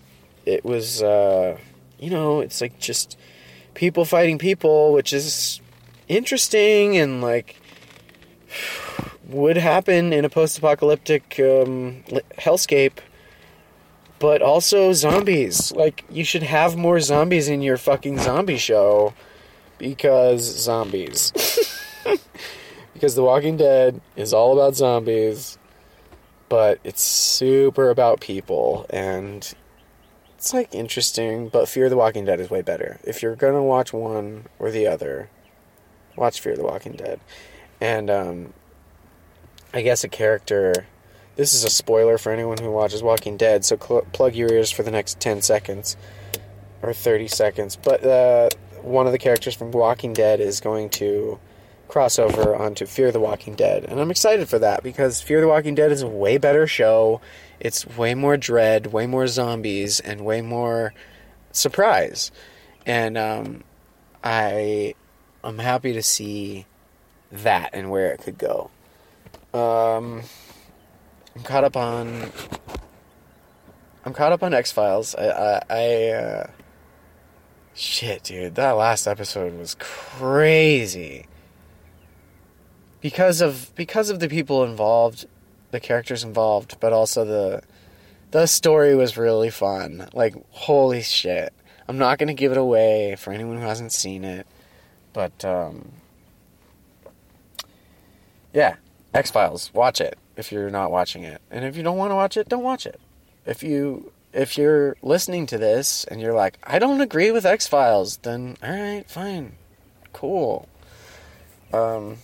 it 0.45 0.63
was, 0.63 1.03
uh, 1.03 1.57
you 1.99 2.09
know, 2.09 2.39
it's 2.39 2.61
like 2.61 2.79
just 2.79 3.17
people 3.73 4.05
fighting 4.05 4.37
people, 4.37 4.93
which 4.93 5.13
is 5.13 5.61
interesting 6.07 6.97
and 6.97 7.21
like 7.21 7.59
would 9.27 9.57
happen 9.57 10.13
in 10.13 10.23
a 10.23 10.29
post-apocalyptic 10.29 11.39
um, 11.39 12.03
hellscape. 12.37 12.97
But 14.17 14.41
also 14.41 14.93
zombies. 14.93 15.73
Like 15.73 16.05
you 16.09 16.23
should 16.23 16.43
have 16.43 16.77
more 16.77 16.99
zombies 17.01 17.49
in 17.49 17.61
your 17.61 17.77
fucking 17.77 18.19
zombie 18.19 18.57
show 18.57 19.13
because 19.77 20.41
zombies. 20.41 21.33
because 22.93 23.15
The 23.15 23.23
Walking 23.23 23.57
Dead 23.57 24.01
is 24.15 24.33
all 24.33 24.53
about 24.53 24.75
zombies 24.75 25.57
but 26.49 26.79
it's 26.83 27.01
super 27.01 27.89
about 27.89 28.19
people 28.19 28.85
and 28.89 29.53
it's 30.37 30.53
like 30.53 30.73
interesting, 30.75 31.49
but 31.49 31.67
Fear 31.67 31.89
the 31.89 31.97
Walking 31.97 32.25
Dead 32.25 32.39
is 32.39 32.49
way 32.49 32.61
better. 32.61 32.99
If 33.03 33.23
you're 33.23 33.35
gonna 33.35 33.63
watch 33.63 33.93
one 33.93 34.45
or 34.59 34.69
the 34.69 34.85
other, 34.85 35.29
watch 36.15 36.39
Fear 36.39 36.55
the 36.55 36.63
Walking 36.63 36.93
Dead. 36.93 37.19
And 37.81 38.09
um, 38.09 38.53
I 39.73 39.81
guess 39.81 40.03
a 40.03 40.07
character. 40.07 40.85
This 41.35 41.53
is 41.53 41.63
a 41.63 41.69
spoiler 41.69 42.17
for 42.17 42.31
anyone 42.31 42.59
who 42.59 42.71
watches 42.71 43.03
Walking 43.03 43.37
Dead, 43.37 43.65
so 43.65 43.77
cl- 43.77 44.07
plug 44.13 44.35
your 44.35 44.49
ears 44.49 44.71
for 44.71 44.83
the 44.83 44.91
next 44.91 45.19
10 45.19 45.41
seconds 45.41 45.97
or 46.81 46.93
30 46.93 47.27
seconds. 47.27 47.75
But 47.75 48.05
uh, 48.05 48.49
one 48.81 49.05
of 49.05 49.11
the 49.11 49.17
characters 49.17 49.55
from 49.55 49.71
Walking 49.71 50.13
Dead 50.13 50.39
is 50.39 50.61
going 50.61 50.91
to 50.91 51.39
crossover 51.87 52.59
onto 52.59 52.85
Fear 52.85 53.11
the 53.11 53.19
Walking 53.19 53.55
Dead. 53.55 53.85
And 53.85 53.99
I'm 53.99 54.11
excited 54.11 54.49
for 54.49 54.59
that 54.59 54.83
because 54.83 55.21
Fear 55.21 55.41
the 55.41 55.47
Walking 55.47 55.75
Dead 55.75 55.91
is 55.91 56.01
a 56.01 56.07
way 56.07 56.37
better 56.37 56.67
show. 56.67 57.21
It's 57.59 57.85
way 57.97 58.15
more 58.15 58.37
dread, 58.37 58.87
way 58.87 59.07
more 59.07 59.27
zombies, 59.27 59.99
and 59.99 60.21
way 60.21 60.41
more 60.41 60.93
surprise. 61.51 62.31
And 62.85 63.17
um, 63.17 63.63
I 64.23 64.95
I'm 65.43 65.59
happy 65.59 65.93
to 65.93 66.03
see 66.03 66.65
that 67.31 67.71
and 67.73 67.89
where 67.89 68.11
it 68.11 68.21
could 68.21 68.37
go. 68.37 68.69
Um, 69.53 70.23
I'm 71.35 71.43
caught 71.43 71.63
up 71.63 71.77
on 71.77 72.31
I'm 74.05 74.13
caught 74.13 74.31
up 74.31 74.43
on 74.43 74.53
X 74.53 74.71
Files. 74.71 75.15
I 75.15 75.27
I, 75.27 75.61
I 75.69 76.09
uh, 76.09 76.47
shit, 77.73 78.23
dude, 78.23 78.55
that 78.55 78.71
last 78.71 79.07
episode 79.07 79.57
was 79.57 79.75
crazy 79.79 81.27
because 83.05 83.39
of 83.39 83.71
because 83.75 84.09
of 84.09 84.19
the 84.19 84.27
people 84.27 84.63
involved, 84.63 85.27
the 85.69 85.79
characters 85.79 86.23
involved, 86.23 86.75
but 86.79 86.91
also 86.91 87.23
the 87.23 87.61
the 88.31 88.47
story 88.47 88.95
was 88.95 89.15
really 89.15 89.51
fun. 89.51 90.09
Like 90.11 90.33
holy 90.49 91.03
shit. 91.03 91.53
I'm 91.87 91.99
not 91.99 92.17
going 92.17 92.29
to 92.29 92.33
give 92.33 92.51
it 92.51 92.57
away 92.57 93.15
for 93.15 93.31
anyone 93.31 93.57
who 93.57 93.61
hasn't 93.61 93.91
seen 93.91 94.23
it, 94.23 94.47
but 95.13 95.45
um 95.45 95.91
yeah, 98.55 98.77
X-Files, 99.13 99.71
watch 99.71 100.01
it 100.01 100.17
if 100.35 100.51
you're 100.51 100.71
not 100.71 100.89
watching 100.89 101.23
it. 101.23 101.43
And 101.51 101.63
if 101.63 101.77
you 101.77 101.83
don't 101.83 101.97
want 101.97 102.09
to 102.09 102.15
watch 102.15 102.37
it, 102.37 102.49
don't 102.49 102.63
watch 102.63 102.87
it. 102.87 102.99
If 103.45 103.61
you 103.61 104.11
if 104.33 104.57
you're 104.57 104.97
listening 105.03 105.45
to 105.45 105.59
this 105.59 106.05
and 106.05 106.19
you're 106.19 106.33
like, 106.33 106.57
I 106.63 106.79
don't 106.79 107.01
agree 107.01 107.29
with 107.29 107.45
X 107.45 107.67
Files, 107.67 108.17
then 108.23 108.57
all 108.63 108.71
right, 108.71 109.07
fine, 109.07 109.57
cool. 110.11 110.67
Um, 111.71 112.17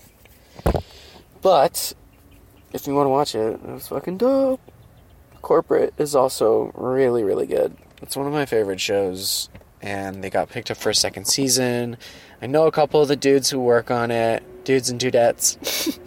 but 1.41 1.93
if 2.73 2.87
you 2.87 2.95
want 2.95 3.05
to 3.05 3.09
watch 3.09 3.35
it, 3.35 3.59
it's 3.69 3.87
fucking 3.87 4.17
dope. 4.17 4.61
Corporate 5.41 5.93
is 5.97 6.15
also 6.15 6.71
really, 6.75 7.23
really 7.23 7.47
good. 7.47 7.75
It's 8.01 8.15
one 8.15 8.27
of 8.27 8.33
my 8.33 8.45
favorite 8.45 8.79
shows, 8.79 9.49
and 9.81 10.23
they 10.23 10.29
got 10.29 10.49
picked 10.49 10.71
up 10.71 10.77
for 10.77 10.89
a 10.89 10.95
second 10.95 11.25
season. 11.25 11.97
I 12.41 12.47
know 12.47 12.67
a 12.67 12.71
couple 12.71 13.01
of 13.01 13.07
the 13.07 13.15
dudes 13.15 13.49
who 13.49 13.59
work 13.59 13.91
on 13.91 14.11
it, 14.11 14.43
dudes 14.63 14.89
and 14.89 14.99
dudettes. 14.99 15.99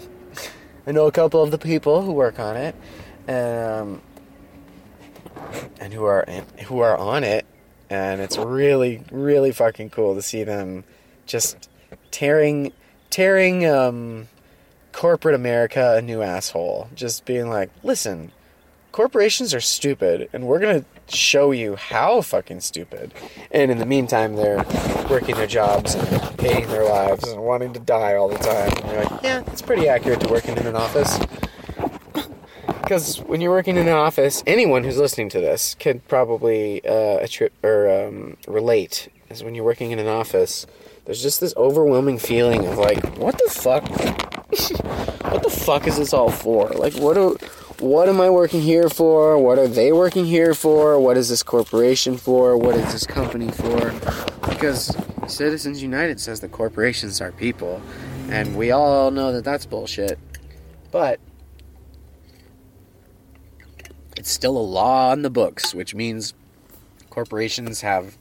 I 0.86 0.92
know 0.92 1.06
a 1.06 1.12
couple 1.12 1.42
of 1.42 1.50
the 1.50 1.58
people 1.58 2.02
who 2.02 2.12
work 2.12 2.38
on 2.38 2.56
it, 2.56 2.74
um, 3.28 4.02
and 5.80 5.92
who 5.92 6.04
are 6.04 6.26
who 6.66 6.80
are 6.80 6.96
on 6.96 7.24
it, 7.24 7.46
and 7.90 8.20
it's 8.20 8.36
really, 8.36 9.02
really 9.10 9.52
fucking 9.52 9.90
cool 9.90 10.14
to 10.14 10.22
see 10.22 10.44
them 10.44 10.84
just 11.26 11.68
tearing, 12.10 12.72
tearing 13.10 13.66
um, 13.66 14.28
corporate 14.94 15.34
America 15.34 15.96
a 15.96 16.02
new 16.02 16.22
asshole. 16.22 16.88
Just 16.94 17.24
being 17.24 17.50
like, 17.50 17.70
listen, 17.82 18.32
corporations 18.92 19.52
are 19.52 19.60
stupid, 19.60 20.28
and 20.32 20.46
we're 20.46 20.60
gonna 20.60 20.84
show 21.08 21.50
you 21.50 21.74
how 21.74 22.22
fucking 22.22 22.60
stupid. 22.60 23.12
And 23.50 23.70
in 23.70 23.78
the 23.78 23.86
meantime, 23.86 24.36
they're 24.36 24.64
working 25.10 25.34
their 25.34 25.48
jobs 25.48 25.94
and 25.94 26.40
hating 26.40 26.68
their 26.68 26.84
lives 26.84 27.28
and 27.28 27.42
wanting 27.42 27.72
to 27.74 27.80
die 27.80 28.14
all 28.14 28.28
the 28.28 28.38
time. 28.38 28.72
And 28.78 28.92
you're 28.92 29.04
like, 29.04 29.22
yeah, 29.22 29.42
it's 29.48 29.62
pretty 29.62 29.88
accurate 29.88 30.20
to 30.20 30.28
working 30.28 30.56
in 30.56 30.66
an 30.66 30.76
office. 30.76 31.18
Because 32.84 33.16
when 33.20 33.40
you're 33.40 33.50
working 33.50 33.78
in 33.78 33.88
an 33.88 33.94
office, 33.94 34.42
anyone 34.46 34.84
who's 34.84 34.98
listening 34.98 35.30
to 35.30 35.40
this 35.40 35.74
could 35.74 36.06
probably 36.06 36.84
uh, 36.84 37.18
attri- 37.24 37.48
or 37.62 37.88
um, 37.88 38.36
relate. 38.46 39.08
Is 39.30 39.42
when 39.42 39.54
you're 39.54 39.64
working 39.64 39.90
in 39.90 39.98
an 39.98 40.06
office, 40.06 40.66
there's 41.06 41.22
just 41.22 41.40
this 41.40 41.54
overwhelming 41.56 42.18
feeling 42.18 42.66
of 42.66 42.76
like, 42.76 43.02
what 43.16 43.38
the 43.38 43.50
fuck? 43.50 44.33
what 45.22 45.42
the 45.42 45.50
fuck 45.50 45.86
is 45.86 45.96
this 45.96 46.12
all 46.12 46.30
for? 46.30 46.68
Like, 46.70 46.94
what 46.94 47.14
do 47.14 47.36
what 47.80 48.08
am 48.08 48.20
I 48.20 48.30
working 48.30 48.60
here 48.60 48.88
for? 48.88 49.36
What 49.36 49.58
are 49.58 49.66
they 49.66 49.92
working 49.92 50.24
here 50.24 50.54
for? 50.54 50.98
What 51.00 51.16
is 51.16 51.28
this 51.28 51.42
corporation 51.42 52.16
for? 52.16 52.56
What 52.56 52.76
is 52.76 52.92
this 52.92 53.06
company 53.06 53.50
for? 53.50 53.92
Because 54.48 54.96
Citizens 55.26 55.82
United 55.82 56.20
says 56.20 56.40
that 56.40 56.52
corporations 56.52 57.20
are 57.20 57.32
people, 57.32 57.82
and 58.28 58.56
we 58.56 58.70
all 58.70 59.10
know 59.10 59.32
that 59.32 59.44
that's 59.44 59.66
bullshit. 59.66 60.18
But 60.92 61.18
it's 64.16 64.30
still 64.30 64.56
a 64.56 64.58
law 64.58 65.10
on 65.10 65.22
the 65.22 65.30
books, 65.30 65.74
which 65.74 65.94
means 65.94 66.32
corporations 67.10 67.80
have 67.80 68.16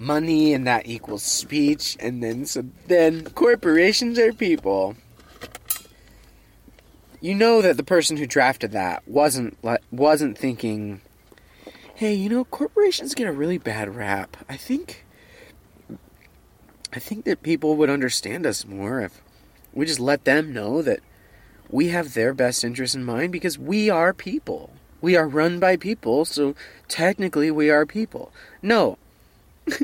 money 0.00 0.52
and 0.52 0.66
that 0.66 0.86
equals 0.86 1.22
speech, 1.22 1.96
and 2.00 2.22
then 2.22 2.44
so 2.44 2.64
then 2.88 3.24
corporations 3.30 4.18
are 4.18 4.32
people 4.32 4.96
you 7.24 7.34
know 7.34 7.62
that 7.62 7.78
the 7.78 7.82
person 7.82 8.18
who 8.18 8.26
drafted 8.26 8.72
that 8.72 9.02
wasn't 9.08 9.56
wasn't 9.90 10.36
thinking, 10.36 11.00
"Hey, 11.94 12.12
you 12.12 12.28
know, 12.28 12.44
corporations 12.44 13.14
get 13.14 13.26
a 13.26 13.32
really 13.32 13.56
bad 13.56 13.96
rap. 13.96 14.36
I 14.46 14.58
think 14.58 15.06
I 16.92 16.98
think 16.98 17.24
that 17.24 17.42
people 17.42 17.76
would 17.76 17.88
understand 17.88 18.44
us 18.44 18.66
more 18.66 19.00
if 19.00 19.22
we 19.72 19.86
just 19.86 20.00
let 20.00 20.26
them 20.26 20.52
know 20.52 20.82
that 20.82 21.00
we 21.70 21.88
have 21.88 22.12
their 22.12 22.34
best 22.34 22.62
interest 22.62 22.94
in 22.94 23.04
mind 23.06 23.32
because 23.32 23.58
we 23.58 23.88
are 23.88 24.12
people. 24.12 24.68
We 25.00 25.16
are 25.16 25.26
run 25.26 25.58
by 25.58 25.78
people, 25.78 26.26
so 26.26 26.54
technically 26.88 27.50
we 27.50 27.70
are 27.70 27.86
people. 27.86 28.32
No. 28.60 28.98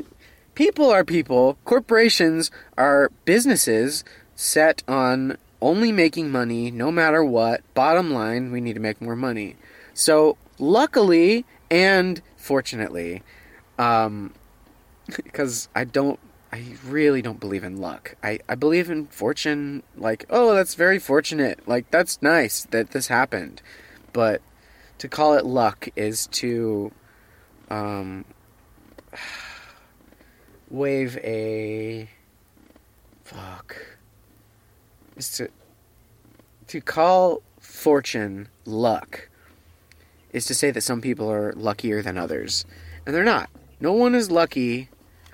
people 0.53 0.91
are 0.91 1.03
people. 1.03 1.57
Corporations 1.65 2.51
are 2.77 3.11
businesses 3.25 4.03
set 4.35 4.83
on 4.87 5.39
only 5.61 5.91
making 5.91 6.31
money 6.31 6.71
no 6.71 6.91
matter 6.91 7.23
what. 7.23 7.61
Bottom 7.73 8.11
line, 8.11 8.51
we 8.51 8.61
need 8.61 8.73
to 8.73 8.79
make 8.79 9.01
more 9.01 9.15
money. 9.15 9.55
So, 9.93 10.37
luckily 10.57 11.45
and 11.69 12.21
fortunately, 12.35 13.23
um, 13.77 14.33
because 15.23 15.69
I 15.75 15.83
don't, 15.83 16.19
I 16.51 16.75
really 16.85 17.21
don't 17.21 17.39
believe 17.39 17.63
in 17.63 17.77
luck. 17.77 18.15
I, 18.23 18.39
I 18.49 18.55
believe 18.55 18.89
in 18.89 19.07
fortune, 19.07 19.83
like, 19.95 20.25
oh, 20.29 20.53
that's 20.53 20.75
very 20.75 20.99
fortunate. 20.99 21.67
Like, 21.67 21.89
that's 21.91 22.21
nice 22.21 22.65
that 22.71 22.91
this 22.91 23.07
happened. 23.07 23.61
But 24.11 24.41
to 24.97 25.07
call 25.07 25.33
it 25.35 25.45
luck 25.45 25.87
is 25.95 26.27
to, 26.27 26.91
um, 27.69 28.25
wave 30.69 31.17
a, 31.17 32.09
fuck 33.23 33.90
is 35.21 35.37
to 35.37 35.49
to 36.67 36.81
call 36.81 37.43
fortune 37.59 38.47
luck 38.65 39.29
is 40.31 40.45
to 40.45 40.55
say 40.55 40.71
that 40.71 40.81
some 40.81 41.01
people 41.01 41.29
are 41.29 41.53
luckier 41.53 42.01
than 42.01 42.17
others, 42.17 42.65
and 43.05 43.13
they're 43.13 43.23
not. 43.23 43.49
No 43.79 43.91
one 43.91 44.15
is 44.15 44.31
lucky. 44.31 44.89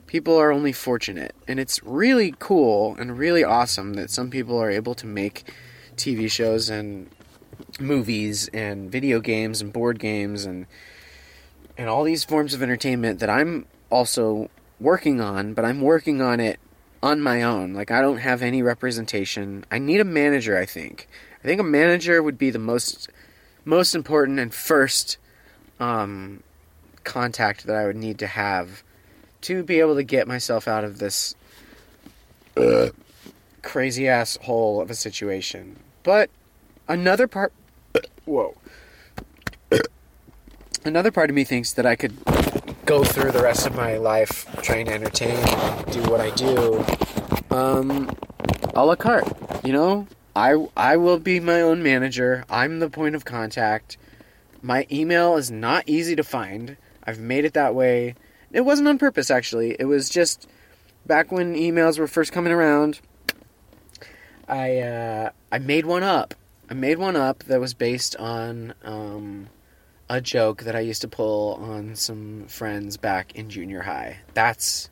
People 0.07 0.35
are 0.35 0.51
only 0.51 0.73
fortunate, 0.73 1.35
and 1.47 1.59
it's 1.59 1.81
really 1.83 2.33
cool 2.39 2.95
and 2.99 3.17
really 3.17 3.43
awesome 3.43 3.93
that 3.93 4.09
some 4.09 4.29
people 4.29 4.57
are 4.57 4.71
able 4.71 4.95
to 4.95 5.05
make 5.05 5.49
TV 5.95 6.29
shows 6.29 6.69
and 6.69 7.09
movies 7.79 8.49
and 8.53 8.91
video 8.91 9.19
games 9.19 9.61
and 9.61 9.71
board 9.71 9.99
games 9.99 10.45
and 10.45 10.65
and 11.77 11.87
all 11.87 12.03
these 12.03 12.23
forms 12.23 12.53
of 12.53 12.61
entertainment 12.61 13.19
that 13.19 13.29
I'm 13.29 13.67
also 13.89 14.49
working 14.79 15.21
on, 15.21 15.53
but 15.53 15.63
I'm 15.63 15.81
working 15.81 16.21
on 16.21 16.39
it 16.39 16.59
on 17.01 17.21
my 17.21 17.43
own. 17.43 17.73
Like 17.73 17.91
I 17.91 18.01
don't 18.01 18.17
have 18.17 18.41
any 18.41 18.61
representation. 18.61 19.65
I 19.71 19.79
need 19.79 19.99
a 19.99 20.05
manager, 20.05 20.57
I 20.57 20.65
think. 20.65 21.07
I 21.43 21.47
think 21.47 21.59
a 21.59 21.63
manager 21.63 22.21
would 22.21 22.37
be 22.37 22.49
the 22.49 22.59
most 22.59 23.09
most 23.65 23.93
important 23.93 24.39
and 24.39 24.53
first 24.53 25.17
um, 25.79 26.41
contact 27.03 27.65
that 27.65 27.75
I 27.75 27.85
would 27.85 27.97
need 27.97 28.17
to 28.19 28.27
have 28.27 28.83
to 29.41 29.63
be 29.63 29.79
able 29.79 29.95
to 29.95 30.03
get 30.03 30.27
myself 30.27 30.67
out 30.67 30.83
of 30.83 30.99
this 30.99 31.35
crazy 33.61 34.07
ass 34.07 34.37
hole 34.43 34.81
of 34.81 34.89
a 34.89 34.95
situation. 34.95 35.79
But 36.03 36.29
another 36.87 37.27
part 37.27 37.53
whoa. 38.25 38.55
Another 40.83 41.11
part 41.11 41.29
of 41.29 41.35
me 41.35 41.43
thinks 41.43 41.73
that 41.73 41.85
I 41.85 41.95
could 41.95 42.13
go 42.87 43.03
through 43.03 43.31
the 43.31 43.43
rest 43.43 43.67
of 43.67 43.75
my 43.75 43.97
life 43.97 44.47
trying 44.61 44.85
to 44.85 44.93
entertain 44.93 45.35
do 45.91 46.01
what 46.09 46.21
I 46.21 46.29
do, 46.31 46.85
um, 47.51 48.09
a 48.75 48.85
la 48.85 48.95
carte. 48.95 49.27
You 49.65 49.73
know, 49.73 50.07
I 50.33 50.67
I 50.77 50.95
will 50.95 51.19
be 51.19 51.41
my 51.41 51.61
own 51.61 51.83
manager. 51.83 52.45
I'm 52.49 52.79
the 52.79 52.89
point 52.89 53.13
of 53.13 53.25
contact. 53.25 53.97
My 54.61 54.87
email 54.89 55.35
is 55.35 55.51
not 55.51 55.83
easy 55.85 56.15
to 56.15 56.23
find. 56.23 56.77
I've 57.03 57.19
made 57.19 57.43
it 57.43 57.53
that 57.53 57.75
way. 57.75 58.15
It 58.53 58.61
wasn't 58.61 58.87
on 58.87 58.97
purpose, 58.97 59.29
actually. 59.29 59.75
It 59.77 59.85
was 59.85 60.09
just 60.09 60.47
back 61.05 61.29
when 61.29 61.55
emails 61.55 61.99
were 61.99 62.07
first 62.07 62.31
coming 62.31 62.53
around. 62.53 63.01
I 64.47 64.79
uh, 64.79 65.31
I 65.51 65.59
made 65.59 65.85
one 65.85 66.03
up. 66.03 66.33
I 66.69 66.73
made 66.73 66.99
one 66.99 67.17
up 67.17 67.43
that 67.43 67.59
was 67.59 67.73
based 67.73 68.15
on 68.15 68.73
um, 68.85 69.49
a 70.09 70.21
joke 70.21 70.63
that 70.63 70.75
I 70.75 70.79
used 70.79 71.01
to 71.01 71.07
pull 71.07 71.55
on 71.55 71.95
some 71.95 72.47
friends 72.47 72.97
back 72.97 73.35
in 73.35 73.49
junior 73.49 73.81
high. 73.81 74.17
That's 74.33 74.89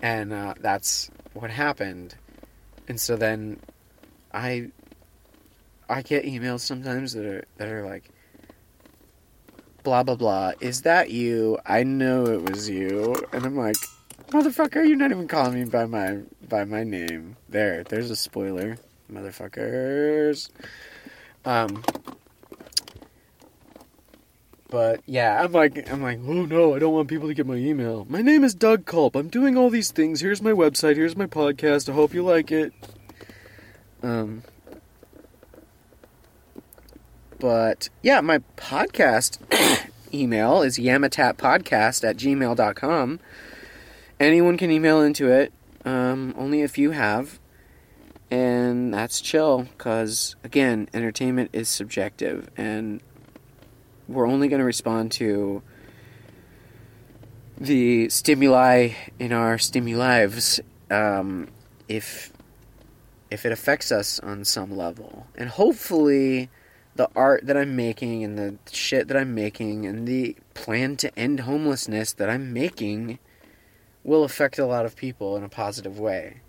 and 0.00 0.32
uh, 0.32 0.54
that's 0.60 1.10
what 1.34 1.50
happened. 1.50 2.14
And 2.86 3.00
so 3.00 3.16
then 3.16 3.60
I 4.32 4.70
I 5.88 6.02
get 6.02 6.24
emails 6.24 6.60
sometimes 6.60 7.12
that 7.14 7.24
are 7.24 7.44
that 7.56 7.68
are 7.68 7.84
like 7.84 8.10
blah 9.82 10.02
blah 10.02 10.16
blah. 10.16 10.52
Is 10.60 10.82
that 10.82 11.10
you? 11.10 11.58
I 11.66 11.82
know 11.82 12.26
it 12.26 12.50
was 12.50 12.68
you. 12.68 13.16
And 13.32 13.44
I'm 13.44 13.56
like, 13.56 13.76
motherfucker, 14.28 14.86
you're 14.86 14.96
not 14.96 15.10
even 15.10 15.28
calling 15.28 15.54
me 15.54 15.64
by 15.64 15.86
my 15.86 16.18
by 16.48 16.64
my 16.64 16.84
name. 16.84 17.36
There, 17.48 17.84
there's 17.84 18.10
a 18.10 18.16
spoiler, 18.16 18.78
motherfuckers. 19.10 20.50
Um, 21.44 21.82
but 24.68 25.00
yeah, 25.06 25.42
I'm 25.42 25.52
like, 25.52 25.90
I'm 25.90 26.02
like, 26.02 26.18
oh 26.26 26.44
no, 26.44 26.74
I 26.74 26.78
don't 26.78 26.92
want 26.92 27.08
people 27.08 27.28
to 27.28 27.34
get 27.34 27.46
my 27.46 27.54
email. 27.54 28.06
My 28.08 28.22
name 28.22 28.44
is 28.44 28.54
Doug 28.54 28.84
Culp. 28.84 29.16
I'm 29.16 29.28
doing 29.28 29.56
all 29.56 29.70
these 29.70 29.90
things. 29.90 30.20
Here's 30.20 30.42
my 30.42 30.52
website. 30.52 30.96
Here's 30.96 31.16
my 31.16 31.26
podcast. 31.26 31.88
I 31.88 31.92
hope 31.94 32.12
you 32.12 32.22
like 32.22 32.52
it. 32.52 32.72
Um, 34.02 34.42
but 37.38 37.88
yeah, 38.02 38.20
my 38.20 38.38
podcast 38.56 39.38
email 40.14 40.62
is 40.62 40.78
yamatatpodcast 40.78 42.08
at 42.08 42.16
gmail.com. 42.16 43.20
Anyone 44.20 44.56
can 44.56 44.70
email 44.70 45.00
into 45.00 45.30
it. 45.30 45.52
Um, 45.84 46.34
only 46.36 46.62
a 46.62 46.68
few 46.68 46.90
have. 46.90 47.38
And 48.30 48.92
that's 48.92 49.22
chill, 49.22 49.62
because, 49.62 50.36
again, 50.44 50.88
entertainment 50.92 51.48
is 51.54 51.68
subjective. 51.68 52.50
And 52.58 53.00
we're 54.08 54.26
only 54.26 54.48
going 54.48 54.60
to 54.60 54.64
respond 54.64 55.12
to 55.12 55.62
the 57.58 58.08
stimuli 58.08 58.90
in 59.18 59.32
our 59.32 59.56
stimulives 59.56 60.60
um, 60.90 61.48
if 61.88 62.32
if 63.30 63.44
it 63.44 63.52
affects 63.52 63.92
us 63.92 64.18
on 64.20 64.42
some 64.44 64.74
level, 64.74 65.26
and 65.36 65.50
hopefully 65.50 66.48
the 66.94 67.08
art 67.14 67.46
that 67.46 67.56
I'm 67.56 67.76
making 67.76 68.24
and 68.24 68.38
the 68.38 68.56
shit 68.72 69.06
that 69.08 69.16
I'm 69.16 69.34
making 69.34 69.86
and 69.86 70.08
the 70.08 70.34
plan 70.54 70.96
to 70.96 71.16
end 71.16 71.40
homelessness 71.40 72.14
that 72.14 72.30
I'm 72.30 72.52
making 72.52 73.18
will 74.02 74.24
affect 74.24 74.58
a 74.58 74.66
lot 74.66 74.86
of 74.86 74.96
people 74.96 75.36
in 75.36 75.44
a 75.44 75.48
positive 75.48 75.98
way. 75.98 76.40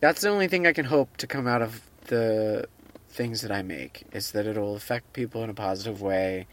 That's 0.00 0.22
the 0.22 0.30
only 0.30 0.48
thing 0.48 0.66
I 0.66 0.72
can 0.72 0.86
hope 0.86 1.18
to 1.18 1.26
come 1.26 1.46
out 1.46 1.60
of 1.60 1.82
the 2.06 2.66
things 3.10 3.42
that 3.42 3.52
I 3.52 3.62
make 3.62 4.04
is 4.12 4.32
that 4.32 4.46
it'll 4.46 4.74
affect 4.74 5.12
people 5.12 5.44
in 5.44 5.50
a 5.50 5.54
positive 5.54 6.00
way. 6.00 6.46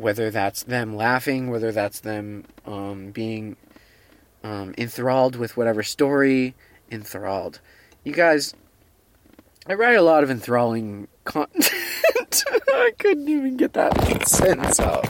Whether 0.00 0.30
that's 0.30 0.62
them 0.62 0.96
laughing, 0.96 1.50
whether 1.50 1.72
that's 1.72 2.00
them 2.00 2.44
um, 2.64 3.10
being 3.10 3.56
um, 4.42 4.74
enthralled 4.78 5.36
with 5.36 5.56
whatever 5.56 5.82
story, 5.82 6.54
enthralled. 6.90 7.60
You 8.02 8.12
guys, 8.12 8.54
I 9.66 9.74
write 9.74 9.96
a 9.96 10.02
lot 10.02 10.24
of 10.24 10.30
enthralling 10.30 11.08
content. 11.24 11.64
I 12.68 12.92
couldn't 12.98 13.28
even 13.28 13.56
get 13.58 13.74
that 13.74 14.26
sentence 14.26 14.80
out. 14.80 15.06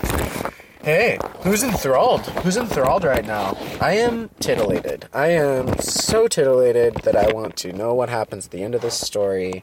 Hey, 0.83 1.19
who's 1.41 1.63
enthralled? 1.63 2.23
Who's 2.43 2.57
enthralled 2.57 3.05
right 3.05 3.25
now? 3.25 3.57
I 3.81 3.93
am 3.93 4.31
titillated. 4.41 5.09
I 5.13 5.29
am 5.29 5.79
so 5.79 6.27
titillated 6.27 6.95
that 7.05 7.15
I 7.15 7.33
want 7.33 7.57
to 7.59 7.73
know 7.73 7.95
what 7.95 8.09
happens 8.09 8.47
at 8.47 8.51
the 8.51 8.63
end 8.63 8.75
of 8.75 8.81
this 8.81 8.99
story. 8.99 9.63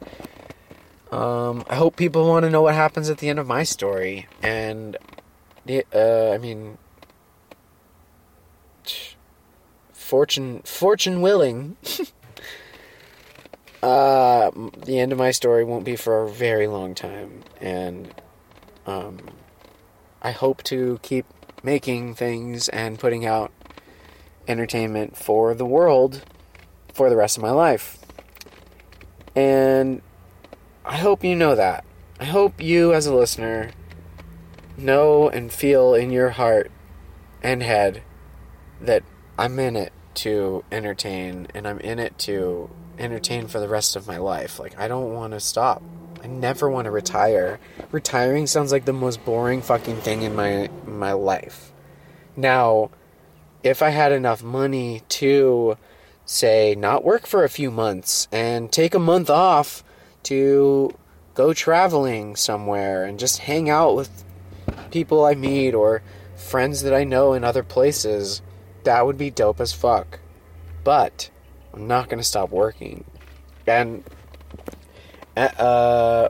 Um, 1.10 1.64
I 1.68 1.74
hope 1.74 1.96
people 1.96 2.28
want 2.28 2.44
to 2.44 2.50
know 2.50 2.62
what 2.62 2.74
happens 2.74 3.10
at 3.10 3.18
the 3.18 3.28
end 3.28 3.38
of 3.38 3.46
my 3.46 3.64
story. 3.64 4.26
And, 4.42 4.96
uh, 5.68 6.32
I 6.32 6.38
mean, 6.38 6.78
fortune, 9.92 10.62
fortune 10.64 11.20
willing. 11.20 11.76
uh, 13.82 14.50
the 14.84 14.98
end 14.98 15.12
of 15.12 15.18
my 15.18 15.30
story 15.30 15.64
won't 15.64 15.84
be 15.84 15.96
for 15.96 16.22
a 16.22 16.30
very 16.30 16.66
long 16.66 16.94
time, 16.94 17.42
and 17.60 18.14
um, 18.86 19.18
I 20.22 20.30
hope 20.30 20.62
to 20.64 20.98
keep 21.02 21.26
making 21.62 22.14
things 22.14 22.68
and 22.70 22.98
putting 22.98 23.26
out 23.26 23.52
entertainment 24.46 25.16
for 25.16 25.54
the 25.54 25.66
world 25.66 26.24
for 26.94 27.10
the 27.10 27.16
rest 27.16 27.36
of 27.36 27.42
my 27.42 27.50
life. 27.50 27.98
And 29.36 30.00
I 30.84 30.96
hope 30.96 31.22
you 31.22 31.36
know 31.36 31.54
that. 31.54 31.84
I 32.18 32.24
hope 32.24 32.60
you, 32.60 32.94
as 32.94 33.06
a 33.06 33.14
listener, 33.14 33.70
know 34.78 35.28
and 35.28 35.52
feel 35.52 35.94
in 35.94 36.10
your 36.10 36.30
heart 36.30 36.70
and 37.42 37.62
head 37.62 38.02
that 38.80 39.02
I'm 39.38 39.58
in 39.58 39.76
it 39.76 39.92
to 40.14 40.64
entertain 40.72 41.46
and 41.54 41.66
I'm 41.66 41.78
in 41.80 41.98
it 41.98 42.18
to 42.20 42.70
entertain 42.98 43.46
for 43.46 43.60
the 43.60 43.68
rest 43.68 43.96
of 43.96 44.06
my 44.06 44.18
life. 44.18 44.58
Like, 44.58 44.78
I 44.78 44.88
don't 44.88 45.14
want 45.14 45.32
to 45.32 45.40
stop. 45.40 45.82
I 46.22 46.26
never 46.26 46.68
want 46.68 46.86
to 46.86 46.90
retire. 46.90 47.60
Retiring 47.92 48.46
sounds 48.46 48.72
like 48.72 48.84
the 48.84 48.92
most 48.92 49.24
boring 49.24 49.62
fucking 49.62 49.98
thing 49.98 50.22
in 50.22 50.34
my 50.34 50.68
my 50.84 51.12
life. 51.12 51.72
Now, 52.36 52.90
if 53.62 53.82
I 53.82 53.90
had 53.90 54.12
enough 54.12 54.42
money 54.42 55.02
to 55.08 55.76
say 56.24 56.74
not 56.76 57.04
work 57.04 57.26
for 57.26 57.44
a 57.44 57.48
few 57.48 57.70
months 57.70 58.28
and 58.30 58.70
take 58.70 58.94
a 58.94 58.98
month 58.98 59.30
off 59.30 59.82
to 60.24 60.90
go 61.34 61.54
traveling 61.54 62.36
somewhere 62.36 63.04
and 63.04 63.18
just 63.18 63.38
hang 63.38 63.70
out 63.70 63.94
with 63.94 64.24
people 64.88 65.24
I 65.24 65.34
meet 65.34 65.74
or 65.74 66.02
friends 66.36 66.82
that 66.82 66.94
I 66.94 67.04
know 67.04 67.34
in 67.34 67.44
other 67.44 67.62
places, 67.62 68.42
that 68.84 69.04
would 69.04 69.18
be 69.18 69.30
dope 69.30 69.60
as 69.60 69.72
fuck. 69.72 70.20
But 70.84 71.30
I'm 71.72 71.86
not 71.86 72.08
going 72.08 72.18
to 72.18 72.24
stop 72.24 72.50
working. 72.50 73.04
And 73.66 74.04
uh, 75.36 76.28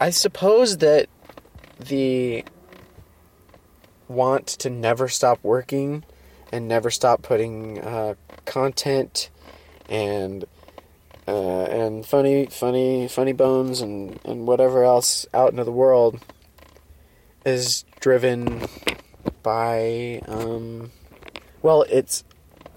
I 0.00 0.10
suppose 0.10 0.78
that 0.78 1.08
the 1.78 2.44
want 4.08 4.46
to 4.46 4.70
never 4.70 5.08
stop 5.08 5.38
working 5.42 6.04
and 6.52 6.66
never 6.66 6.90
stop 6.90 7.22
putting 7.22 7.80
uh, 7.80 8.14
content 8.46 9.30
and 9.88 10.44
uh, 11.26 11.64
and 11.64 12.06
funny 12.06 12.46
funny 12.46 13.06
funny 13.08 13.32
bones 13.32 13.80
and, 13.80 14.18
and 14.24 14.46
whatever 14.46 14.84
else 14.84 15.26
out 15.34 15.50
into 15.50 15.64
the 15.64 15.72
world 15.72 16.20
is 17.48 17.84
driven 18.00 18.66
by 19.42 20.20
um, 20.28 20.90
well 21.62 21.82
it's 21.88 22.24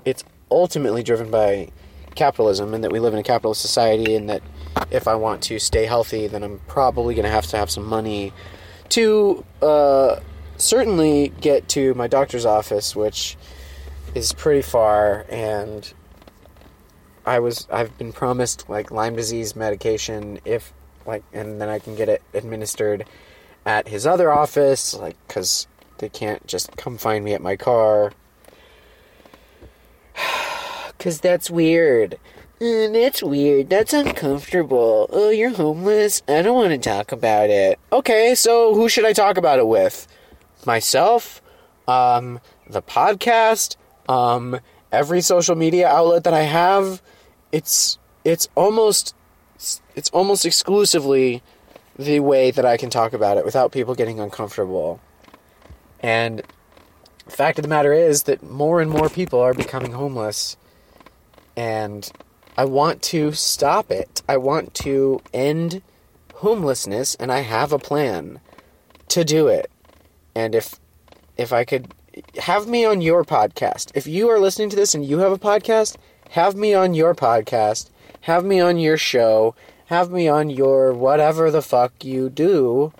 it's 0.05 0.23
ultimately 0.49 1.03
driven 1.03 1.29
by 1.29 1.69
capitalism 2.15 2.73
and 2.73 2.83
that 2.83 2.91
we 2.91 2.99
live 2.99 3.13
in 3.13 3.19
a 3.19 3.23
capitalist 3.23 3.61
society 3.61 4.15
and 4.15 4.29
that 4.29 4.41
if 4.89 5.07
I 5.07 5.15
want 5.15 5.41
to 5.43 5.59
stay 5.59 5.85
healthy, 5.85 6.27
then 6.27 6.43
I'm 6.43 6.59
probably 6.67 7.15
going 7.15 7.25
to 7.25 7.31
have 7.31 7.47
to 7.47 7.57
have 7.57 7.71
some 7.71 7.85
money 7.85 8.33
to 8.89 9.45
uh, 9.61 10.19
certainly 10.57 11.29
get 11.39 11.67
to 11.69 11.93
my 11.93 12.07
doctor's 12.07 12.45
office, 12.45 12.95
which 12.95 13.37
is 14.13 14.33
pretty 14.33 14.61
far, 14.61 15.25
and 15.29 15.93
I 17.25 17.39
was 17.39 17.67
I've 17.71 17.97
been 17.97 18.11
promised 18.11 18.69
like 18.69 18.91
Lyme 18.91 19.15
disease 19.15 19.55
medication 19.55 20.39
if 20.43 20.73
like 21.05 21.23
and 21.31 21.61
then 21.61 21.69
I 21.69 21.79
can 21.79 21.95
get 21.95 22.09
it 22.09 22.21
administered 22.33 23.05
at 23.65 23.87
his 23.87 24.05
other 24.07 24.31
office 24.31 24.93
like 24.93 25.15
cuz 25.27 25.67
they 25.99 26.09
can't 26.09 26.45
just 26.47 26.75
come 26.77 26.97
find 26.97 27.23
me 27.23 27.33
at 27.33 27.41
my 27.41 27.55
car 27.55 28.11
Cause 30.99 31.19
that's 31.19 31.49
weird. 31.49 32.15
Uh, 32.61 32.87
that's 32.89 33.23
weird. 33.23 33.69
That's 33.69 33.91
uncomfortable. 33.91 35.09
Oh, 35.11 35.31
you're 35.31 35.49
homeless? 35.49 36.21
I 36.27 36.43
don't 36.43 36.55
want 36.55 36.69
to 36.71 36.77
talk 36.77 37.11
about 37.11 37.49
it. 37.49 37.79
Okay, 37.91 38.35
so 38.35 38.75
who 38.75 38.87
should 38.87 39.05
I 39.05 39.13
talk 39.13 39.37
about 39.37 39.57
it 39.57 39.67
with? 39.67 40.07
Myself? 40.63 41.41
Um, 41.87 42.39
the 42.69 42.83
podcast? 42.83 43.77
Um, 44.07 44.59
every 44.91 45.21
social 45.21 45.55
media 45.55 45.87
outlet 45.87 46.23
that 46.25 46.35
I 46.35 46.43
have? 46.43 47.01
It's 47.51 47.97
it's 48.23 48.47
almost 48.53 49.15
it's 49.95 50.09
almost 50.11 50.45
exclusively 50.45 51.41
the 52.01 52.19
way 52.19 52.51
that 52.51 52.65
I 52.65 52.77
can 52.77 52.89
talk 52.89 53.13
about 53.13 53.37
it 53.37 53.45
without 53.45 53.71
people 53.71 53.95
getting 53.95 54.19
uncomfortable. 54.19 54.99
And 56.01 56.41
the 57.25 57.31
fact 57.31 57.59
of 57.59 57.63
the 57.63 57.69
matter 57.69 57.93
is 57.93 58.23
that 58.23 58.43
more 58.43 58.81
and 58.81 58.89
more 58.89 59.09
people 59.09 59.39
are 59.39 59.53
becoming 59.53 59.91
homeless 59.91 60.57
and 61.55 62.11
I 62.57 62.65
want 62.65 63.01
to 63.03 63.31
stop 63.33 63.91
it. 63.91 64.21
I 64.27 64.37
want 64.37 64.73
to 64.75 65.21
end 65.33 65.81
homelessness 66.35 67.15
and 67.15 67.31
I 67.31 67.39
have 67.39 67.71
a 67.71 67.79
plan 67.79 68.39
to 69.09 69.23
do 69.23 69.47
it. 69.47 69.69
And 70.35 70.55
if 70.55 70.79
if 71.37 71.53
I 71.53 71.63
could 71.63 71.93
have 72.39 72.67
me 72.67 72.85
on 72.85 73.01
your 73.01 73.23
podcast. 73.23 73.91
If 73.95 74.07
you 74.07 74.29
are 74.29 74.39
listening 74.39 74.69
to 74.71 74.75
this 74.75 74.93
and 74.93 75.05
you 75.05 75.19
have 75.19 75.31
a 75.31 75.39
podcast, 75.39 75.97
have 76.31 76.55
me 76.55 76.73
on 76.73 76.93
your 76.93 77.15
podcast. 77.15 77.89
Have 78.21 78.45
me 78.45 78.59
on 78.59 78.77
your 78.77 78.97
show. 78.97 79.55
Have 79.91 80.09
me 80.09 80.29
on 80.29 80.49
your 80.49 80.93
whatever 80.93 81.51
the 81.51 81.61
fuck 81.61 82.05
you 82.05 82.29
do 82.29 82.93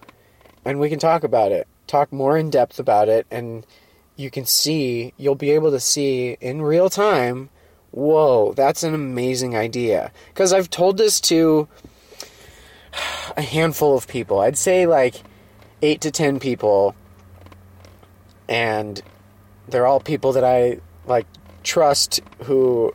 and 0.66 0.78
we 0.78 0.90
can 0.90 1.00
talk 1.00 1.24
about 1.24 1.54
it. 1.54 1.66
Talk 1.88 2.12
more 2.12 2.38
in 2.38 2.50
depth 2.50 2.80
about 2.80 3.08
it 3.08 3.26
and 3.32 3.66
you 4.18 4.30
can 4.30 4.46
see, 4.46 5.14
you'll 5.16 5.36
be 5.36 5.52
able 5.52 5.72
to 5.72 5.80
see 5.80 6.36
in 6.42 6.62
real 6.62 6.90
time 6.90 7.50
whoa, 7.92 8.52
that's 8.56 8.84
an 8.84 8.94
amazing 8.94 9.56
idea. 9.56 10.12
Because 10.34 10.52
I've 10.52 10.70
told 10.70 10.98
this 10.98 11.22
to 11.22 11.70
a 13.38 13.42
handful 13.42 13.96
of 13.96 14.06
people. 14.06 14.40
I'd 14.40 14.58
say 14.58 14.86
like 14.86 15.24
eight 15.82 16.02
to 16.02 16.12
ten 16.12 16.42
people. 16.42 16.94
And 18.50 19.02
they're 19.70 19.88
all 19.88 20.02
people 20.02 20.34
that 20.34 20.44
I 20.44 20.82
like 21.06 21.28
trust 21.64 22.20
who 22.44 22.94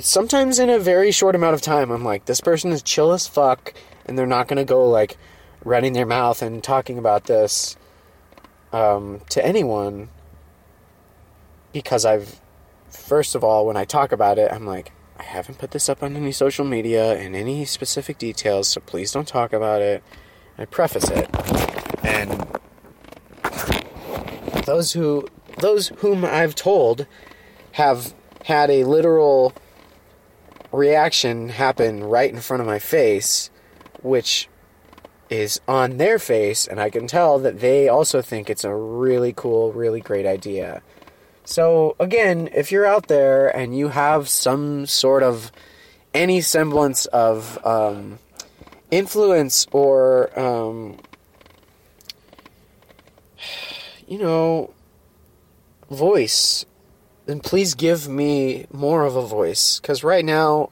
sometimes 0.00 0.58
in 0.58 0.70
a 0.70 0.78
very 0.78 1.10
short 1.10 1.34
amount 1.34 1.54
of 1.54 1.62
time 1.62 1.90
I'm 1.90 2.04
like, 2.04 2.24
this 2.26 2.40
person 2.40 2.72
is 2.72 2.82
chill 2.82 3.12
as 3.12 3.26
fuck 3.26 3.74
and 4.06 4.18
they're 4.18 4.26
not 4.26 4.48
gonna 4.48 4.64
go 4.64 4.88
like 4.88 5.16
running 5.64 5.92
their 5.92 6.06
mouth 6.06 6.42
and 6.42 6.62
talking 6.62 6.98
about 6.98 7.24
this 7.24 7.76
um, 8.72 9.20
to 9.30 9.44
anyone 9.44 10.08
because 11.72 12.04
I've 12.04 12.40
first 12.90 13.34
of 13.34 13.44
all, 13.44 13.66
when 13.66 13.76
I 13.76 13.84
talk 13.84 14.12
about 14.12 14.38
it, 14.38 14.52
I'm 14.52 14.66
like, 14.66 14.92
I 15.18 15.22
haven't 15.22 15.58
put 15.58 15.72
this 15.72 15.88
up 15.88 16.02
on 16.02 16.16
any 16.16 16.32
social 16.32 16.64
media 16.64 17.18
in 17.18 17.34
any 17.34 17.64
specific 17.64 18.18
details, 18.18 18.68
so 18.68 18.80
please 18.80 19.12
don't 19.12 19.26
talk 19.26 19.52
about 19.52 19.82
it. 19.82 20.02
I 20.56 20.64
preface 20.64 21.10
it. 21.10 21.28
And 22.04 22.46
those 24.64 24.92
who 24.92 25.28
those 25.58 25.88
whom 25.98 26.24
I've 26.24 26.54
told 26.54 27.06
have 27.72 28.14
had 28.44 28.70
a 28.70 28.84
literal 28.84 29.52
reaction 30.72 31.48
happen 31.48 32.04
right 32.04 32.32
in 32.32 32.40
front 32.40 32.60
of 32.60 32.66
my 32.66 32.78
face, 32.78 33.50
which 34.02 34.48
is 35.30 35.60
on 35.68 35.98
their 35.98 36.18
face, 36.18 36.66
and 36.66 36.80
I 36.80 36.90
can 36.90 37.06
tell 37.06 37.38
that 37.40 37.60
they 37.60 37.88
also 37.88 38.22
think 38.22 38.48
it's 38.48 38.64
a 38.64 38.74
really 38.74 39.32
cool, 39.34 39.72
really 39.72 40.00
great 40.00 40.26
idea. 40.26 40.82
So, 41.44 41.96
again, 41.98 42.48
if 42.54 42.70
you're 42.72 42.86
out 42.86 43.08
there 43.08 43.54
and 43.54 43.76
you 43.76 43.88
have 43.88 44.28
some 44.28 44.86
sort 44.86 45.22
of 45.22 45.50
any 46.14 46.40
semblance 46.40 47.06
of 47.06 47.64
um, 47.64 48.18
influence 48.90 49.66
or 49.72 50.38
um, 50.38 50.98
you 54.06 54.18
know 54.18 54.72
voice 55.90 56.64
then 57.28 57.40
please 57.40 57.74
give 57.74 58.08
me 58.08 58.66
more 58.72 59.04
of 59.04 59.14
a 59.14 59.26
voice 59.26 59.78
because 59.78 60.02
right 60.02 60.24
now 60.24 60.70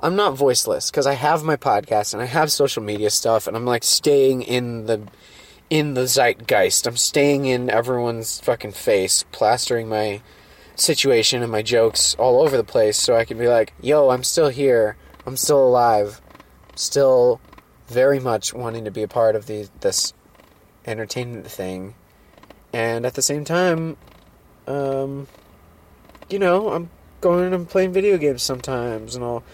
i'm 0.00 0.14
not 0.14 0.36
voiceless 0.36 0.90
because 0.90 1.06
i 1.06 1.14
have 1.14 1.42
my 1.42 1.56
podcast 1.56 2.12
and 2.12 2.22
i 2.22 2.26
have 2.26 2.52
social 2.52 2.82
media 2.82 3.08
stuff 3.08 3.46
and 3.46 3.56
i'm 3.56 3.64
like 3.64 3.82
staying 3.82 4.42
in 4.42 4.84
the 4.86 5.00
in 5.70 5.94
the 5.94 6.06
zeitgeist. 6.06 6.86
I'm 6.86 6.96
staying 6.98 7.46
in 7.46 7.70
everyone's 7.70 8.38
fucking 8.40 8.72
face 8.72 9.24
plastering 9.32 9.88
my 9.88 10.20
situation 10.76 11.42
and 11.42 11.50
my 11.50 11.62
jokes 11.62 12.14
all 12.16 12.42
over 12.42 12.56
the 12.56 12.64
place 12.64 12.98
so 12.98 13.16
i 13.16 13.24
can 13.24 13.38
be 13.38 13.48
like 13.48 13.72
yo 13.80 14.10
i'm 14.10 14.22
still 14.22 14.48
here. 14.48 14.96
I'm 15.26 15.36
still 15.36 15.66
alive. 15.66 16.20
Still 16.76 17.40
very 17.86 18.18
much 18.20 18.52
wanting 18.52 18.84
to 18.84 18.90
be 18.90 19.02
a 19.02 19.08
part 19.08 19.36
of 19.36 19.46
the 19.46 19.68
this 19.80 20.12
entertainment 20.86 21.46
thing. 21.46 21.94
And 22.72 23.06
at 23.06 23.14
the 23.14 23.22
same 23.22 23.44
time 23.44 23.96
um 24.66 25.28
you 26.34 26.40
know, 26.40 26.70
I'm 26.70 26.90
going 27.20 27.54
and 27.54 27.68
playing 27.68 27.92
video 27.92 28.18
games 28.18 28.42
sometimes, 28.42 29.14
and 29.14 29.24
I'll 29.24 29.44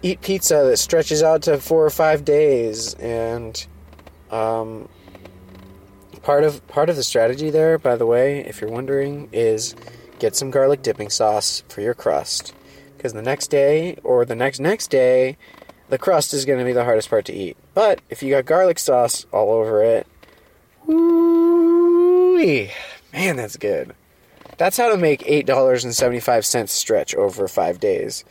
eat 0.00 0.20
pizza 0.20 0.62
that 0.64 0.76
stretches 0.76 1.24
out 1.24 1.42
to 1.42 1.58
four 1.58 1.84
or 1.84 1.90
five 1.90 2.24
days. 2.24 2.94
And 2.94 3.66
um, 4.30 4.88
part 6.22 6.44
of 6.44 6.64
part 6.68 6.88
of 6.88 6.94
the 6.94 7.02
strategy 7.02 7.50
there, 7.50 7.78
by 7.78 7.96
the 7.96 8.06
way, 8.06 8.38
if 8.46 8.60
you're 8.60 8.70
wondering, 8.70 9.28
is 9.32 9.74
get 10.20 10.36
some 10.36 10.52
garlic 10.52 10.82
dipping 10.82 11.10
sauce 11.10 11.64
for 11.68 11.80
your 11.80 11.94
crust, 11.94 12.54
because 12.96 13.12
the 13.12 13.20
next 13.20 13.48
day 13.48 13.96
or 14.04 14.24
the 14.24 14.36
next 14.36 14.60
next 14.60 14.90
day, 14.92 15.36
the 15.88 15.98
crust 15.98 16.32
is 16.32 16.44
going 16.44 16.60
to 16.60 16.64
be 16.64 16.72
the 16.72 16.84
hardest 16.84 17.10
part 17.10 17.24
to 17.24 17.34
eat. 17.34 17.56
But 17.74 18.00
if 18.08 18.22
you 18.22 18.30
got 18.30 18.46
garlic 18.46 18.78
sauce 18.78 19.26
all 19.32 19.50
over 19.50 19.82
it, 19.82 20.06
woo 20.86 22.38
man, 23.12 23.34
that's 23.34 23.56
good. 23.56 23.96
That's 24.58 24.76
how 24.76 24.90
to 24.90 24.98
make 24.98 25.22
eight 25.26 25.46
dollars 25.46 25.84
and 25.84 25.94
seventy 25.94 26.20
five 26.20 26.44
cents 26.44 26.72
stretch 26.72 27.14
over 27.14 27.48
five 27.48 27.80
days. 27.80 28.24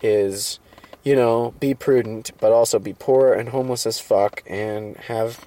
Is 0.00 0.58
you 1.02 1.14
know 1.14 1.54
be 1.60 1.74
prudent, 1.74 2.30
but 2.40 2.52
also 2.52 2.78
be 2.78 2.94
poor 2.94 3.34
and 3.34 3.50
homeless 3.50 3.84
as 3.84 4.00
fuck, 4.00 4.42
and 4.46 4.96
have 4.96 5.44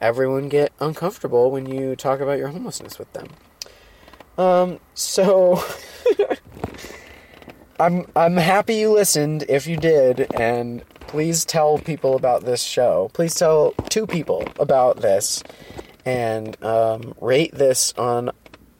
everyone 0.00 0.48
get 0.48 0.72
uncomfortable 0.80 1.50
when 1.50 1.66
you 1.66 1.96
talk 1.96 2.20
about 2.20 2.38
your 2.38 2.48
homelessness 2.48 2.98
with 2.98 3.12
them. 3.12 3.28
Um, 4.36 4.80
so 4.94 5.62
I'm 7.80 8.06
I'm 8.14 8.36
happy 8.36 8.76
you 8.76 8.92
listened 8.92 9.44
if 9.48 9.66
you 9.66 9.76
did 9.76 10.32
and 10.34 10.84
please 11.00 11.44
tell 11.44 11.78
people 11.78 12.16
about 12.16 12.44
this 12.44 12.62
show. 12.62 13.10
Please 13.12 13.34
tell 13.34 13.72
two 13.88 14.06
people 14.06 14.46
about 14.58 15.00
this 15.00 15.42
and 16.04 16.62
um, 16.62 17.14
rate 17.20 17.54
this 17.54 17.92
on 17.96 18.30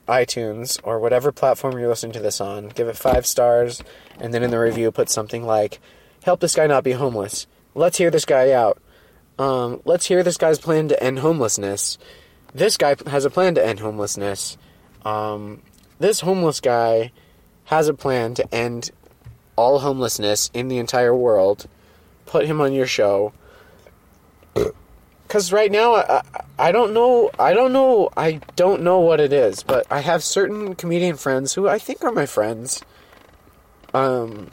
iTunes 0.07 0.79
or 0.83 0.99
whatever 0.99 1.31
platform 1.31 1.77
you're 1.77 1.89
listening 1.89 2.13
to 2.13 2.19
this 2.19 2.39
on, 2.39 2.69
give 2.69 2.87
it 2.87 2.97
five 2.97 3.25
stars, 3.25 3.83
and 4.19 4.33
then 4.33 4.43
in 4.43 4.51
the 4.51 4.59
review 4.59 4.91
put 4.91 5.09
something 5.09 5.45
like, 5.45 5.79
"Help 6.23 6.39
this 6.39 6.55
guy 6.55 6.67
not 6.67 6.83
be 6.83 6.91
homeless. 6.91 7.47
Let's 7.73 7.97
hear 7.97 8.11
this 8.11 8.25
guy 8.25 8.51
out. 8.51 8.81
Um, 9.37 9.81
let's 9.85 10.05
hear 10.05 10.23
this 10.23 10.37
guy's 10.37 10.59
plan 10.59 10.87
to 10.89 11.03
end 11.03 11.19
homelessness. 11.19 11.97
This 12.53 12.77
guy 12.77 12.95
has 13.07 13.25
a 13.25 13.29
plan 13.29 13.55
to 13.55 13.65
end 13.65 13.79
homelessness. 13.79 14.57
Um, 15.03 15.61
this 15.99 16.21
homeless 16.21 16.61
guy 16.61 17.11
has 17.65 17.87
a 17.87 17.93
plan 17.93 18.33
to 18.35 18.53
end 18.53 18.91
all 19.55 19.79
homelessness 19.79 20.51
in 20.53 20.67
the 20.67 20.77
entire 20.77 21.15
world. 21.15 21.67
Put 22.25 22.45
him 22.45 22.61
on 22.61 22.73
your 22.73 22.87
show." 22.87 23.33
Because 25.27 25.51
right 25.51 25.71
now 25.71 25.95
I, 25.95 26.21
I 26.57 26.71
don't 26.71 26.93
know 26.93 27.31
I 27.39 27.53
don't 27.53 27.73
know 27.73 28.09
I 28.15 28.39
don't 28.55 28.83
know 28.83 28.99
what 28.99 29.19
it 29.19 29.33
is, 29.33 29.63
but 29.63 29.85
I 29.91 29.99
have 29.99 30.23
certain 30.23 30.75
comedian 30.75 31.17
friends 31.17 31.53
who 31.53 31.67
I 31.67 31.79
think 31.79 32.03
are 32.03 32.11
my 32.11 32.25
friends. 32.25 32.83
Um, 33.93 34.51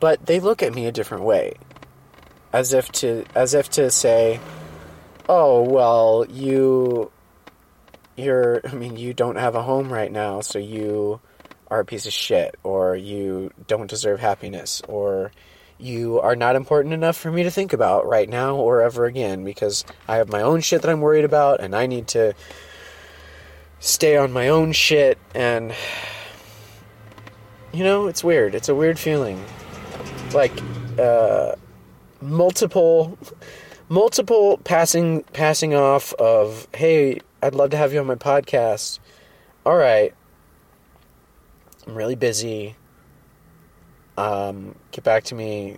but 0.00 0.26
they 0.26 0.40
look 0.40 0.62
at 0.62 0.74
me 0.74 0.86
a 0.86 0.92
different 0.92 1.24
way, 1.24 1.54
as 2.52 2.72
if 2.72 2.90
to 2.92 3.24
as 3.34 3.54
if 3.54 3.70
to 3.70 3.90
say, 3.90 4.40
"Oh 5.28 5.62
well, 5.62 6.26
you, 6.28 7.10
you're 8.16 8.60
I 8.66 8.74
mean 8.74 8.96
you 8.96 9.14
don't 9.14 9.36
have 9.36 9.54
a 9.54 9.62
home 9.62 9.92
right 9.92 10.10
now, 10.10 10.40
so 10.40 10.58
you 10.58 11.20
are 11.70 11.80
a 11.80 11.84
piece 11.84 12.06
of 12.06 12.12
shit, 12.12 12.56
or 12.62 12.96
you 12.96 13.52
don't 13.66 13.88
deserve 13.88 14.20
happiness, 14.20 14.82
or." 14.88 15.32
You 15.82 16.20
are 16.20 16.36
not 16.36 16.54
important 16.54 16.94
enough 16.94 17.16
for 17.16 17.32
me 17.32 17.42
to 17.42 17.50
think 17.50 17.72
about 17.72 18.06
right 18.06 18.28
now 18.28 18.54
or 18.54 18.82
ever 18.82 19.04
again 19.04 19.44
because 19.44 19.84
I 20.06 20.16
have 20.16 20.28
my 20.28 20.40
own 20.40 20.60
shit 20.60 20.82
that 20.82 20.90
I'm 20.90 21.00
worried 21.00 21.24
about 21.24 21.60
and 21.60 21.74
I 21.74 21.86
need 21.86 22.06
to 22.08 22.34
stay 23.80 24.16
on 24.16 24.32
my 24.32 24.48
own 24.48 24.72
shit 24.72 25.18
and 25.34 25.74
you 27.72 27.82
know, 27.82 28.06
it's 28.06 28.22
weird. 28.22 28.54
It's 28.54 28.68
a 28.68 28.74
weird 28.74 28.98
feeling. 28.98 29.42
Like 30.32 30.52
uh 30.98 31.56
multiple 32.20 33.18
multiple 33.88 34.58
passing 34.58 35.24
passing 35.32 35.74
off 35.74 36.12
of, 36.14 36.68
"Hey, 36.74 37.20
I'd 37.42 37.54
love 37.54 37.70
to 37.70 37.76
have 37.76 37.92
you 37.92 37.98
on 37.98 38.06
my 38.06 38.14
podcast." 38.14 39.00
All 39.66 39.76
right. 39.76 40.14
I'm 41.86 41.94
really 41.94 42.14
busy 42.14 42.76
um, 44.16 44.74
get 44.90 45.04
back 45.04 45.24
to 45.24 45.34
me, 45.34 45.76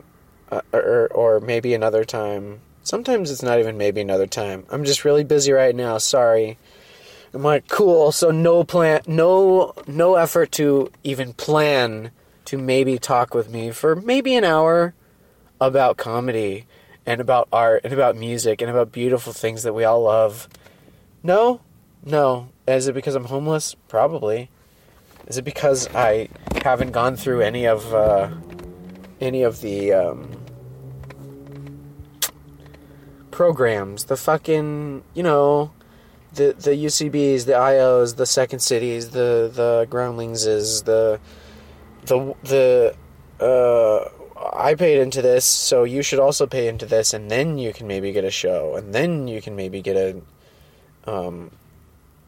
uh, 0.50 0.60
or, 0.72 1.08
or 1.08 1.40
maybe 1.40 1.74
another 1.74 2.04
time. 2.04 2.60
Sometimes 2.82 3.30
it's 3.30 3.42
not 3.42 3.58
even 3.58 3.78
maybe 3.78 4.00
another 4.00 4.26
time. 4.26 4.66
I'm 4.70 4.84
just 4.84 5.04
really 5.04 5.24
busy 5.24 5.52
right 5.52 5.74
now. 5.74 5.98
Sorry. 5.98 6.58
I'm 7.32 7.42
like, 7.42 7.66
cool. 7.68 8.12
So 8.12 8.30
no 8.30 8.62
plan, 8.62 9.00
no 9.06 9.72
no 9.86 10.14
effort 10.14 10.52
to 10.52 10.90
even 11.02 11.32
plan 11.32 12.10
to 12.44 12.58
maybe 12.58 12.98
talk 12.98 13.34
with 13.34 13.50
me 13.50 13.70
for 13.70 13.96
maybe 13.96 14.36
an 14.36 14.44
hour 14.44 14.94
about 15.60 15.96
comedy 15.96 16.66
and 17.06 17.20
about 17.20 17.48
art 17.52 17.80
and 17.84 17.92
about 17.92 18.16
music 18.16 18.60
and 18.60 18.70
about 18.70 18.92
beautiful 18.92 19.32
things 19.32 19.62
that 19.62 19.72
we 19.72 19.84
all 19.84 20.02
love. 20.02 20.48
No, 21.22 21.60
no. 22.04 22.50
Is 22.68 22.86
it 22.86 22.94
because 22.94 23.14
I'm 23.14 23.24
homeless? 23.24 23.74
Probably. 23.88 24.50
Is 25.26 25.38
it 25.38 25.44
because 25.44 25.88
I 25.94 26.28
haven't 26.62 26.92
gone 26.92 27.16
through 27.16 27.40
any 27.40 27.66
of 27.66 27.94
uh, 27.94 28.30
any 29.20 29.42
of 29.42 29.60
the 29.60 29.92
um, 29.92 30.30
programs? 33.30 34.04
The 34.04 34.16
fucking 34.16 35.02
you 35.14 35.22
know 35.22 35.72
the 36.34 36.54
the 36.58 36.70
UCBs, 36.70 37.46
the 37.46 37.52
IOs, 37.52 38.16
the 38.16 38.26
second 38.26 38.58
cities, 38.60 39.10
the 39.10 39.50
the 39.52 39.86
groundlingses, 39.90 40.84
the 40.84 41.20
the 42.04 42.34
the 42.42 42.94
uh, 43.40 44.08
I 44.52 44.74
paid 44.74 45.00
into 45.00 45.22
this, 45.22 45.44
so 45.44 45.84
you 45.84 46.02
should 46.02 46.18
also 46.18 46.46
pay 46.46 46.68
into 46.68 46.86
this, 46.86 47.14
and 47.14 47.30
then 47.30 47.58
you 47.58 47.72
can 47.72 47.86
maybe 47.86 48.12
get 48.12 48.24
a 48.24 48.30
show, 48.30 48.76
and 48.76 48.94
then 48.94 49.26
you 49.26 49.40
can 49.40 49.56
maybe 49.56 49.80
get 49.80 49.96
a 49.96 50.20
um, 51.10 51.50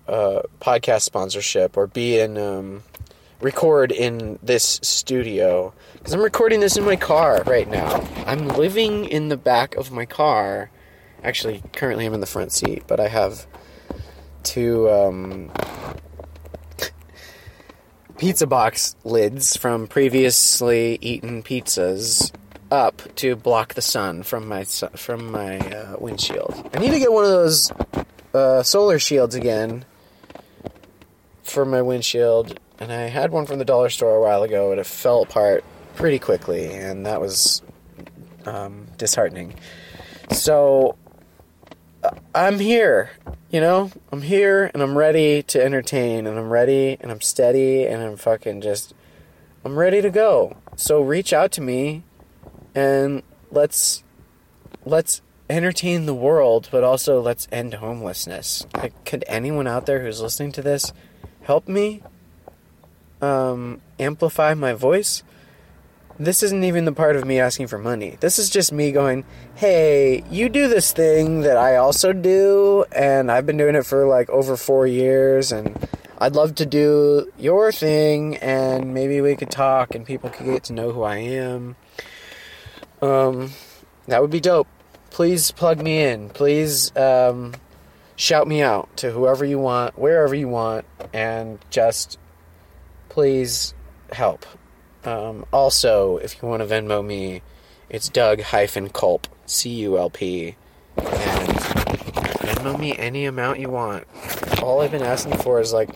uh, 0.09 0.43
podcast 0.61 1.03
sponsorship 1.03 1.77
or 1.77 1.87
be 1.87 2.19
in 2.19 2.39
um, 2.39 2.83
record 3.41 3.93
in 3.93 4.39
this 4.43 4.81
studio 4.83 5.73
because 5.95 6.13
I'm 6.13 6.23
recording 6.23 6.61
this 6.61 6.77
in 6.77 6.85
my 6.85 6.97
car 6.97 7.43
right 7.47 7.69
now. 7.69 8.03
I'm 8.27 8.49
living 8.49 9.05
in 9.07 9.29
the 9.29 9.37
back 9.37 9.75
of 9.77 9.91
my 9.91 10.07
car. 10.07 10.71
Actually, 11.23 11.63
currently 11.73 12.07
I'm 12.07 12.15
in 12.15 12.21
the 12.21 12.27
front 12.27 12.53
seat, 12.53 12.85
but 12.87 13.01
I 13.01 13.09
have 13.09 13.47
two 14.43 14.89
um, 14.89 15.51
pizza 18.19 18.47
box 18.47 18.97
lids 19.05 19.57
from 19.57 19.87
previously 19.87 20.99
eaten 21.01 21.43
pizzas 21.43 22.33
up 22.71 23.03
to 23.17 23.37
block 23.37 23.75
the 23.75 23.83
sun 23.83 24.23
from 24.23 24.49
my 24.49 24.65
from 24.65 25.31
my 25.31 25.59
uh, 25.59 25.97
windshield. 25.99 26.71
I 26.75 26.79
need 26.79 26.91
to 26.91 26.99
get 26.99 27.13
one 27.13 27.25
of 27.25 27.31
those 27.31 27.73
uh, 28.35 28.63
solar 28.63 28.99
shields 28.99 29.35
again 29.35 29.85
for 31.57 31.65
my 31.65 31.81
windshield, 31.81 32.61
and 32.79 32.93
I 32.93 33.05
had 33.05 33.31
one 33.31 33.47
from 33.47 33.59
the 33.59 33.65
dollar 33.65 33.89
store 33.89 34.15
a 34.15 34.21
while 34.21 34.43
ago, 34.43 34.73
and 34.73 34.79
it 34.79 34.85
fell 34.85 35.23
apart 35.23 35.65
pretty 35.95 36.19
quickly, 36.19 36.67
and 36.67 37.07
that 37.07 37.19
was 37.19 37.63
um, 38.45 38.89
disheartening. 38.99 39.55
So 40.33 40.99
uh, 42.05 42.11
I'm 42.35 42.59
here, 42.59 43.13
you 43.49 43.63
know? 43.63 43.91
I'm 44.13 44.21
here, 44.21 44.71
and 44.75 44.83
I'm 44.83 44.99
ready 44.99 45.43
to 45.45 45.65
entertain, 45.65 46.27
and 46.27 46.39
I'm 46.39 46.51
ready, 46.51 46.99
and 47.01 47.11
I'm 47.11 47.23
steady, 47.23 47.87
and 47.87 48.03
I'm 48.03 48.19
fucking 48.19 48.61
just. 48.61 48.93
I'm 49.65 49.79
ready 49.79 50.03
to 50.03 50.11
go. 50.11 50.59
So 50.77 51.01
reach 51.01 51.33
out 51.33 51.53
to 51.53 51.63
me, 51.63 52.03
and 52.75 53.23
let's 53.51 54.05
let's 54.85 55.23
entertain 55.49 56.05
the 56.05 56.15
world, 56.15 56.69
but 56.71 56.85
also 56.85 57.23
let's 57.23 57.49
end 57.51 57.73
homelessness. 57.73 58.67
Like, 58.75 59.07
could 59.07 59.25
anyone 59.27 59.67
out 59.67 59.87
there 59.87 60.03
who's 60.03 60.21
listening 60.21 60.53
to 60.53 60.63
this 60.63 60.93
help 61.47 61.69
me 61.69 62.03
um, 63.23 63.81
amplify 64.01 64.53
my 64.55 64.75
voice. 64.75 65.23
this 66.19 66.43
isn't 66.43 66.65
even 66.65 66.87
the 66.87 66.93
part 66.93 67.15
of 67.15 67.25
me 67.25 67.39
asking 67.39 67.67
for 67.67 67.79
money. 67.79 68.17
This 68.21 68.39
is 68.39 68.49
just 68.49 68.73
me 68.73 68.91
going, 68.91 69.25
hey, 69.55 70.25
you 70.31 70.49
do 70.49 70.67
this 70.67 70.93
thing 70.93 71.43
that 71.43 71.57
I 71.57 71.77
also 71.77 72.13
do, 72.13 72.85
and 72.91 73.31
I've 73.31 73.47
been 73.47 73.59
doing 73.59 73.75
it 73.77 73.85
for 73.85 74.07
like 74.07 74.29
over 74.31 74.57
four 74.57 74.87
years, 74.87 75.53
and 75.53 75.77
I'd 76.19 76.35
love 76.35 76.55
to 76.57 76.67
do 76.67 77.31
your 77.39 77.71
thing, 77.71 78.37
and 78.39 78.95
maybe 78.95 79.21
we 79.21 79.37
could 79.37 79.51
talk, 79.51 79.95
and 79.95 80.07
people 80.07 80.31
could 80.31 80.47
get 80.47 80.65
to 80.65 80.73
know 80.73 80.91
who 80.91 81.03
I 81.03 81.19
am. 81.19 81.77
Um, 83.03 83.51
that 84.09 84.23
would 84.23 84.31
be 84.31 84.41
dope. 84.41 84.69
Please 85.11 85.51
plug 85.51 85.83
me 85.83 86.03
in. 86.03 86.31
Please 86.31 86.97
um, 86.97 87.53
shout 88.17 88.49
me 88.49 88.63
out 88.63 88.95
to 88.97 89.13
whoever 89.13 89.45
you 89.45 89.59
want, 89.59 89.99
wherever 89.99 90.35
you 90.35 90.49
want, 90.49 90.85
and 91.13 91.59
just 91.71 92.19
please 93.09 93.75
help. 94.13 94.45
Um, 95.05 95.45
also, 95.53 96.17
if 96.17 96.43
you 96.43 96.49
want 96.49 96.63
to 96.63 96.69
Venmo 96.69 97.05
me, 97.05 97.43
it's 97.89 98.09
Doug 98.09 98.41
hyphen 98.41 98.89
Culp, 98.89 99.29
C 99.47 99.71
U 99.83 99.97
L 99.99 100.11
P, 100.11 100.57
and 100.97 101.07
Venmo 101.07 102.79
me 102.79 102.97
any 102.99 103.27
amount 103.27 103.61
you 103.61 103.71
want. 103.71 104.05
All 104.63 104.81
I've 104.81 104.91
been 104.91 105.03
asking 105.03 105.37
for 105.39 105.61
is 105.61 105.73
like 105.73 105.91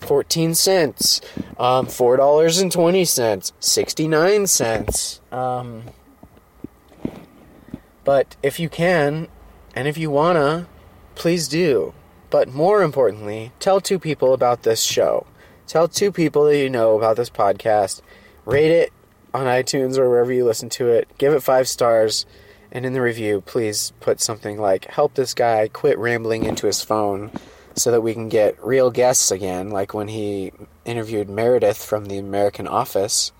14 0.00 0.54
cents, 0.54 1.20
um, 1.58 1.86
$4.20, 1.86 3.52
69 3.60 4.46
cents. 4.46 5.20
Um, 5.30 5.84
but 8.04 8.36
if 8.42 8.58
you 8.58 8.68
can, 8.68 9.28
and 9.74 9.86
if 9.86 9.96
you 9.96 10.10
wanna, 10.10 10.66
please 11.14 11.48
do. 11.48 11.94
But 12.30 12.48
more 12.48 12.82
importantly, 12.82 13.52
tell 13.58 13.80
two 13.80 13.98
people 13.98 14.32
about 14.32 14.62
this 14.62 14.82
show. 14.82 15.26
Tell 15.66 15.88
two 15.88 16.12
people 16.12 16.44
that 16.44 16.58
you 16.58 16.70
know 16.70 16.96
about 16.96 17.16
this 17.16 17.30
podcast 17.30 18.02
rate 18.44 18.70
it 18.70 18.92
on 19.34 19.46
iTunes 19.46 19.98
or 19.98 20.08
wherever 20.08 20.32
you 20.32 20.44
listen 20.44 20.68
to 20.70 20.88
it. 20.88 21.08
Give 21.18 21.32
it 21.32 21.42
five 21.42 21.68
stars. 21.68 22.26
And 22.72 22.86
in 22.86 22.92
the 22.92 23.00
review, 23.00 23.40
please 23.40 23.92
put 24.00 24.20
something 24.20 24.58
like, 24.58 24.84
help 24.86 25.14
this 25.14 25.34
guy 25.34 25.68
quit 25.68 25.98
rambling 25.98 26.44
into 26.44 26.66
his 26.66 26.82
phone 26.82 27.32
so 27.74 27.90
that 27.90 28.00
we 28.00 28.14
can 28.14 28.28
get 28.28 28.62
real 28.64 28.90
guests 28.90 29.30
again, 29.30 29.70
like 29.70 29.92
when 29.92 30.08
he 30.08 30.52
interviewed 30.84 31.28
Meredith 31.28 31.84
from 31.84 32.06
the 32.06 32.18
American 32.18 32.68
Office. 32.68 33.32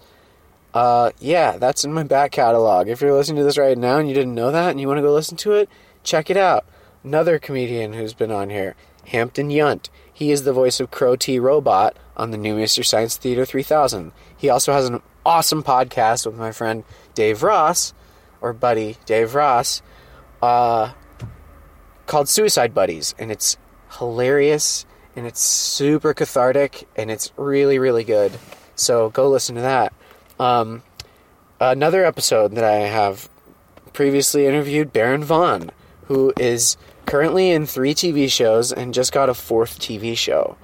Uh, 0.73 1.11
yeah, 1.19 1.59
that's 1.59 1.85
in 1.85 1.93
my 1.93 2.03
back 2.03 2.33
catalog. 2.33 2.89
If 2.89 3.01
you're 3.01 3.15
listening 3.15 3.39
to 3.39 3.45
this 3.45 3.59
right 3.59 3.77
now 3.77 3.99
and 3.99 4.09
you 4.09 4.15
didn't 4.15 4.35
know 4.35 4.53
that 4.53 4.71
and 4.71 4.81
you 4.81 4.87
want 4.89 4.99
to 4.99 5.03
go 5.03 5.13
listen 5.13 5.37
to 5.39 5.53
it, 5.53 5.69
check 6.03 6.31
it 6.31 6.37
out. 6.37 6.65
Another 7.03 7.39
comedian 7.39 7.95
who's 7.95 8.13
been 8.13 8.31
on 8.31 8.51
here, 8.51 8.77
Hampton 9.07 9.49
Yount. 9.49 9.89
He 10.13 10.31
is 10.31 10.45
the 10.45 10.53
voice 10.53 10.81
of 10.81 10.91
Crow 10.91 11.17
T 11.17 11.39
Robot 11.39 11.97
on 12.17 12.31
the 12.31 12.37
new 12.37 12.55
Mystery 12.55 12.85
Science 12.85 13.17
Theater 13.17 13.47
3000. 13.47 14.13
He 14.37 14.51
also 14.51 14.73
has 14.73 14.87
an 14.87 15.01
awesome 15.25 15.63
podcast 15.63 16.27
with 16.27 16.37
my 16.37 16.53
friend 16.53 16.85
Dave 17.15 17.43
Ross, 17.43 17.95
or 18.43 18.53
buddy 18.53 18.99
Dave 19.07 19.35
Ross, 19.35 19.81
uh, 20.43 20.93
called 22.07 22.29
Suicide 22.29 22.75
Buddies, 22.75 23.15
and 23.19 23.31
it's 23.31 23.57
hilarious 23.99 24.85
and 25.17 25.27
it's 25.27 25.41
super 25.41 26.15
cathartic 26.15 26.87
and 26.97 27.11
it's 27.11 27.33
really 27.37 27.79
really 27.79 28.05
good. 28.05 28.33
So 28.75 29.11
go 29.11 29.29
listen 29.29 29.55
to 29.57 29.63
that. 29.63 29.93
Um, 30.39 30.83
another 31.61 32.05
episode 32.05 32.55
that 32.57 32.65
I 32.65 32.81
have 32.89 33.29
previously 33.93 34.47
interviewed 34.47 34.93
Baron 34.93 35.25
Vaughn, 35.25 35.71
who 36.11 36.33
is 36.41 36.77
currently 37.07 37.53
in 37.53 37.67
three 37.67 37.95
TV 37.95 38.29
shows 38.29 38.73
and 38.73 38.93
just 38.93 39.13
got 39.13 39.29
a 39.29 39.35
fourth 39.35 39.79
TV 39.79 40.17
show. 40.17 40.57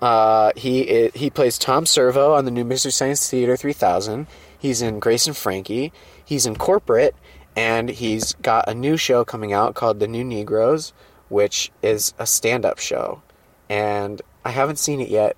Uh, 0.00 0.52
he 0.56 1.10
he 1.14 1.28
plays 1.28 1.58
Tom 1.58 1.84
Servo 1.84 2.32
on 2.32 2.46
the 2.46 2.50
new 2.50 2.64
Mystery 2.64 2.92
Science 2.92 3.28
Theater 3.28 3.58
3000. 3.58 4.26
He's 4.58 4.80
in 4.80 4.98
Grace 4.98 5.26
and 5.26 5.36
Frankie. 5.36 5.92
He's 6.24 6.46
in 6.46 6.56
Corporate, 6.56 7.14
and 7.54 7.90
he's 7.90 8.32
got 8.40 8.70
a 8.70 8.74
new 8.74 8.96
show 8.96 9.22
coming 9.22 9.52
out 9.52 9.74
called 9.74 10.00
The 10.00 10.08
New 10.08 10.24
Negroes, 10.24 10.94
which 11.28 11.70
is 11.82 12.14
a 12.18 12.26
stand-up 12.26 12.78
show. 12.78 13.20
And 13.68 14.22
I 14.46 14.50
haven't 14.52 14.78
seen 14.78 15.00
it 15.00 15.10
yet, 15.10 15.36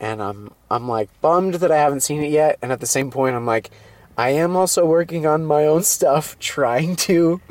and 0.00 0.22
I'm 0.22 0.52
I'm 0.70 0.88
like 0.88 1.10
bummed 1.20 1.56
that 1.56 1.70
I 1.70 1.76
haven't 1.76 2.00
seen 2.00 2.22
it 2.22 2.30
yet. 2.30 2.58
And 2.62 2.72
at 2.72 2.80
the 2.80 2.86
same 2.86 3.10
point, 3.10 3.36
I'm 3.36 3.44
like, 3.44 3.70
I 4.16 4.30
am 4.30 4.56
also 4.56 4.86
working 4.86 5.26
on 5.26 5.44
my 5.44 5.66
own 5.66 5.82
stuff, 5.82 6.38
trying 6.38 6.96
to. 6.96 7.42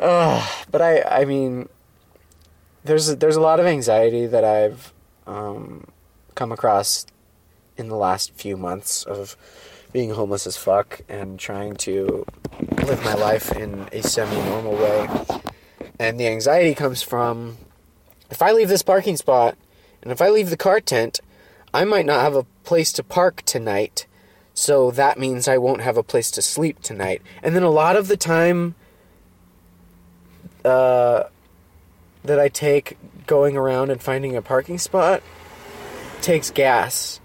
Uh, 0.00 0.46
but 0.70 0.82
I 0.82 1.02
I 1.02 1.24
mean, 1.24 1.68
there's 2.84 3.10
a, 3.10 3.16
there's 3.16 3.36
a 3.36 3.40
lot 3.40 3.60
of 3.60 3.66
anxiety 3.66 4.26
that 4.26 4.44
I've 4.44 4.92
um, 5.26 5.86
come 6.34 6.52
across 6.52 7.06
in 7.76 7.88
the 7.88 7.96
last 7.96 8.32
few 8.34 8.56
months 8.56 9.04
of 9.04 9.36
being 9.92 10.10
homeless 10.10 10.46
as 10.46 10.56
fuck 10.56 11.00
and 11.08 11.38
trying 11.38 11.74
to 11.74 12.24
live 12.84 13.02
my 13.04 13.14
life 13.14 13.52
in 13.52 13.88
a 13.92 14.02
semi 14.02 14.36
normal 14.48 14.74
way. 14.74 15.08
And 15.98 16.18
the 16.18 16.26
anxiety 16.26 16.74
comes 16.74 17.02
from 17.02 17.58
if 18.30 18.42
I 18.42 18.52
leave 18.52 18.68
this 18.68 18.82
parking 18.82 19.16
spot 19.16 19.56
and 20.02 20.12
if 20.12 20.20
I 20.20 20.28
leave 20.28 20.50
the 20.50 20.56
car 20.56 20.80
tent, 20.80 21.20
I 21.72 21.84
might 21.84 22.06
not 22.06 22.20
have 22.20 22.34
a 22.34 22.44
place 22.64 22.92
to 22.92 23.02
park 23.02 23.42
tonight. 23.42 24.06
So 24.54 24.90
that 24.92 25.18
means 25.18 25.46
I 25.46 25.58
won't 25.58 25.82
have 25.82 25.96
a 25.96 26.02
place 26.02 26.30
to 26.32 26.42
sleep 26.42 26.80
tonight. 26.80 27.22
And 27.42 27.54
then 27.54 27.62
a 27.62 27.70
lot 27.70 27.96
of 27.96 28.08
the 28.08 28.16
time 28.16 28.74
uh, 30.64 31.24
that 32.24 32.40
I 32.40 32.48
take 32.48 32.96
going 33.26 33.56
around 33.56 33.90
and 33.90 34.02
finding 34.02 34.36
a 34.36 34.42
parking 34.42 34.78
spot 34.78 35.22
takes 36.20 36.50
gas. 36.50 37.20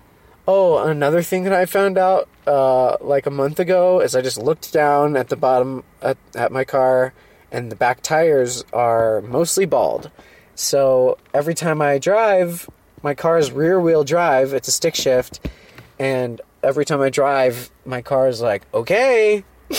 Oh, 0.47 0.77
another 0.77 1.21
thing 1.21 1.43
that 1.45 1.53
I 1.53 1.65
found 1.65 1.97
out 1.97 2.27
uh, 2.45 2.97
like 2.99 3.25
a 3.25 3.31
month 3.31 3.59
ago 3.59 4.01
is 4.01 4.15
I 4.15 4.21
just 4.21 4.37
looked 4.37 4.73
down 4.73 5.15
at 5.15 5.29
the 5.29 5.35
bottom 5.35 5.83
at, 6.01 6.17
at 6.35 6.51
my 6.51 6.63
car 6.63 7.13
and 7.51 7.71
the 7.71 7.75
back 7.75 8.01
tires 8.01 8.65
are 8.73 9.21
mostly 9.21 9.65
bald. 9.65 10.11
So 10.55 11.17
every 11.33 11.53
time 11.53 11.81
I 11.81 11.97
drive, 11.97 12.69
my 13.01 13.13
car 13.13 13.37
is 13.37 13.51
rear 13.51 13.79
wheel 13.79 14.03
drive, 14.03 14.53
it's 14.53 14.67
a 14.67 14.71
stick 14.71 14.95
shift, 14.95 15.39
and 15.97 16.41
every 16.61 16.85
time 16.85 17.01
I 17.01 17.09
drive, 17.09 17.71
my 17.85 18.01
car 18.01 18.27
is 18.27 18.41
like, 18.41 18.63
okay. 18.73 19.43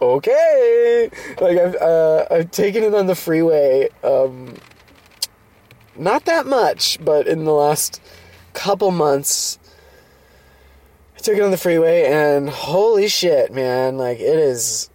okay. 0.00 1.10
Like 1.40 1.58
I've 1.58 1.74
uh, 1.76 2.26
I've 2.30 2.50
taken 2.50 2.82
it 2.82 2.94
on 2.94 3.06
the 3.06 3.14
freeway. 3.14 3.88
Um, 4.02 4.54
not 5.96 6.24
that 6.26 6.46
much, 6.46 6.98
but 7.04 7.26
in 7.26 7.44
the 7.44 7.52
last 7.52 8.00
couple 8.52 8.90
months, 8.90 9.58
I 11.16 11.20
took 11.20 11.36
it 11.36 11.42
on 11.42 11.50
the 11.50 11.56
freeway, 11.56 12.04
and 12.04 12.48
holy 12.48 13.08
shit, 13.08 13.52
man! 13.52 13.96
Like 13.96 14.18
it 14.18 14.38
is, 14.38 14.90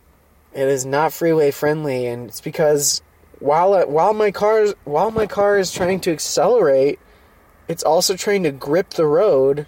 it 0.53 0.67
is 0.67 0.85
not 0.85 1.13
freeway 1.13 1.51
friendly, 1.51 2.05
and 2.05 2.29
it's 2.29 2.41
because 2.41 3.01
while 3.39 3.87
while 3.87 4.13
my 4.13 4.31
car 4.31 4.67
while 4.83 5.11
my 5.11 5.25
car 5.25 5.57
is 5.57 5.71
trying 5.71 5.99
to 6.01 6.11
accelerate, 6.11 6.99
it's 7.67 7.83
also 7.83 8.15
trying 8.15 8.43
to 8.43 8.51
grip 8.51 8.91
the 8.91 9.05
road. 9.05 9.65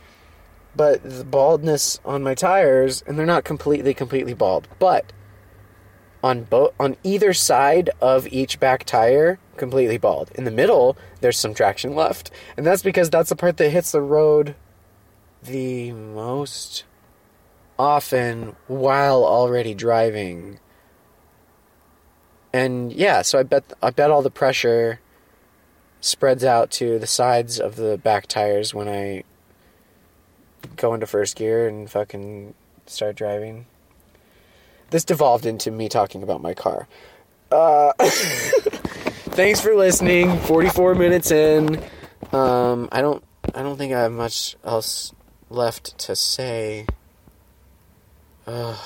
But 0.75 1.03
the 1.03 1.23
baldness 1.23 1.99
on 2.03 2.23
my 2.23 2.33
tires, 2.33 3.03
and 3.05 3.17
they're 3.17 3.27
not 3.27 3.43
completely 3.43 3.93
completely 3.93 4.33
bald, 4.33 4.67
but 4.79 5.13
on 6.23 6.43
both 6.45 6.73
on 6.79 6.95
either 7.03 7.33
side 7.33 7.89
of 8.01 8.25
each 8.27 8.59
back 8.59 8.85
tire 8.85 9.37
completely 9.57 9.97
bald. 9.97 10.31
In 10.35 10.45
the 10.45 10.51
middle, 10.51 10.97
there's 11.21 11.37
some 11.37 11.53
traction 11.53 11.93
left, 11.93 12.31
and 12.57 12.65
that's 12.65 12.81
because 12.81 13.09
that's 13.09 13.29
the 13.29 13.35
part 13.35 13.57
that 13.57 13.69
hits 13.69 13.91
the 13.91 14.01
road 14.01 14.55
the 15.43 15.91
most 15.91 16.85
often 17.77 18.55
while 18.67 19.25
already 19.25 19.73
driving. 19.73 20.59
And 22.53 22.93
yeah, 22.93 23.21
so 23.23 23.39
I 23.39 23.43
bet 23.43 23.73
I 23.81 23.89
bet 23.89 24.11
all 24.11 24.21
the 24.21 24.31
pressure 24.31 25.01
spreads 25.99 26.43
out 26.43 26.69
to 26.69 26.99
the 26.99 27.07
sides 27.07 27.59
of 27.59 27.75
the 27.75 27.97
back 27.97 28.27
tires 28.27 28.73
when 28.73 28.87
I 28.87 29.23
go 30.75 30.93
into 30.93 31.07
first 31.07 31.35
gear 31.35 31.67
and 31.67 31.89
fucking 31.89 32.53
start 32.85 33.15
driving. 33.15 33.65
This 34.93 35.03
devolved 35.03 35.47
into 35.47 35.71
me 35.71 35.89
talking 35.89 36.21
about 36.21 36.39
my 36.39 36.53
car. 36.53 36.87
Uh, 37.51 37.93
thanks 39.33 39.59
for 39.59 39.73
listening. 39.73 40.37
44 40.41 40.93
minutes 40.93 41.31
in. 41.31 41.83
Um, 42.31 42.89
I 42.91 43.01
don't 43.01 43.23
I 43.55 43.63
don't 43.63 43.75
think 43.75 43.91
I 43.91 44.01
have 44.01 44.11
much 44.11 44.55
else 44.63 45.11
left 45.49 45.97
to 45.97 46.15
say. 46.15 46.85
Uh, 48.45 48.77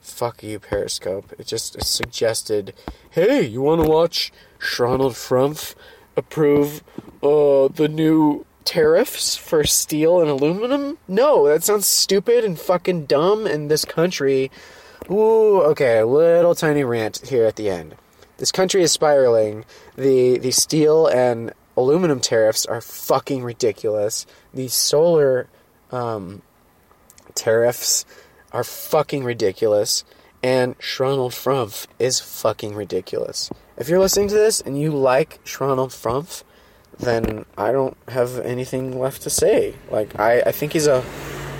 fuck 0.00 0.42
you, 0.42 0.58
Periscope. 0.58 1.32
It 1.38 1.46
just 1.46 1.80
suggested, 1.84 2.74
hey, 3.10 3.46
you 3.46 3.62
want 3.62 3.84
to 3.84 3.88
watch 3.88 4.32
Shronald 4.58 5.12
Frumpf 5.12 5.76
approve 6.16 6.82
uh, 7.22 7.68
the 7.68 7.88
new 7.88 8.44
tariffs 8.70 9.34
for 9.34 9.64
steel 9.64 10.20
and 10.20 10.30
aluminum? 10.30 10.96
No, 11.08 11.48
that 11.48 11.64
sounds 11.64 11.88
stupid 11.88 12.44
and 12.44 12.56
fucking 12.56 13.06
dumb 13.06 13.44
in 13.44 13.66
this 13.66 13.84
country. 13.84 14.48
Ooh, 15.10 15.60
okay, 15.62 15.98
a 15.98 16.06
little 16.06 16.54
tiny 16.54 16.84
rant 16.84 17.26
here 17.26 17.46
at 17.46 17.56
the 17.56 17.68
end. 17.68 17.96
This 18.36 18.52
country 18.52 18.82
is 18.82 18.92
spiraling. 18.92 19.64
The 19.96 20.38
the 20.38 20.52
steel 20.52 21.08
and 21.08 21.52
aluminum 21.76 22.20
tariffs 22.20 22.64
are 22.64 22.80
fucking 22.80 23.42
ridiculous. 23.42 24.24
The 24.54 24.68
solar 24.68 25.48
um, 25.90 26.42
tariffs 27.34 28.04
are 28.52 28.62
fucking 28.62 29.24
ridiculous. 29.24 30.04
And 30.44 30.76
Schronald 30.78 31.32
Frumpf 31.32 31.88
is 31.98 32.20
fucking 32.20 32.76
ridiculous. 32.76 33.50
If 33.76 33.88
you're 33.88 33.98
listening 33.98 34.28
to 34.28 34.34
this 34.34 34.60
and 34.60 34.80
you 34.80 34.92
like 34.92 35.40
Schronald 35.42 35.90
Frumpf, 35.90 36.44
then 37.00 37.44
I 37.56 37.72
don't 37.72 37.96
have 38.08 38.38
anything 38.38 38.98
left 38.98 39.22
to 39.22 39.30
say. 39.30 39.74
Like, 39.90 40.18
I, 40.18 40.40
I 40.40 40.52
think 40.52 40.72
he's 40.72 40.86
a 40.86 41.02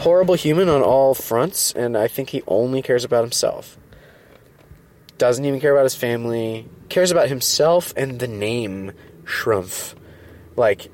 horrible 0.01 0.34
human 0.34 0.68
on 0.68 0.82
all 0.82 1.14
fronts, 1.14 1.72
and 1.72 1.97
I 1.97 2.09
think 2.09 2.30
he 2.30 2.43
only 2.47 2.82
cares 2.82 3.05
about 3.05 3.22
himself. 3.22 3.78
Doesn't 5.18 5.45
even 5.45 5.61
care 5.61 5.72
about 5.72 5.84
his 5.84 5.95
family, 5.95 6.68
cares 6.88 7.11
about 7.11 7.28
himself 7.28 7.93
and 7.97 8.18
the 8.18 8.28
name 8.28 8.93
Schrumpf. 9.24 9.95
Like, 10.57 10.91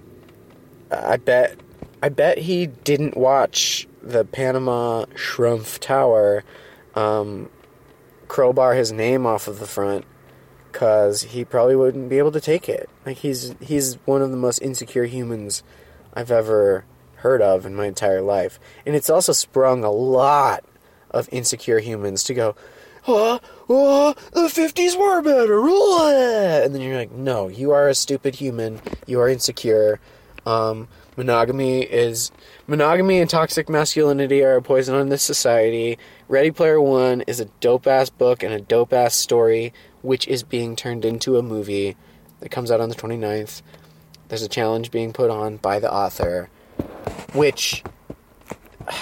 I 0.90 1.16
bet, 1.16 1.58
I 2.02 2.08
bet 2.08 2.38
he 2.38 2.66
didn't 2.66 3.16
watch 3.16 3.86
the 4.02 4.24
Panama 4.24 5.06
Schrumpf 5.14 5.78
Tower 5.78 6.44
um, 6.94 7.50
crowbar 8.28 8.74
his 8.74 8.92
name 8.92 9.26
off 9.26 9.48
of 9.48 9.58
the 9.58 9.66
front 9.66 10.04
because 10.76 11.22
he 11.22 11.42
probably 11.42 11.74
wouldn't 11.74 12.10
be 12.10 12.18
able 12.18 12.32
to 12.32 12.40
take 12.40 12.68
it. 12.68 12.90
Like 13.06 13.16
he's 13.16 13.54
he's 13.60 13.94
one 14.04 14.20
of 14.20 14.30
the 14.30 14.36
most 14.36 14.58
insecure 14.58 15.06
humans 15.06 15.62
I've 16.12 16.30
ever 16.30 16.84
heard 17.16 17.40
of 17.40 17.64
in 17.64 17.74
my 17.74 17.86
entire 17.86 18.20
life, 18.20 18.60
and 18.84 18.94
it's 18.94 19.08
also 19.08 19.32
sprung 19.32 19.84
a 19.84 19.90
lot 19.90 20.64
of 21.10 21.30
insecure 21.32 21.78
humans 21.78 22.24
to 22.24 22.34
go, 22.34 22.56
oh, 23.08 23.40
oh, 23.70 24.14
the 24.34 24.50
fifties 24.50 24.94
were 24.94 25.22
better, 25.22 25.64
and 26.62 26.74
then 26.74 26.82
you're 26.82 26.98
like, 26.98 27.10
no, 27.12 27.48
you 27.48 27.70
are 27.70 27.88
a 27.88 27.94
stupid 27.94 28.34
human. 28.34 28.82
You 29.06 29.20
are 29.20 29.30
insecure. 29.30 29.98
Um, 30.44 30.88
monogamy 31.16 31.82
is 31.82 32.30
monogamy 32.66 33.18
and 33.18 33.30
toxic 33.30 33.70
masculinity 33.70 34.44
are 34.44 34.56
a 34.56 34.62
poison 34.62 34.94
on 34.94 35.08
this 35.08 35.22
society. 35.22 35.98
Ready 36.28 36.50
Player 36.50 36.80
One 36.80 37.22
is 37.22 37.40
a 37.40 37.46
dope 37.60 37.86
ass 37.86 38.10
book 38.10 38.42
and 38.42 38.52
a 38.52 38.60
dope 38.60 38.92
ass 38.92 39.16
story 39.16 39.72
which 40.06 40.28
is 40.28 40.44
being 40.44 40.76
turned 40.76 41.04
into 41.04 41.36
a 41.36 41.42
movie 41.42 41.96
that 42.38 42.48
comes 42.48 42.70
out 42.70 42.80
on 42.80 42.88
the 42.88 42.94
29th. 42.94 43.60
There's 44.28 44.42
a 44.42 44.48
challenge 44.48 44.92
being 44.92 45.12
put 45.12 45.30
on 45.30 45.56
by 45.56 45.80
the 45.80 45.92
author, 45.92 46.48
which 47.32 47.82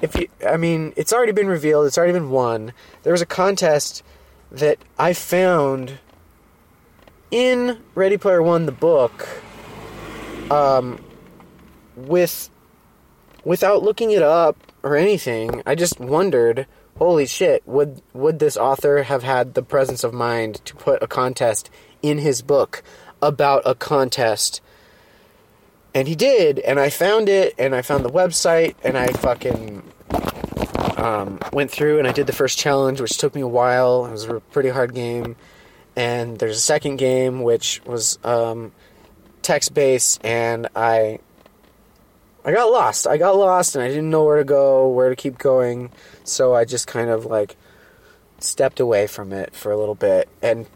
if 0.00 0.14
you 0.16 0.28
I 0.46 0.56
mean, 0.56 0.94
it's 0.96 1.12
already 1.12 1.32
been 1.32 1.48
revealed, 1.48 1.86
it's 1.86 1.98
already 1.98 2.14
been 2.14 2.30
won. 2.30 2.72
There 3.02 3.12
was 3.12 3.20
a 3.20 3.26
contest 3.26 4.02
that 4.50 4.78
I 4.98 5.12
found 5.12 5.98
in 7.30 7.82
Ready 7.94 8.16
Player 8.16 8.42
One 8.42 8.64
the 8.64 8.72
book 8.72 9.28
um 10.50 10.98
with 11.94 12.48
without 13.44 13.82
looking 13.82 14.12
it 14.12 14.22
up 14.22 14.56
or 14.82 14.96
anything. 14.96 15.62
I 15.66 15.74
just 15.74 16.00
wondered 16.00 16.66
holy 16.98 17.26
shit, 17.26 17.62
would 17.66 18.02
would 18.12 18.38
this 18.38 18.56
author 18.56 19.02
have 19.02 19.22
had 19.22 19.54
the 19.54 19.62
presence 19.62 20.04
of 20.04 20.12
mind 20.12 20.64
to 20.64 20.74
put 20.74 21.02
a 21.02 21.06
contest 21.06 21.70
in 22.02 22.18
his 22.18 22.42
book 22.42 22.82
about 23.20 23.62
a 23.64 23.74
contest? 23.74 24.60
And 25.94 26.08
he 26.08 26.14
did, 26.14 26.58
and 26.60 26.80
I 26.80 26.88
found 26.88 27.28
it, 27.28 27.54
and 27.58 27.74
I 27.74 27.82
found 27.82 28.04
the 28.04 28.10
website, 28.10 28.76
and 28.82 28.96
I 28.96 29.08
fucking 29.08 29.82
um, 31.02 31.40
went 31.52 31.70
through 31.70 31.98
and 31.98 32.06
I 32.06 32.12
did 32.12 32.26
the 32.26 32.32
first 32.32 32.58
challenge, 32.58 33.00
which 33.00 33.18
took 33.18 33.34
me 33.34 33.40
a 33.40 33.48
while. 33.48 34.06
It 34.06 34.12
was 34.12 34.24
a 34.24 34.40
pretty 34.40 34.68
hard 34.68 34.94
game. 34.94 35.36
And 35.96 36.38
there's 36.38 36.56
a 36.56 36.60
second 36.60 36.96
game, 36.96 37.42
which 37.42 37.82
was 37.84 38.18
um, 38.24 38.72
text 39.42 39.74
based, 39.74 40.24
and 40.24 40.68
I 40.74 41.18
I 42.44 42.52
got 42.52 42.70
lost. 42.70 43.06
I 43.06 43.16
got 43.16 43.36
lost 43.36 43.76
and 43.76 43.84
I 43.84 43.88
didn't 43.88 44.10
know 44.10 44.24
where 44.24 44.38
to 44.38 44.44
go, 44.44 44.88
where 44.88 45.10
to 45.10 45.16
keep 45.16 45.38
going. 45.38 45.92
So 46.24 46.54
I 46.54 46.64
just 46.64 46.86
kind 46.86 47.08
of 47.08 47.24
like 47.26 47.56
stepped 48.38 48.80
away 48.80 49.06
from 49.06 49.32
it 49.32 49.54
for 49.54 49.70
a 49.70 49.76
little 49.76 49.94
bit. 49.94 50.28
And 50.42 50.66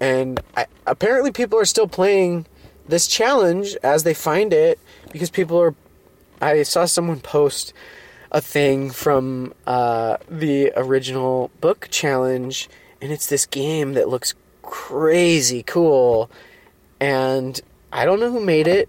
and 0.00 0.40
I, 0.56 0.66
apparently 0.86 1.32
people 1.32 1.58
are 1.58 1.64
still 1.64 1.88
playing 1.88 2.46
this 2.86 3.06
challenge 3.06 3.76
as 3.82 4.02
they 4.02 4.14
find 4.14 4.52
it 4.52 4.78
because 5.12 5.30
people 5.30 5.58
are 5.58 5.74
I 6.40 6.62
saw 6.62 6.86
someone 6.86 7.20
post 7.20 7.72
a 8.32 8.40
thing 8.40 8.90
from 8.90 9.52
uh, 9.66 10.16
the 10.28 10.72
original 10.76 11.50
book 11.60 11.88
challenge 11.90 12.68
and 13.00 13.12
it's 13.12 13.26
this 13.26 13.44
game 13.46 13.94
that 13.94 14.08
looks 14.08 14.34
crazy 14.62 15.62
cool 15.62 16.30
and 17.00 17.60
I 17.92 18.04
don't 18.04 18.20
know 18.20 18.30
who 18.30 18.40
made 18.40 18.68
it 18.68 18.88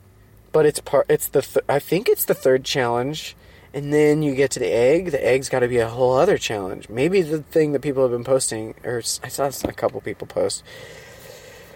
but 0.52 0.66
it's 0.66 0.80
part. 0.80 1.06
It's 1.10 1.28
the. 1.28 1.42
Th- 1.42 1.66
I 1.68 1.80
think 1.80 2.10
it's 2.10 2.26
the 2.26 2.34
third 2.34 2.64
challenge, 2.64 3.36
and 3.74 3.94
then 3.94 4.22
you 4.22 4.36
get 4.36 4.52
to 4.52 4.60
the 4.60 4.72
egg. 4.72 5.12
The 5.12 5.26
egg's 5.26 5.50
got 5.50 5.60
to 5.60 5.68
be 5.68 5.78
a 5.78 5.88
whole 5.88 6.14
other 6.14 6.38
challenge. 6.38 6.90
Maybe 6.90 7.22
the 7.22 7.42
thing 7.42 7.72
that 7.74 7.82
people 7.82 8.04
have 8.04 8.12
been 8.12 8.24
posting, 8.24 8.76
or 8.84 8.98
I 9.24 9.28
saw 9.28 9.50
a 9.64 9.74
couple 9.74 10.02
people 10.02 10.28
post. 10.28 10.64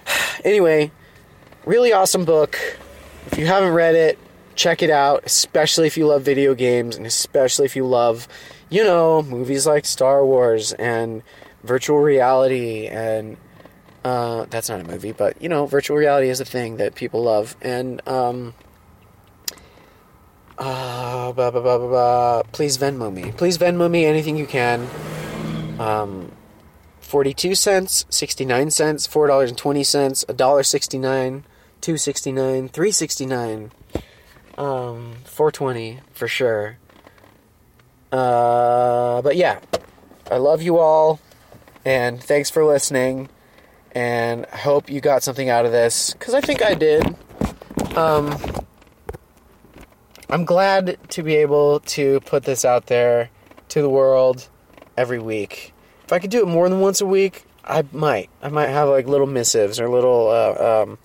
anyway, 0.44 0.92
really 1.66 1.94
awesome 1.94 2.26
book. 2.26 2.58
If 3.28 3.38
you 3.38 3.48
haven't 3.48 3.74
read 3.74 3.96
it, 3.96 4.20
check 4.56 4.84
it 4.84 4.90
out. 4.90 5.24
Especially 5.26 5.88
if 5.88 5.98
you 5.98 6.08
love 6.08 6.24
video 6.24 6.54
games, 6.54 6.96
and 6.96 7.06
especially 7.06 7.66
if 7.66 7.76
you 7.76 7.86
love, 7.86 8.28
you 8.70 8.84
know, 8.84 9.22
movies 9.22 9.66
like 9.66 9.86
Star 9.86 10.26
Wars 10.26 10.74
and 10.74 11.24
virtual 11.64 12.00
reality 12.00 12.86
and 12.88 13.38
uh, 14.06 14.46
that's 14.52 14.70
not 14.70 14.80
a 14.80 14.84
movie, 14.84 15.12
but 15.12 15.42
you 15.42 15.50
know, 15.50 15.66
virtual 15.66 15.98
reality 15.98 16.30
is 16.30 16.40
a 16.40 16.46
thing 16.46 16.78
that 16.78 16.94
people 16.94 17.24
love, 17.24 17.58
and 17.60 18.08
um, 18.08 18.54
uh, 20.58 21.32
blah, 21.32 21.52
blah, 21.52 21.62
blah, 21.62 21.78
blah, 21.78 21.88
blah. 21.88 22.44
Please 22.52 22.78
Venmo 22.78 23.14
me. 23.14 23.32
Please 23.32 23.58
Venmo 23.58 23.90
me 23.90 24.06
anything 24.06 24.38
you 24.38 24.46
can. 24.46 24.88
Um, 25.80 26.32
42 27.02 27.56
cents, 27.56 28.06
69 28.10 28.72
cents, 28.72 29.08
$4.20, 29.08 30.26
$1.69, 30.26 31.44
269 31.82 32.70
369 32.70 33.72
um, 34.58 35.16
420 35.26 36.00
for 36.14 36.28
sure. 36.28 36.78
Uh, 38.12 39.22
but 39.22 39.36
yeah, 39.36 39.60
I 40.32 40.38
love 40.38 40.62
you 40.62 40.78
all, 40.78 41.20
and 41.84 42.22
thanks 42.22 42.50
for 42.50 42.64
listening. 42.64 43.30
And 43.94 44.46
I 44.52 44.58
hope 44.58 44.90
you 44.90 45.00
got 45.00 45.24
something 45.24 45.50
out 45.50 45.66
of 45.66 45.72
this, 45.72 46.14
because 46.14 46.34
I 46.34 46.42
think 46.42 46.64
I 46.64 46.74
did. 46.74 47.16
Um, 47.96 48.38
I'm 50.30 50.44
glad 50.44 50.98
to 51.10 51.24
be 51.24 51.36
able 51.36 51.82
to 51.82 52.20
put 52.22 52.44
this 52.44 52.66
out 52.66 52.88
there 52.88 53.30
to 53.70 53.82
the 53.82 53.90
world 53.90 54.50
every 54.98 55.20
week. 55.20 55.74
If 56.04 56.14
I 56.14 56.20
could 56.20 56.32
do 56.32 56.42
it 56.42 56.48
more 56.48 56.68
than 56.68 56.80
once 56.80 57.02
a 57.02 57.06
week, 57.06 57.46
I 57.64 57.84
might. 57.92 58.30
I 58.42 58.50
might 58.50 58.70
have 58.70 58.90
like 58.90 59.08
little 59.08 59.28
missives 59.28 59.80
or 59.80 59.90
little 59.90 60.30
uh, 60.30 60.84
um, 60.84 60.98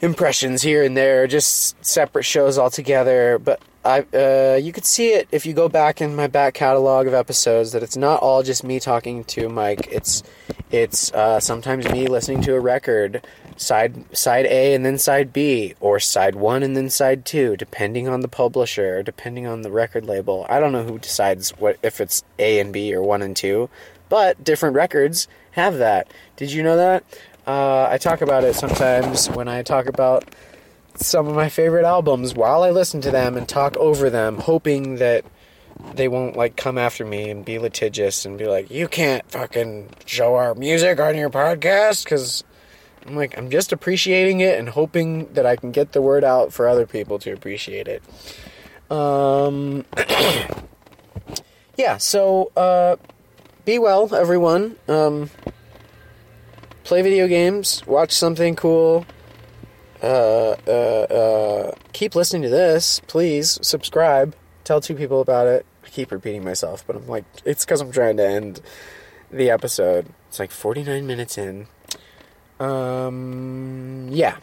impressions 0.00 0.62
here 0.62 0.82
and 0.82 0.96
there, 0.96 1.26
just 1.26 1.82
separate 1.84 2.24
shows 2.24 2.58
altogether. 2.58 3.38
But 3.38 3.62
I, 3.84 4.00
uh, 4.12 4.58
you 4.62 4.72
could 4.72 4.84
see 4.84 5.14
it 5.14 5.28
if 5.32 5.46
you 5.46 5.54
go 5.54 5.68
back 5.68 6.00
in 6.00 6.14
my 6.14 6.26
back 6.26 6.54
catalog 6.54 7.06
of 7.06 7.14
episodes 7.14 7.72
that 7.72 7.82
it's 7.82 7.96
not 7.96 8.20
all 8.20 8.42
just 8.42 8.64
me 8.64 8.80
talking 8.80 9.24
to 9.24 9.48
Mike. 9.48 9.88
It's 9.90 10.22
it's 10.70 11.10
uh, 11.12 11.40
sometimes 11.40 11.88
me 11.88 12.06
listening 12.06 12.42
to 12.42 12.54
a 12.54 12.60
record 12.60 13.26
side 13.58 14.16
side 14.16 14.46
A 14.46 14.74
and 14.74 14.86
then 14.86 14.96
side 14.96 15.32
B, 15.32 15.74
or 15.80 16.00
side 16.00 16.34
one 16.34 16.62
and 16.62 16.76
then 16.76 16.88
side 16.88 17.26
two, 17.26 17.56
depending 17.56 18.08
on 18.08 18.20
the 18.20 18.28
publisher, 18.28 19.02
depending 19.02 19.46
on 19.46 19.62
the 19.62 19.70
record 19.70 20.06
label. 20.06 20.46
I 20.48 20.60
don't 20.60 20.72
know 20.72 20.84
who 20.84 20.98
decides 20.98 21.50
what 21.58 21.76
if 21.82 22.00
it's 22.00 22.22
A 22.38 22.60
and 22.60 22.72
B 22.72 22.94
or 22.94 23.02
one 23.02 23.20
and 23.20 23.36
two, 23.36 23.68
but 24.08 24.42
different 24.42 24.76
records 24.76 25.28
have 25.52 25.78
that. 25.78 26.10
Did 26.36 26.52
you 26.52 26.62
know 26.62 26.76
that? 26.76 27.04
Uh, 27.46 27.88
I 27.90 27.98
talk 27.98 28.20
about 28.20 28.44
it 28.44 28.54
sometimes 28.54 29.28
when 29.30 29.48
I 29.48 29.62
talk 29.62 29.86
about 29.86 30.24
some 30.94 31.28
of 31.28 31.34
my 31.34 31.48
favorite 31.48 31.84
albums 31.84 32.34
while 32.34 32.62
I 32.62 32.70
listen 32.70 33.00
to 33.02 33.10
them 33.10 33.36
and 33.36 33.48
talk 33.48 33.76
over 33.76 34.10
them, 34.10 34.38
hoping 34.38 34.96
that 34.96 35.24
they 35.94 36.08
won't 36.08 36.36
like 36.36 36.56
come 36.56 36.76
after 36.76 37.04
me 37.04 37.30
and 37.30 37.44
be 37.44 37.58
litigious 37.58 38.24
and 38.24 38.36
be 38.36 38.46
like, 38.46 38.70
"You 38.70 38.88
can't 38.88 39.28
fucking 39.30 39.90
show 40.06 40.34
our 40.34 40.54
music 40.54 41.00
on 41.00 41.16
your 41.16 41.30
podcast," 41.30 42.04
because 42.04 42.44
I'm 43.06 43.16
like, 43.16 43.36
I'm 43.38 43.50
just 43.50 43.72
appreciating 43.72 44.40
it 44.40 44.58
and 44.58 44.68
hoping 44.68 45.32
that 45.34 45.46
I 45.46 45.56
can 45.56 45.72
get 45.72 45.92
the 45.92 46.02
word 46.02 46.24
out 46.24 46.52
for 46.52 46.68
other 46.68 46.86
people 46.86 47.18
to 47.20 47.32
appreciate 47.32 47.88
it. 47.88 48.02
Um, 48.90 49.84
yeah, 51.76 51.96
so 51.96 52.52
uh, 52.56 52.96
be 53.64 53.78
well, 53.78 54.14
everyone. 54.14 54.76
Um, 54.88 55.30
play 56.84 57.02
video 57.02 57.28
games, 57.28 57.86
watch 57.86 58.12
something 58.12 58.56
cool. 58.56 59.06
Uh, 60.02 60.54
uh, 60.66 60.70
uh, 60.70 61.74
keep 61.92 62.14
listening 62.14 62.42
to 62.42 62.48
this, 62.48 63.00
please. 63.06 63.58
Subscribe. 63.62 64.34
Tell 64.64 64.80
two 64.80 64.94
people 64.94 65.20
about 65.20 65.46
it. 65.46 65.66
I 65.84 65.88
keep 65.88 66.12
repeating 66.12 66.44
myself, 66.44 66.86
but 66.86 66.96
I'm 66.96 67.06
like, 67.06 67.24
it's 67.44 67.64
because 67.64 67.80
I'm 67.80 67.90
trying 67.90 68.16
to 68.18 68.26
end 68.26 68.60
the 69.30 69.50
episode. 69.50 70.06
It's 70.28 70.38
like 70.38 70.50
49 70.50 71.06
minutes 71.06 71.38
in. 71.38 71.66
Um, 72.60 74.08
yeah. 74.10 74.36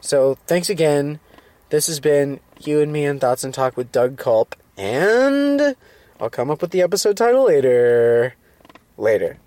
So 0.00 0.36
thanks 0.46 0.70
again. 0.70 1.20
This 1.70 1.86
has 1.86 1.98
been 2.00 2.40
you 2.60 2.80
and 2.80 2.92
me 2.92 3.04
and 3.04 3.20
thoughts 3.20 3.42
and 3.42 3.52
talk 3.52 3.76
with 3.76 3.90
Doug 3.90 4.16
Culp, 4.16 4.54
and 4.76 5.74
I'll 6.20 6.30
come 6.30 6.50
up 6.50 6.62
with 6.62 6.70
the 6.70 6.82
episode 6.82 7.16
title 7.16 7.46
later. 7.46 8.34
Later. 8.96 9.38